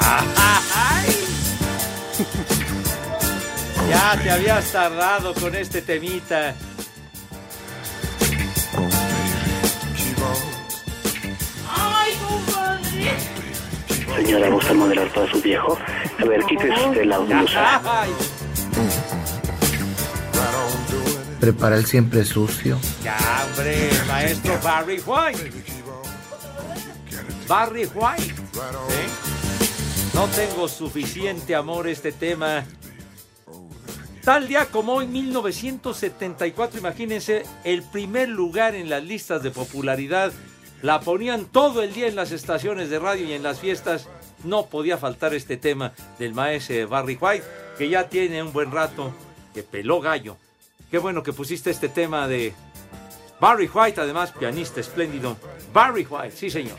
¡Ay! 0.00 1.26
Ya 3.88 4.18
te 4.22 4.30
habías 4.30 4.70
tardado 4.72 5.34
con 5.34 5.54
este 5.54 5.82
temita. 5.82 6.54
Señora, 14.16 14.48
¿gusta 14.48 14.74
modelar 14.74 15.08
para 15.08 15.30
su 15.30 15.40
viejo? 15.42 15.76
A 16.20 16.24
ver, 16.24 16.40
quítese 16.44 17.04
la 17.04 17.18
blusa. 17.26 17.80
Prepara 21.44 21.76
el 21.76 21.84
siempre 21.84 22.24
sucio. 22.24 22.78
Ya, 23.02 23.18
hombre, 23.44 23.90
maestro 24.08 24.58
Barry 24.62 24.98
White. 25.04 25.52
Barry 27.46 27.84
White. 27.94 28.34
¿sí? 28.88 30.14
No 30.14 30.26
tengo 30.28 30.68
suficiente 30.68 31.54
amor 31.54 31.86
este 31.86 32.12
tema. 32.12 32.64
Tal 34.22 34.48
día 34.48 34.64
como 34.70 34.94
hoy, 34.94 35.06
1974, 35.06 36.78
imagínense, 36.78 37.42
el 37.64 37.82
primer 37.82 38.30
lugar 38.30 38.74
en 38.74 38.88
las 38.88 39.04
listas 39.04 39.42
de 39.42 39.50
popularidad. 39.50 40.32
La 40.80 41.00
ponían 41.00 41.44
todo 41.44 41.82
el 41.82 41.92
día 41.92 42.06
en 42.06 42.16
las 42.16 42.32
estaciones 42.32 42.88
de 42.88 42.98
radio 42.98 43.26
y 43.26 43.34
en 43.34 43.42
las 43.42 43.60
fiestas. 43.60 44.08
No 44.44 44.64
podía 44.64 44.96
faltar 44.96 45.34
este 45.34 45.58
tema 45.58 45.92
del 46.18 46.32
maestro 46.32 46.88
Barry 46.88 47.18
White, 47.20 47.44
que 47.76 47.90
ya 47.90 48.08
tiene 48.08 48.42
un 48.42 48.54
buen 48.54 48.72
rato, 48.72 49.12
que 49.52 49.62
peló 49.62 50.00
gallo. 50.00 50.38
Qué 50.94 51.00
bueno 51.00 51.24
que 51.24 51.32
pusiste 51.32 51.72
este 51.72 51.88
tema 51.88 52.28
de 52.28 52.54
Barry 53.40 53.68
White, 53.68 54.00
además 54.00 54.30
pianista 54.30 54.78
espléndido. 54.78 55.36
Barry 55.72 56.06
White, 56.08 56.36
sí 56.36 56.48
señor. 56.48 56.76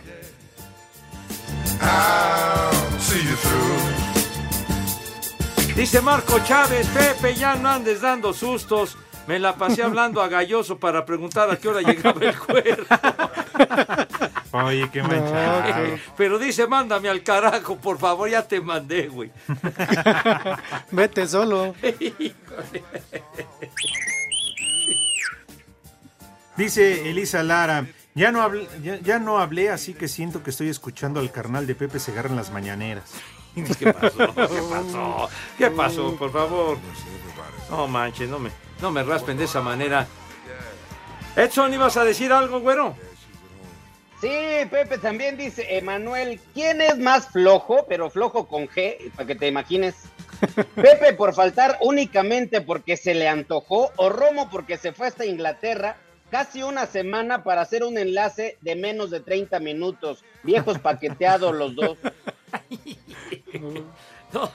Dice 5.75 5.99
Marco 5.99 6.39
Chávez, 6.45 6.87
Pepe, 6.87 7.35
ya 7.35 7.57
no 7.57 7.67
andes 7.67 7.99
dando 7.99 8.31
sustos. 8.31 8.95
Me 9.27 9.37
la 9.37 9.57
pasé 9.57 9.83
hablando 9.83 10.21
a 10.21 10.29
Galloso 10.29 10.79
para 10.79 11.05
preguntar 11.05 11.51
a 11.51 11.57
qué 11.57 11.67
hora 11.67 11.81
llegaba 11.81 12.21
el 12.21 12.39
cuerpo. 12.39 12.95
Oye, 14.63 14.89
qué 14.89 15.03
manchado. 15.03 15.63
Pero 16.15 16.39
dice, 16.39 16.65
mándame 16.67 17.09
al 17.09 17.23
carajo, 17.23 17.75
por 17.77 17.97
favor, 17.97 18.29
ya 18.29 18.47
te 18.47 18.61
mandé, 18.61 19.07
güey. 19.07 19.31
Vete 20.91 21.27
solo. 21.27 21.75
Dice 26.55 27.09
Elisa 27.09 27.43
Lara, 27.43 27.85
ya 28.13 28.31
no, 28.31 28.41
hablé, 28.41 28.69
ya, 28.81 28.97
ya 29.01 29.19
no 29.19 29.39
hablé, 29.39 29.69
así 29.69 29.93
que 29.93 30.07
siento 30.07 30.41
que 30.41 30.51
estoy 30.51 30.69
escuchando 30.69 31.19
al 31.19 31.29
carnal 31.29 31.67
de 31.67 31.75
Pepe 31.75 31.99
Segarra 31.99 32.29
en 32.29 32.37
las 32.37 32.49
mañaneras. 32.49 33.11
¿Qué 33.55 33.91
pasó? 33.91 34.17
¿Qué 34.17 34.61
pasó? 34.69 35.29
¿Qué 35.57 35.71
pasó? 35.71 36.15
Por 36.15 36.31
favor. 36.31 36.77
No 37.69 37.87
manches, 37.87 38.29
no 38.29 38.39
me, 38.39 38.51
no 38.81 38.89
me 38.89 39.03
raspen 39.03 39.37
de 39.37 39.43
esa 39.43 39.59
manera. 39.59 40.07
Edson, 41.35 41.73
¿ibas 41.73 41.97
a 41.97 42.05
decir 42.05 42.31
algo, 42.31 42.61
güero? 42.61 42.95
Sí, 44.25 44.65
Pepe 44.71 44.97
también 44.97 45.37
dice, 45.37 45.77
Emanuel, 45.77 46.39
¿quién 46.55 46.81
es 46.81 46.97
más 46.97 47.27
flojo, 47.27 47.85
pero 47.87 48.09
flojo 48.09 48.47
con 48.47 48.67
G, 48.67 49.11
para 49.11 49.27
que 49.27 49.35
te 49.35 49.47
imagines? 49.47 49.93
Pepe 50.75 51.13
por 51.13 51.35
faltar 51.35 51.77
únicamente 51.81 52.61
porque 52.61 52.97
se 52.97 53.13
le 53.13 53.27
antojó 53.27 53.91
o 53.97 54.09
Romo 54.09 54.49
porque 54.49 54.79
se 54.79 54.93
fue 54.93 55.05
hasta 55.05 55.27
Inglaterra 55.27 55.97
casi 56.31 56.63
una 56.63 56.87
semana 56.87 57.43
para 57.43 57.61
hacer 57.61 57.83
un 57.83 57.99
enlace 57.99 58.57
de 58.61 58.75
menos 58.75 59.11
de 59.11 59.19
30 59.19 59.59
minutos. 59.59 60.25
Viejos 60.41 60.79
paqueteados 60.79 61.53
los 61.53 61.75
dos. 61.75 61.97
No, 64.33 64.49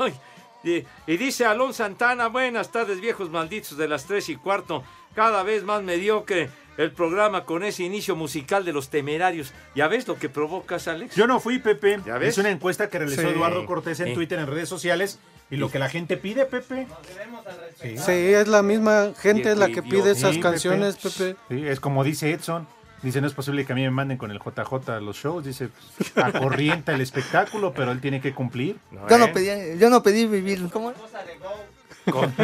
y, 0.63 0.85
y 1.07 1.17
dice 1.17 1.47
Alon 1.47 1.73
Santana, 1.73 2.27
buenas 2.27 2.71
tardes 2.71 3.01
viejos 3.01 3.31
malditos 3.31 3.79
de 3.79 3.89
las 3.89 4.05
tres 4.05 4.29
y 4.29 4.37
cuarto, 4.37 4.85
cada 5.15 5.43
vez 5.43 5.63
más 5.63 5.83
mediocre 5.83 6.51
el 6.83 6.93
programa 6.93 7.45
con 7.45 7.63
ese 7.63 7.83
inicio 7.85 8.17
musical 8.17 8.65
de 8.65 8.73
los 8.73 8.89
temerarios. 8.89 9.53
¿Ya 9.75 9.87
ves 9.87 10.09
lo 10.09 10.17
que 10.19 10.29
provocas, 10.29 10.89
Alex? 10.89 11.15
Yo 11.15 11.27
no 11.27 11.39
fui, 11.41 11.59
Pepe. 11.59 12.01
¿Ya 12.07 12.17
ves? 12.17 12.31
Es 12.31 12.39
una 12.39 12.51
encuesta 12.51 12.89
que 12.89 12.99
realizó 12.99 13.21
Sí. 13.23 13.29
Eduardo 13.29 13.67
Cortés 13.67 14.01
en 14.01 14.09
Sí. 14.09 14.15
Twitter, 14.15 14.39
en 14.39 14.47
redes 14.47 14.69
sociales, 14.69 15.19
y 15.51 15.57
lo 15.57 15.71
que 15.71 15.79
la 15.79 15.89
gente 15.91 16.17
pide, 16.17 16.47
Pepe. 16.47 16.87
Sí. 17.83 17.99
Sí, 17.99 18.13
es 18.13 18.49
la 18.49 18.63
misma 18.63 19.13
gente 19.21 19.55
la 19.57 19.69
que 19.69 19.83
pide 19.83 20.13
esas 20.13 20.35
Sí, 20.37 20.41
canciones, 20.41 20.97
Pepe. 20.97 21.37
Sí, 21.51 21.67
es 21.67 21.81
como 21.81 22.03
dice 22.03 22.31
Edson. 22.33 22.67
Dice, 23.03 23.21
no 23.23 23.27
es 23.27 23.33
posible 23.33 23.65
que 23.65 23.73
a 23.73 23.77
mí 23.77 23.83
me 23.83 23.91
manden 23.91 24.19
con 24.19 24.31
el 24.31 24.39
JJ 24.39 24.91
a 24.93 25.01
los 25.01 25.17
shows. 25.17 25.45
Dice, 25.45 25.71
pues, 25.97 26.13
a 26.17 26.33
corriente 26.39 26.93
el 26.93 27.01
espectáculo, 27.01 27.73
pero 27.75 27.93
él 27.93 28.01
tiene 28.01 28.21
que 28.21 28.35
cumplir. 28.35 28.77
Yo 29.09 29.17
no 29.19 29.33
pedí, 29.33 29.79
yo 29.79 29.89
no 29.89 30.03
pedí 30.03 30.27
vivir. 30.27 30.69
¿Cómo? 30.71 30.93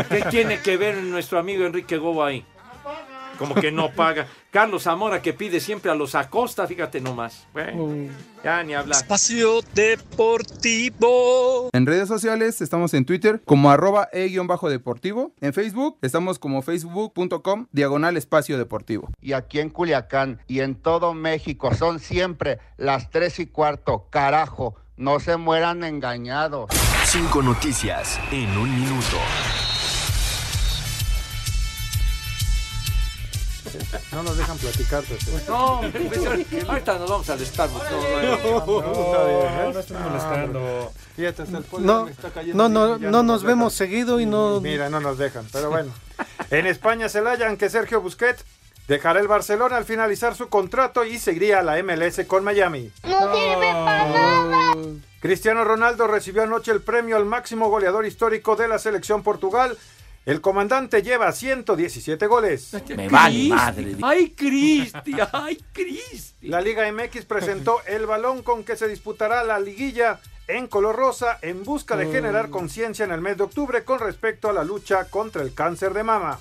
¿Qué 0.08 0.24
tiene 0.30 0.60
que 0.60 0.76
ver 0.76 0.96
nuestro 0.96 1.38
amigo 1.38 1.64
Enrique 1.66 1.98
Gobo 1.98 2.24
ahí? 2.24 2.44
Como 3.38 3.54
que 3.54 3.70
no 3.72 3.92
paga. 3.92 4.26
Carlos 4.50 4.84
Zamora 4.84 5.20
que 5.20 5.32
pide 5.32 5.60
siempre 5.60 5.90
a 5.90 5.94
los 5.94 6.14
Acosta, 6.14 6.66
fíjate 6.66 7.00
nomás. 7.00 7.46
Bueno, 7.52 8.10
ya 8.42 8.62
ni 8.62 8.74
hablar. 8.74 9.02
Espacio 9.02 9.60
Deportivo. 9.74 11.70
En 11.72 11.86
redes 11.86 12.08
sociales 12.08 12.60
estamos 12.60 12.94
en 12.94 13.04
Twitter 13.04 13.42
como 13.44 13.70
arroba 13.70 14.08
e-deportivo. 14.12 15.32
En 15.40 15.52
Facebook 15.52 15.98
estamos 16.02 16.38
como 16.38 16.62
facebook.com 16.62 17.66
diagonal 17.72 18.16
espacio 18.16 18.58
deportivo. 18.58 19.10
Y 19.20 19.32
aquí 19.32 19.60
en 19.60 19.70
Culiacán 19.70 20.40
y 20.46 20.60
en 20.60 20.74
todo 20.74 21.14
México 21.14 21.74
son 21.74 22.00
siempre 22.00 22.58
las 22.76 23.10
tres 23.10 23.38
y 23.38 23.46
cuarto. 23.46 24.06
Carajo, 24.10 24.76
no 24.96 25.20
se 25.20 25.36
mueran 25.36 25.84
engañados. 25.84 26.70
Cinco 27.04 27.42
noticias 27.42 28.18
en 28.32 28.56
un 28.56 28.74
minuto. 28.80 29.18
No 34.12 34.22
nos 34.22 34.36
dejan 34.36 34.58
platicar, 34.58 35.02
Pepe. 35.04 35.24
No, 35.48 35.80
pues, 35.90 36.68
ahorita 36.68 36.98
nos 36.98 37.10
vamos 37.10 37.30
al 37.30 37.40
Starbucks. 37.44 37.90
No, 37.90 38.66
no, 38.66 38.66
no, 38.66 40.00
molestando. 40.00 40.92
No, 41.78 42.68
no, 42.68 42.68
no, 42.68 42.98
no 42.98 43.22
nos 43.22 43.42
vemos 43.42 43.74
seguido 43.74 44.20
y 44.20 44.26
no... 44.26 44.60
Mira, 44.60 44.88
no 44.90 45.00
nos 45.00 45.18
dejan, 45.18 45.46
pero 45.52 45.70
bueno. 45.70 45.92
En 46.50 46.66
España 46.66 47.08
se 47.08 47.20
hallan 47.20 47.56
que 47.56 47.68
Sergio 47.68 48.00
Busquets 48.00 48.44
dejará 48.88 49.20
el 49.20 49.28
Barcelona 49.28 49.76
al 49.76 49.84
finalizar 49.84 50.34
su 50.34 50.48
contrato 50.48 51.04
y 51.04 51.18
seguiría 51.18 51.58
a 51.58 51.62
la 51.62 51.82
MLS 51.82 52.24
con 52.26 52.44
Miami. 52.44 52.92
No 53.04 53.34
sirve 53.34 53.72
para 53.72 54.08
nada. 54.08 54.74
Cristiano 55.20 55.64
Ronaldo 55.64 56.06
recibió 56.06 56.42
anoche 56.42 56.70
el 56.70 56.82
premio 56.82 57.16
al 57.16 57.24
máximo 57.24 57.68
goleador 57.68 58.06
histórico 58.06 58.54
de 58.54 58.68
la 58.68 58.78
selección 58.78 59.22
Portugal. 59.22 59.76
El 60.26 60.40
comandante 60.40 61.04
lleva 61.04 61.30
117 61.30 62.26
goles. 62.26 62.72
Me 62.96 63.08
vale 63.08 63.48
madre. 63.48 63.96
Ay, 64.02 64.30
Cristi, 64.30 65.14
ay, 65.32 65.56
Cristi. 65.72 66.48
La 66.48 66.60
Liga 66.60 66.90
MX 66.90 67.24
presentó 67.26 67.80
el 67.86 68.06
balón 68.06 68.42
con 68.42 68.64
que 68.64 68.76
se 68.76 68.88
disputará 68.88 69.44
la 69.44 69.60
liguilla 69.60 70.18
en 70.48 70.66
color 70.66 70.96
rosa 70.96 71.38
en 71.42 71.62
busca 71.62 71.96
de 71.96 72.10
generar 72.10 72.50
conciencia 72.50 73.04
en 73.04 73.12
el 73.12 73.20
mes 73.20 73.36
de 73.36 73.44
octubre 73.44 73.84
con 73.84 74.00
respecto 74.00 74.50
a 74.50 74.52
la 74.52 74.64
lucha 74.64 75.04
contra 75.04 75.42
el 75.42 75.54
cáncer 75.54 75.94
de 75.94 76.02
mama. 76.02 76.40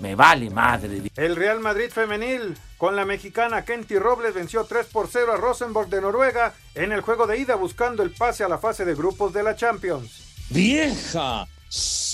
Me 0.00 0.14
vale 0.14 0.50
madre. 0.50 1.00
El 1.16 1.34
Real 1.34 1.60
Madrid 1.60 1.90
femenil 1.90 2.58
con 2.76 2.94
la 2.94 3.06
mexicana 3.06 3.64
Kenty 3.64 3.98
Robles 3.98 4.34
venció 4.34 4.64
3 4.64 4.86
por 4.88 5.08
0 5.08 5.32
a 5.32 5.36
Rosenborg 5.38 5.88
de 5.88 6.02
Noruega 6.02 6.52
en 6.74 6.92
el 6.92 7.00
juego 7.00 7.26
de 7.26 7.38
ida 7.38 7.54
buscando 7.54 8.02
el 8.02 8.10
pase 8.10 8.44
a 8.44 8.48
la 8.48 8.58
fase 8.58 8.84
de 8.84 8.94
grupos 8.94 9.32
de 9.32 9.42
la 9.42 9.56
Champions. 9.56 10.36
Vieja 10.50 11.46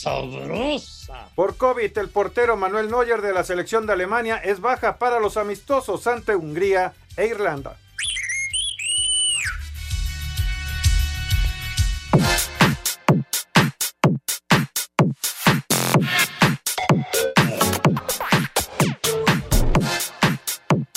sabrosa. 0.02 1.28
Por 1.36 1.56
COVID, 1.56 1.96
el 1.96 2.08
portero 2.08 2.56
Manuel 2.56 2.90
Neuer 2.90 3.22
de 3.22 3.32
la 3.32 3.44
selección 3.44 3.86
de 3.86 3.92
Alemania 3.92 4.36
es 4.38 4.60
baja 4.60 4.98
para 4.98 5.20
los 5.20 5.36
amistosos 5.36 6.06
ante 6.08 6.34
Hungría 6.34 6.92
e 7.16 7.26
Irlanda. 7.26 7.76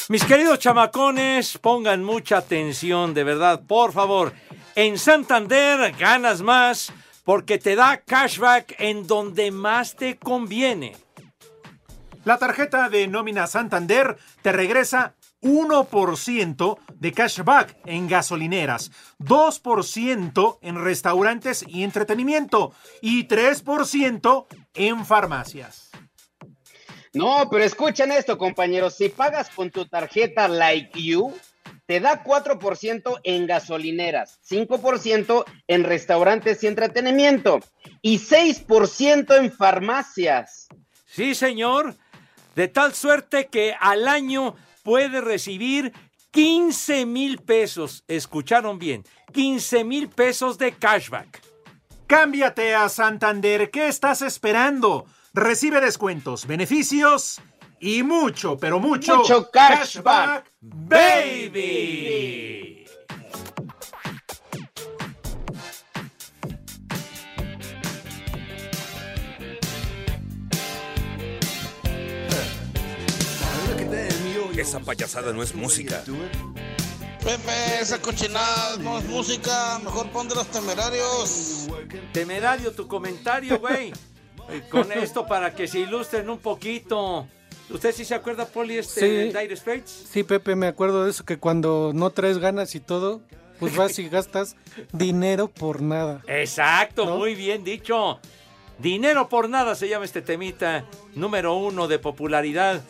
Mis 0.07 0.23
queridos 0.23 0.59
chamacones, 0.59 1.57
pongan 1.57 2.03
mucha 2.03 2.37
atención, 2.37 3.13
de 3.13 3.23
verdad, 3.23 3.61
por 3.67 3.91
favor. 3.91 4.33
En 4.75 4.97
Santander 4.97 5.93
ganas 5.97 6.41
más 6.41 6.91
porque 7.25 7.57
te 7.57 7.75
da 7.75 7.97
cashback 7.97 8.75
en 8.79 9.05
donde 9.07 9.51
más 9.51 9.95
te 9.95 10.17
conviene. 10.17 10.95
La 12.23 12.37
tarjeta 12.37 12.89
de 12.89 13.07
nómina 13.07 13.45
Santander 13.45 14.17
te 14.41 14.51
regresa 14.51 15.15
1% 15.41 16.77
de 16.95 17.11
cashback 17.11 17.77
en 17.85 18.07
gasolineras, 18.07 18.91
2% 19.19 20.57
en 20.61 20.83
restaurantes 20.83 21.65
y 21.67 21.83
entretenimiento 21.83 22.73
y 23.01 23.27
3% 23.27 24.45
en 24.73 25.05
farmacias. 25.05 25.91
No, 27.13 27.47
pero 27.49 27.63
escuchen 27.63 28.11
esto, 28.11 28.37
compañeros. 28.37 28.95
Si 28.95 29.09
pagas 29.09 29.49
con 29.49 29.69
tu 29.69 29.85
tarjeta 29.85 30.47
Like 30.47 31.01
You, 31.01 31.33
te 31.85 31.99
da 31.99 32.23
4% 32.23 33.19
en 33.23 33.47
gasolineras, 33.47 34.39
5% 34.49 35.45
en 35.67 35.83
restaurantes 35.83 36.63
y 36.63 36.67
entretenimiento 36.67 37.59
y 38.01 38.19
6% 38.19 39.37
en 39.37 39.51
farmacias. 39.51 40.67
Sí, 41.05 41.35
señor. 41.35 41.95
De 42.55 42.67
tal 42.69 42.93
suerte 42.93 43.47
que 43.47 43.75
al 43.79 44.07
año 44.07 44.55
puede 44.83 45.19
recibir 45.19 45.91
15 46.31 47.05
mil 47.05 47.39
pesos. 47.39 48.03
Escucharon 48.07 48.79
bien, 48.79 49.03
15 49.33 49.83
mil 49.83 50.09
pesos 50.09 50.57
de 50.57 50.71
cashback. 50.71 51.41
Cámbiate 52.07 52.75
a 52.75 52.87
Santander. 52.87 53.71
¿Qué 53.71 53.87
estás 53.87 54.21
esperando? 54.21 55.05
Recibe 55.33 55.81
descuentos, 55.81 56.47
beneficios 56.47 57.41
y 57.79 58.03
mucho, 58.03 58.57
pero 58.57 58.79
mucho, 58.79 59.17
Mucho 59.17 59.49
cashback. 59.51 60.51
Baby. 60.61 62.35
Esa 74.65 74.79
payasada 74.79 75.31
no 75.31 75.43
es 75.43 75.53
música. 75.53 76.03
Pepe, 77.23 77.81
esa 77.81 78.01
cochinada 78.01 78.77
no 78.77 78.97
es 78.97 79.05
música. 79.05 79.77
Mejor 79.83 80.09
pon 80.09 80.27
de 80.27 80.33
los 80.33 80.47
temerarios. 80.47 81.67
Temerario 82.11 82.71
tu 82.71 82.87
comentario, 82.87 83.59
güey. 83.59 83.93
Con 84.71 84.91
esto 84.91 85.27
para 85.27 85.53
que 85.53 85.67
se 85.67 85.81
ilustren 85.81 86.31
un 86.31 86.39
poquito. 86.39 87.27
¿Usted 87.69 87.93
sí 87.93 88.05
se 88.05 88.13
acuerda, 88.15 88.45
Poli, 88.45 88.77
este 88.77 88.99
Sí. 89.01 89.07
de 89.07 89.39
Dire 89.41 89.55
Straits? 89.55 90.05
Sí, 90.11 90.23
Pepe, 90.23 90.55
me 90.55 90.67
acuerdo 90.67 91.03
de 91.05 91.09
eso, 91.11 91.25
que 91.25 91.37
cuando 91.37 91.91
no 91.93 92.09
traes 92.11 92.37
ganas 92.37 92.75
y 92.75 92.79
todo, 92.79 93.21
pues 93.59 93.75
vas 93.75 93.97
y 93.99 94.07
gastas 94.09 94.55
dinero 94.91 95.47
por 95.47 95.81
nada. 95.81 96.21
Exacto, 96.27 97.05
muy 97.05 97.33
bien 97.35 97.63
dicho. 97.63 98.19
Dinero 98.77 99.29
por 99.29 99.49
nada 99.49 99.73
se 99.75 99.87
llama 99.87 100.05
este 100.05 100.21
temita, 100.21 100.85
número 101.15 101.55
uno 101.55 101.87
de 101.87 101.97
popularidad. 101.97 102.81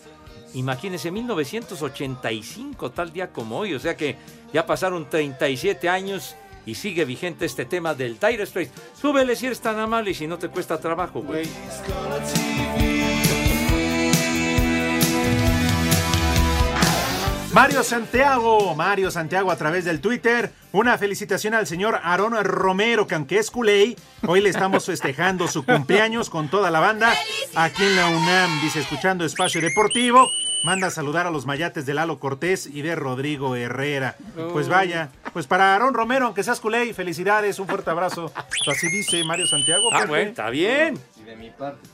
Imagínense, 0.55 1.11
1985, 1.11 2.91
tal 2.91 3.13
día 3.13 3.31
como 3.31 3.59
hoy, 3.59 3.73
o 3.75 3.79
sea 3.79 3.95
que 3.95 4.15
ya 4.53 4.65
pasaron 4.65 5.09
37 5.09 5.87
años 5.89 6.35
y 6.65 6.75
sigue 6.75 7.05
vigente 7.05 7.45
este 7.45 7.65
tema 7.65 7.93
del 7.93 8.17
Dire 8.19 8.45
Straits. 8.45 8.71
Súbele 8.99 9.35
si 9.35 9.45
eres 9.45 9.59
tan 9.59 9.77
amable 9.79 10.11
y 10.11 10.13
si 10.15 10.25
no 10.27 10.37
te 10.39 10.47
cuesta 10.49 10.79
trabajo, 10.79 11.21
güey. 11.21 11.45
Mario 17.55 17.83
Santiago, 17.83 18.75
Mario 18.75 19.09
Santiago 19.11 19.49
a 19.49 19.55
través 19.55 19.85
del 19.85 20.01
Twitter. 20.01 20.51
Una 20.73 20.97
felicitación 20.97 21.53
al 21.53 21.65
señor 21.65 21.97
Aaron 22.03 22.35
Romero, 22.43 23.07
que 23.07 23.15
aunque 23.15 23.39
es 23.39 23.49
culé, 23.49 23.95
hoy 24.27 24.41
le 24.41 24.49
estamos 24.49 24.85
festejando 24.87 25.47
su 25.47 25.65
cumpleaños 25.65 26.29
con 26.29 26.49
toda 26.49 26.69
la 26.69 26.81
banda. 26.81 27.13
Aquí 27.55 27.81
en 27.81 27.95
la 27.95 28.09
UNAM, 28.09 28.61
dice, 28.61 28.81
escuchando 28.81 29.23
Espacio 29.23 29.61
Deportivo. 29.61 30.27
Manda 30.65 30.87
a 30.87 30.89
saludar 30.89 31.27
a 31.27 31.31
los 31.31 31.45
mayates 31.45 31.85
de 31.85 31.93
Lalo 31.93 32.19
Cortés 32.19 32.67
y 32.67 32.81
de 32.81 32.93
Rodrigo 32.93 33.55
Herrera. 33.55 34.17
Pues 34.51 34.67
vaya, 34.67 35.07
pues 35.31 35.47
para 35.47 35.75
Aaron 35.75 35.93
Romero, 35.93 36.25
aunque 36.25 36.43
seas 36.43 36.59
culé, 36.59 36.93
felicidades, 36.93 37.57
un 37.59 37.69
fuerte 37.69 37.89
abrazo. 37.89 38.33
Pues 38.33 38.77
así 38.77 38.89
dice 38.89 39.23
Mario 39.23 39.47
Santiago. 39.47 39.87
Ah, 39.93 40.03
bueno, 40.05 40.31
está 40.31 40.49
bien. 40.49 40.99
Y 41.17 41.23
de 41.23 41.37
mi 41.37 41.51
parte. 41.51 41.87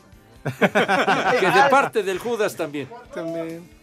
Que 1.40 1.52
de 1.52 1.70
parte 1.70 2.02
del 2.02 2.18
Judas 2.18 2.56
también. 2.56 2.90
También. 3.14 3.81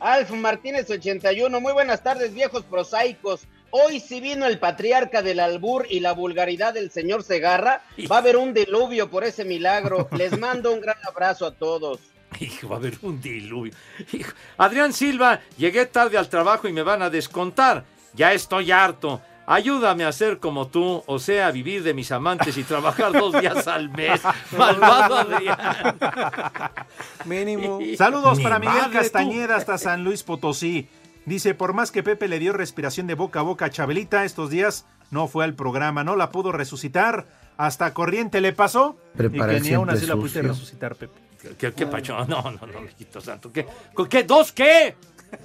Alf 0.00 0.30
Martínez 0.30 0.90
81, 0.90 1.60
muy 1.60 1.72
buenas 1.72 2.02
tardes 2.02 2.34
viejos 2.34 2.64
prosaicos. 2.64 3.46
Hoy 3.70 4.00
sí 4.00 4.20
vino 4.20 4.46
el 4.46 4.58
patriarca 4.58 5.22
del 5.22 5.40
albur 5.40 5.86
y 5.88 6.00
la 6.00 6.12
vulgaridad 6.12 6.74
del 6.74 6.90
señor 6.90 7.22
Segarra. 7.22 7.82
Va 8.10 8.16
a 8.16 8.18
haber 8.20 8.36
un 8.36 8.54
diluvio 8.54 9.10
por 9.10 9.24
ese 9.24 9.44
milagro. 9.44 10.08
Les 10.16 10.38
mando 10.38 10.72
un 10.72 10.80
gran 10.80 10.98
abrazo 11.08 11.46
a 11.46 11.54
todos. 11.54 11.98
Hijo, 12.38 12.68
va 12.68 12.76
a 12.76 12.78
haber 12.78 12.98
un 13.02 13.20
diluvio. 13.20 13.72
Hijo. 14.12 14.32
Adrián 14.58 14.92
Silva, 14.92 15.40
llegué 15.56 15.86
tarde 15.86 16.18
al 16.18 16.28
trabajo 16.28 16.68
y 16.68 16.72
me 16.72 16.82
van 16.82 17.02
a 17.02 17.10
descontar. 17.10 17.84
Ya 18.14 18.32
estoy 18.32 18.70
harto. 18.70 19.20
Ayúdame 19.46 20.04
a 20.04 20.12
ser 20.12 20.38
como 20.38 20.68
tú, 20.68 21.02
o 21.06 21.18
sea, 21.18 21.50
vivir 21.50 21.82
de 21.82 21.92
mis 21.92 22.10
amantes 22.12 22.56
y 22.56 22.64
trabajar 22.64 23.12
dos 23.12 23.38
días 23.38 23.66
al 23.68 23.90
mes. 23.90 24.20
Malvado 24.56 25.16
Adrián. 25.16 25.96
Mínimo. 27.26 27.78
Saludos 27.96 28.38
Mi 28.38 28.44
para 28.44 28.58
Miguel 28.58 28.86
tú. 28.86 28.92
Castañeda 28.92 29.56
hasta 29.56 29.76
San 29.76 30.02
Luis 30.02 30.22
Potosí. 30.22 30.88
Dice, 31.26 31.54
por 31.54 31.72
más 31.72 31.90
que 31.90 32.02
Pepe 32.02 32.28
le 32.28 32.38
dio 32.38 32.52
respiración 32.52 33.06
de 33.06 33.14
boca 33.14 33.40
a 33.40 33.42
boca 33.42 33.66
a 33.66 33.70
Chabelita 33.70 34.24
estos 34.24 34.50
días, 34.50 34.86
no 35.10 35.26
fue 35.26 35.44
al 35.44 35.54
programa, 35.54 36.04
no 36.04 36.16
la 36.16 36.30
pudo 36.30 36.52
resucitar. 36.52 37.26
Hasta 37.56 37.94
corriente 37.94 38.40
le 38.40 38.52
pasó. 38.52 38.96
Prepara 39.16 39.52
y 39.52 39.56
que 39.56 39.68
ni 39.68 39.74
aún 39.74 39.88
así 39.88 40.00
siempre 40.00 40.16
la 40.16 40.20
pudiste 40.20 40.42
resucitar, 40.42 40.96
Pepe. 40.96 41.24
¿Qué, 41.58 41.72
qué 41.72 41.86
pacho? 41.86 42.16
No, 42.26 42.42
no, 42.42 42.66
no, 42.66 42.80
mijito 42.80 43.20
santo. 43.20 43.52
¿Qué? 43.52 43.66
¿Con 43.92 44.08
qué? 44.08 44.24
¿Dos 44.24 44.52
qué? 44.52 44.96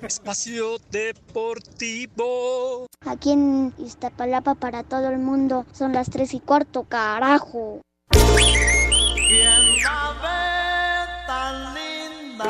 Espacio 0.02 0.78
Deportivo. 0.92 2.88
Aquí 3.06 3.32
en 3.32 3.74
Iztapalapa 3.78 4.56
para 4.56 4.84
todo 4.84 5.10
el 5.10 5.20
mundo 5.20 5.66
son 5.74 5.94
las 5.94 6.10
tres 6.10 6.34
y 6.34 6.40
cuarto, 6.40 6.84
carajo. 6.84 7.82
¿Quién 8.12 9.84
la 9.84 10.14
ve 10.24 11.08
tan 11.28 11.74
linda? 11.76 12.46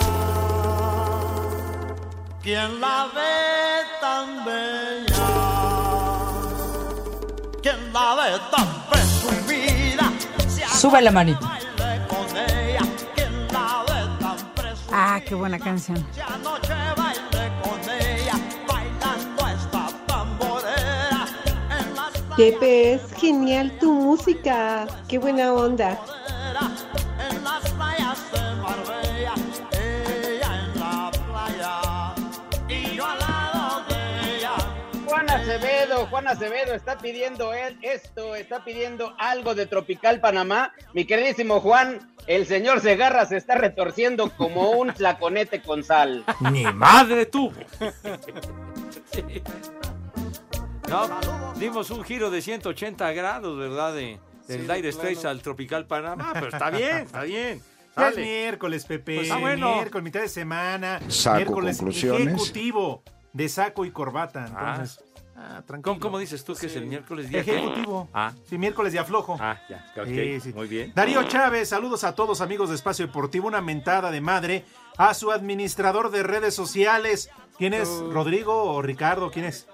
¿Quién 2.41 2.81
la 2.81 3.07
ve 3.15 3.83
tan 4.01 4.45
bella? 4.45 5.27
¿Quién 7.61 7.93
la 7.93 8.15
ve 8.15 8.39
tan 8.51 8.67
presumida? 8.89 10.11
Sube 10.75 11.01
la 11.01 11.11
manita. 11.11 11.59
Ah, 14.91 15.21
qué 15.25 15.35
buena 15.35 15.59
canción. 15.59 16.03
Pepe, 22.39 22.93
es 22.93 23.13
genial 23.15 23.69
tu 23.81 23.91
música. 23.91 24.87
Qué 25.09 25.17
buena 25.17 25.51
onda. 25.51 25.99
Juan 35.05 35.29
Acevedo, 35.29 36.05
Juan 36.05 36.27
Acevedo 36.29 36.75
está 36.75 36.97
pidiendo 36.97 37.53
él 37.53 37.77
esto, 37.81 38.33
está 38.35 38.63
pidiendo 38.63 39.13
algo 39.17 39.53
de 39.53 39.65
Tropical 39.65 40.21
Panamá. 40.21 40.71
Mi 40.93 41.03
queridísimo 41.03 41.59
Juan, 41.59 42.09
el 42.25 42.45
señor 42.45 42.79
Segarra 42.79 43.25
se 43.25 43.35
está 43.35 43.55
retorciendo 43.55 44.29
como 44.37 44.71
un 44.71 44.95
flaconete 44.95 45.61
con 45.61 45.83
sal. 45.83 46.23
¡Mi 46.39 46.63
madre 46.63 47.25
tuvo! 47.25 47.51
No, 50.89 51.53
dimos 51.55 51.89
un 51.91 52.03
giro 52.03 52.29
de 52.31 52.41
180 52.41 53.11
grados, 53.13 53.57
¿verdad? 53.57 53.93
De, 53.93 54.19
del 54.47 54.61
Sí, 54.67 54.73
Dire 54.73 54.91
Straits 54.91 55.19
claro. 55.21 55.29
al 55.37 55.41
Tropical 55.41 55.85
Panamá, 55.85 56.31
pero 56.33 56.47
está 56.47 56.69
bien, 56.69 56.97
está 56.97 57.23
bien. 57.23 57.61
Es 57.99 58.15
miércoles, 58.15 58.85
Pepe. 58.85 59.15
Pues, 59.17 59.31
ah, 59.31 59.37
bueno. 59.39 59.73
Miércoles, 59.75 60.03
mitad 60.05 60.21
de 60.21 60.29
semana. 60.29 61.01
Saco 61.09 61.35
miércoles 61.35 61.77
conclusiones. 61.77 62.27
ejecutivo 62.27 63.03
de 63.33 63.49
saco 63.49 63.83
y 63.83 63.91
corbata. 63.91 64.45
Entonces, 64.47 65.03
ah, 65.35 65.61
tranquilo. 65.67 65.81
¿Cómo, 65.95 65.99
cómo 65.99 66.19
dices 66.19 66.45
tú 66.45 66.53
que 66.55 66.67
es 66.67 66.75
el 66.77 66.85
miércoles 66.85 67.27
día? 67.27 67.41
Ejecutivo. 67.41 68.07
Ah, 68.13 68.31
Sí, 68.49 68.57
miércoles 68.57 68.93
de 68.93 68.99
aflojo. 68.99 69.35
ah, 69.41 69.59
ya, 69.69 69.85
ok, 70.01 70.07
Sí, 70.07 70.39
sí. 70.39 70.53
muy 70.53 70.67
bien. 70.69 70.93
Darío 70.95 71.23
Chávez, 71.23 71.67
saludos 71.67 72.05
a 72.05 72.15
todos 72.15 72.39
amigos 72.39 72.69
de 72.69 72.75
Espacio 72.75 73.05
Deportivo, 73.05 73.49
una 73.49 73.59
mentada 73.59 74.11
de 74.11 74.21
madre 74.21 74.63
a 74.95 75.13
su 75.13 75.31
administrador 75.33 76.09
de 76.09 76.23
redes 76.23 76.53
sociales. 76.55 77.29
¿Quién 77.57 77.73
es? 77.73 77.89
¿Rodrigo 77.89 78.63
o 78.63 78.81
Ricardo? 78.81 79.29
¿Quién 79.29 79.43
es? 79.45 79.67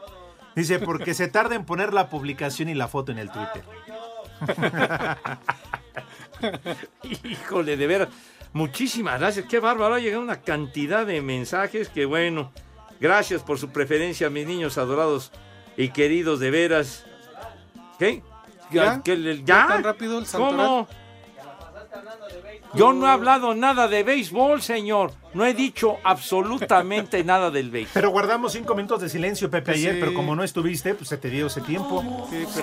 Dice, 0.56 0.80
porque 0.80 1.14
se 1.14 1.28
tarda 1.28 1.56
en 1.56 1.66
poner 1.66 1.94
la 1.94 2.10
publicación 2.10 2.70
y 2.70 2.74
la 2.76 2.88
foto 2.88 3.12
en 3.12 3.20
el 3.20 3.30
Twitter. 3.30 3.64
Híjole, 7.24 7.78
de 7.78 7.88
veras. 7.88 8.10
Muchísimas 8.54 9.20
gracias. 9.20 9.46
Qué 9.48 9.60
bárbaro. 9.60 9.96
Ha 9.96 10.00
llegado 10.00 10.22
una 10.24 10.42
cantidad 10.42 11.06
de 11.06 11.22
mensajes 11.22 11.90
que, 11.90 12.06
bueno, 12.06 12.52
gracias 13.00 13.44
por 13.44 13.58
su 13.60 13.70
preferencia, 13.70 14.30
mis 14.30 14.48
niños 14.48 14.78
adorados 14.78 15.32
y 15.76 15.90
queridos 15.90 16.40
de 16.40 16.52
veras. 16.52 17.06
¿Qué? 18.00 18.24
¿Ya? 18.72 19.02
¿Qué 19.04 19.16
le- 19.18 19.40
¿Ya 19.40 19.44
¿Ya? 19.46 19.68
tan 19.68 19.84
rápido 19.84 20.20
el 20.20 20.26
¿Cómo? 20.28 20.88
Yo 22.76 22.94
no 22.94 23.08
he 23.08 23.10
hablado 23.10 23.54
nada 23.56 23.88
de 23.88 24.04
béisbol, 24.04 24.62
señor. 24.62 25.12
No 25.34 25.46
he 25.46 25.54
dicho 25.54 25.98
absolutamente 26.04 27.24
nada 27.26 27.52
del 27.52 27.70
béisbol. 27.70 27.92
Pero 27.94 28.10
guardamos 28.10 28.54
cinco 28.54 28.74
minutos 28.76 29.02
de 29.02 29.10
silencio, 29.10 29.50
Pepe, 29.50 29.74
Sí. 29.74 29.80
ayer, 29.88 30.00
pero 30.00 30.14
como 30.14 30.36
no 30.36 30.44
estuviste, 30.44 30.94
pues 30.96 31.10
se 31.10 31.18
te 31.18 31.30
dio 31.30 31.48
ese 31.48 31.62
tiempo. 31.62 32.04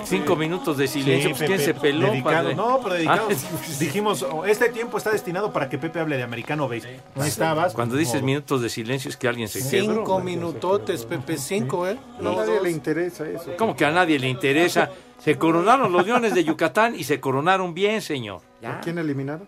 Cinco 0.05 0.35
minutos 0.35 0.77
de 0.77 0.87
silencio. 0.87 1.29
Sí, 1.29 1.35
pues, 1.35 1.47
¿Quién 1.49 1.59
Pepe, 1.59 1.63
se 1.65 1.73
peló, 1.73 2.07
dedicado. 2.11 2.35
padre? 2.35 2.55
No, 2.55 2.79
pero 2.81 2.95
dedicado. 2.95 3.27
Ah, 3.29 3.35
Dijimos, 3.79 4.23
oh, 4.23 4.45
este 4.45 4.69
tiempo 4.69 4.97
está 4.97 5.11
destinado 5.11 5.51
para 5.53 5.69
que 5.69 5.77
Pepe 5.77 5.99
hable 5.99 6.17
de 6.17 6.23
americano 6.23 6.67
base. 6.67 6.99
No 7.15 7.23
estabas. 7.23 7.73
Cuando 7.73 7.93
pues, 7.93 7.99
dices 8.07 8.21
modo. 8.21 8.25
minutos 8.27 8.61
de 8.61 8.69
silencio 8.69 9.09
es 9.09 9.17
que 9.17 9.27
alguien 9.27 9.47
se 9.47 9.59
quebró. 9.69 9.95
Cinco 9.97 10.19
minutotes, 10.19 11.05
Pepe, 11.05 11.37
cinco, 11.37 11.87
¿eh? 11.87 11.97
A 12.19 12.21
nadie 12.21 12.55
dos. 12.55 12.63
le 12.63 12.71
interesa 12.71 13.27
eso. 13.27 13.51
¿Cómo 13.57 13.75
que 13.75 13.85
a 13.85 13.91
nadie 13.91 14.17
le 14.19 14.29
interesa? 14.29 14.89
Se 15.23 15.37
coronaron 15.37 15.93
los 15.93 16.05
leones 16.05 16.35
de 16.35 16.43
Yucatán 16.43 16.95
y 16.95 17.05
se 17.05 17.21
coronaron 17.21 17.73
bien, 17.73 18.01
señor. 18.01 18.41
¿A 18.61 18.81
quién 18.81 18.97
eliminaron? 18.97 19.47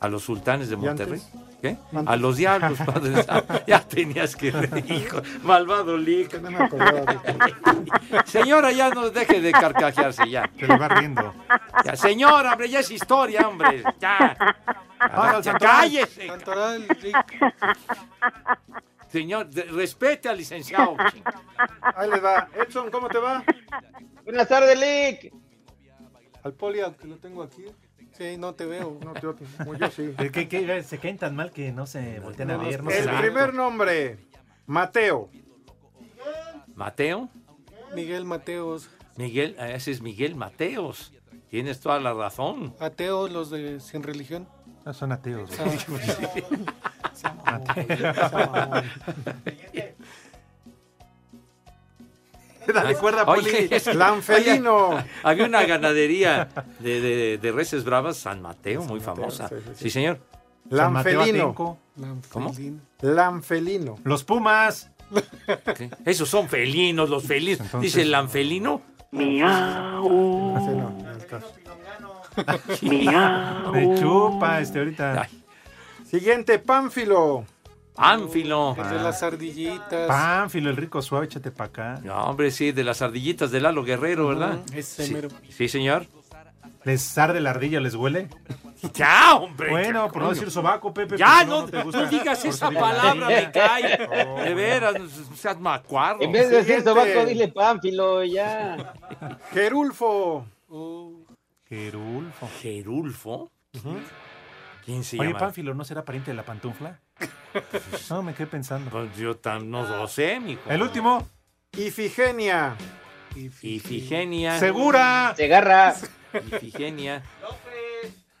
A 0.00 0.08
los 0.08 0.22
sultanes 0.22 0.68
de 0.68 0.74
¿Y 0.74 0.78
Monterrey. 0.78 1.22
¿Qué? 1.62 1.78
Antes. 1.94 2.08
A 2.12 2.16
los 2.16 2.36
diablos, 2.36 2.78
padre. 2.86 3.24
Ya 3.66 3.80
tenías 3.80 4.36
que 4.36 4.50
reír, 4.50 4.92
hijo. 4.92 5.22
Malvado 5.42 5.96
Lick. 5.96 6.38
No 6.42 6.50
me 6.50 6.58
acordaba 6.58 7.00
de 7.00 8.24
Señora, 8.26 8.70
ya 8.72 8.90
no 8.90 9.08
deje 9.08 9.40
de 9.40 9.50
carcajearse 9.52 10.28
ya. 10.28 10.50
Se 10.58 10.66
le 10.66 10.76
va 10.76 10.88
riendo. 10.88 11.32
Ya, 11.84 11.96
señora, 11.96 12.52
hombre, 12.52 12.68
ya 12.68 12.80
es 12.80 12.90
historia, 12.90 13.48
hombre. 13.48 13.82
Ya. 13.98 14.36
Santoral. 15.42 15.58
cállese. 15.58 16.26
Santoral. 16.26 16.86
Señor, 19.08 19.46
de- 19.48 19.62
respete 19.64 20.28
al 20.28 20.36
licenciado. 20.36 20.96
Ahí 21.96 22.10
les 22.10 22.22
va. 22.22 22.48
Edson, 22.56 22.90
¿cómo 22.90 23.08
te 23.08 23.18
va? 23.18 23.42
Buenas 24.24 24.48
tardes, 24.48 24.78
Lick. 24.78 25.32
Al 26.42 26.52
poli, 26.52 26.80
aunque 26.80 27.06
lo 27.06 27.16
tengo 27.16 27.42
aquí. 27.42 27.64
Sí, 28.16 28.36
no 28.38 28.54
te 28.54 28.64
veo. 28.64 28.98
No, 29.04 29.14
yo, 29.20 29.34
como 29.58 29.74
yo 29.74 29.90
sí. 29.90 30.14
¿Qué- 30.16 30.30
qué- 30.30 30.48
qué? 30.48 30.82
se 30.82 30.98
caen 30.98 31.18
tan 31.18 31.34
mal 31.34 31.50
que 31.50 31.72
no 31.72 31.86
se 31.86 32.20
voltean 32.20 32.50
a 32.52 32.56
ver. 32.56 32.82
No 32.82 32.90
se 32.90 32.98
El 33.00 33.06
ven. 33.08 33.18
primer 33.20 33.54
nombre, 33.54 34.18
Mateo. 34.66 35.28
Mateo. 36.74 37.28
Miguel 37.94 38.24
Mateos. 38.24 38.88
Miguel, 39.16 39.56
ah, 39.58 39.68
ese 39.70 39.90
es 39.92 40.00
Miguel 40.02 40.34
Mateos. 40.34 41.12
Tienes 41.50 41.78
toda 41.80 42.00
la 42.00 42.12
razón. 42.14 42.74
Ateos, 42.80 43.30
los 43.30 43.50
de 43.50 43.78
sin 43.80 44.02
religión. 44.02 44.48
Ah, 44.84 44.92
son 44.92 45.12
ateos. 45.12 45.50
Ah. 47.44 48.82
Dale 52.72 52.94
cuerda, 52.96 53.24
Poli. 53.24 53.48
Oye, 53.50 53.68
había 55.22 55.44
una 55.46 55.64
ganadería 55.64 56.48
de, 56.80 57.00
de, 57.00 57.38
de 57.38 57.52
reses 57.52 57.84
bravas, 57.84 58.16
San 58.16 58.40
Mateo, 58.42 58.82
muy 58.82 59.00
famosa. 59.00 59.48
sí, 59.48 59.54
sí, 59.56 59.62
Sí, 59.74 59.84
sí. 59.84 59.90
señor. 59.90 60.20
San 60.70 60.92
Mateo 60.92 61.18
Lanfelino. 61.20 61.54
¿Cómo? 62.30 62.54
Lanfelino. 63.00 63.96
Los 64.04 64.24
Pumas. 64.24 64.90
¿Qué? 65.76 65.90
Esos 66.06 66.28
son 66.28 66.48
felinos, 66.48 67.10
los 67.10 67.24
felinos. 67.24 67.60
Entonces- 67.60 67.92
Dice 67.92 68.02
el 68.02 68.10
lanfelino. 68.10 68.80
Miau. 69.12 70.56
Así 70.56 70.70
no. 70.70 70.96
Miau. 72.82 73.72
Me 73.72 74.00
chupa 74.00 74.60
este 74.60 74.78
ahorita. 74.78 75.22
Ay, 75.22 75.44
Siguiente, 76.04 76.58
Pánfilo. 76.58 77.44
Pánfilo. 77.94 78.76
El 78.78 78.88
de 78.90 79.02
las 79.02 79.22
ardillitas. 79.22 80.08
Pánfilo, 80.08 80.70
el 80.70 80.76
rico 80.76 81.00
suave, 81.00 81.26
échate 81.26 81.50
para 81.50 81.68
acá. 81.68 82.00
No, 82.02 82.14
hombre, 82.24 82.50
sí, 82.50 82.72
de 82.72 82.84
las 82.84 83.02
ardillitas 83.02 83.50
de 83.50 83.60
Lalo 83.60 83.84
Guerrero, 83.84 84.28
¿verdad? 84.28 84.58
Ese 84.74 85.06
Sí, 85.06 85.12
mero. 85.14 85.28
sí, 85.48 85.68
señor. 85.68 86.06
¿Les 86.84 87.16
arde 87.16 87.40
la 87.40 87.50
ardilla, 87.50 87.80
les 87.80 87.94
huele? 87.94 88.28
Ya, 88.92 89.36
hombre. 89.36 89.70
Bueno, 89.70 90.12
por 90.12 90.20
no 90.20 90.28
decir 90.28 90.50
sobaco, 90.50 90.92
Pepe. 90.92 91.16
Ya, 91.16 91.42
no, 91.46 91.64
te 91.64 91.78
no, 91.78 91.84
gusta. 91.84 92.04
digas 92.04 92.40
Por 92.40 92.50
esa 92.50 92.70
palabra, 92.70 93.28
me 93.28 93.50
cae. 93.50 93.96
De 94.44 94.52
veras, 94.54 94.94
no 95.00 95.08
seas 95.36 95.58
macuarro. 95.58 96.20
En 96.20 96.30
vez 96.30 96.50
de 96.50 96.56
decir 96.62 96.82
sobaco, 96.82 97.24
dile 97.24 97.48
Pánfilo, 97.48 98.22
ya. 98.24 98.92
Gerulfo. 99.54 100.44
Uh, 100.68 101.24
Gerulfo. 101.66 102.50
Gerulfo. 102.60 103.50
¿Quién 104.84 105.02
se 105.04 105.18
Oye, 105.18 105.28
llama? 105.28 105.38
Pánfilo, 105.40 105.74
¿no 105.74 105.84
será 105.84 106.04
pariente 106.04 106.30
de 106.30 106.36
la 106.36 106.44
pantufla? 106.44 107.00
No, 108.10 108.20
me 108.22 108.34
quedé 108.34 108.48
pensando. 108.48 108.90
Pues 108.90 109.16
yo 109.16 109.40
tam- 109.40 109.64
no 109.66 109.86
lo 109.86 110.08
sé, 110.08 110.40
mijo. 110.40 110.68
El 110.68 110.82
último. 110.82 111.24
Ifigenia. 111.76 112.74
Ifigenia. 113.62 114.58
¡Segura! 114.58 115.32
Segarra. 115.36 115.94
Ifigenia. 116.50 117.22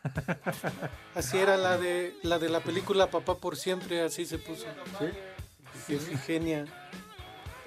así 1.14 1.38
era 1.38 1.56
la 1.56 1.78
de 1.78 2.14
la 2.22 2.38
de 2.38 2.48
la 2.48 2.60
película 2.60 3.08
Papá 3.10 3.36
por 3.36 3.56
siempre, 3.56 4.02
así 4.02 4.26
se 4.26 4.38
puso. 4.38 4.66
Sí. 5.86 5.98
Genia. 6.26 6.64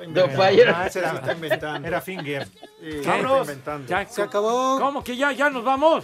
Don 0.09 0.29
Fire. 0.31 0.69
Ah, 0.69 0.89
Se 0.89 0.99
era, 0.99 1.13
está 1.13 1.33
inventando. 1.39 1.87
era 1.87 2.01
Finger. 2.01 2.45
Sí, 2.47 2.91
se 2.91 3.01
Vámonos. 3.07 3.31
está 3.39 3.51
inventando. 3.53 3.87
Ya, 3.87 4.05
Se 4.05 4.21
acabó. 4.21 4.79
¿Cómo 4.79 5.03
que 5.03 5.15
ya, 5.17 5.31
ya 5.31 5.49
nos 5.49 5.63
vamos? 5.63 6.03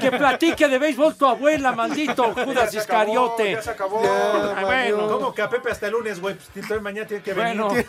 Que 0.00 0.10
platique 0.10 0.68
de 0.68 0.78
béisbol 0.78 1.16
tu 1.16 1.26
abuela, 1.26 1.72
maldito 1.72 2.34
Judas 2.34 2.72
Ya 2.72 2.80
Iscariote. 2.80 3.52
Ya 3.52 3.62
se 3.62 3.70
acabó. 3.70 4.02
Ya, 4.02 4.64
bueno. 4.64 5.08
¿Cómo 5.08 5.34
que 5.34 5.42
a 5.42 5.48
Pepe 5.48 5.70
hasta 5.70 5.86
el 5.86 5.92
lunes, 5.92 6.20
güey? 6.20 6.36
Pues 6.66 6.82
mañana 6.82 7.06
tiene 7.06 7.22
que 7.22 7.32
venir. 7.34 7.62
Bueno, 7.62 7.84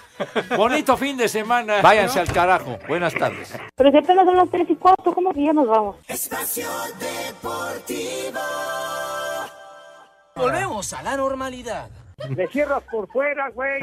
bonito 0.57 0.97
fin 0.97 1.17
de 1.17 1.27
semana. 1.27 1.81
Váyanse 1.81 2.19
al 2.19 2.31
carajo. 2.31 2.77
Buenas 2.87 3.13
tardes. 3.13 3.53
Pero 3.75 3.91
si 3.91 3.97
apenas 3.97 4.25
son 4.25 4.37
las 4.37 4.49
3 4.49 4.69
y 4.69 4.75
4, 4.75 5.13
¿cómo 5.13 5.33
que 5.33 5.43
ya 5.43 5.53
nos 5.53 5.67
vamos? 5.67 5.95
Espacio 6.07 6.67
Deportivo. 6.99 8.39
Volvemos 10.35 10.93
a 10.93 11.03
la 11.03 11.17
normalidad. 11.17 11.89
Me 12.29 12.47
cierras 12.47 12.83
por 12.91 13.07
fuera, 13.09 13.49
güey. 13.49 13.81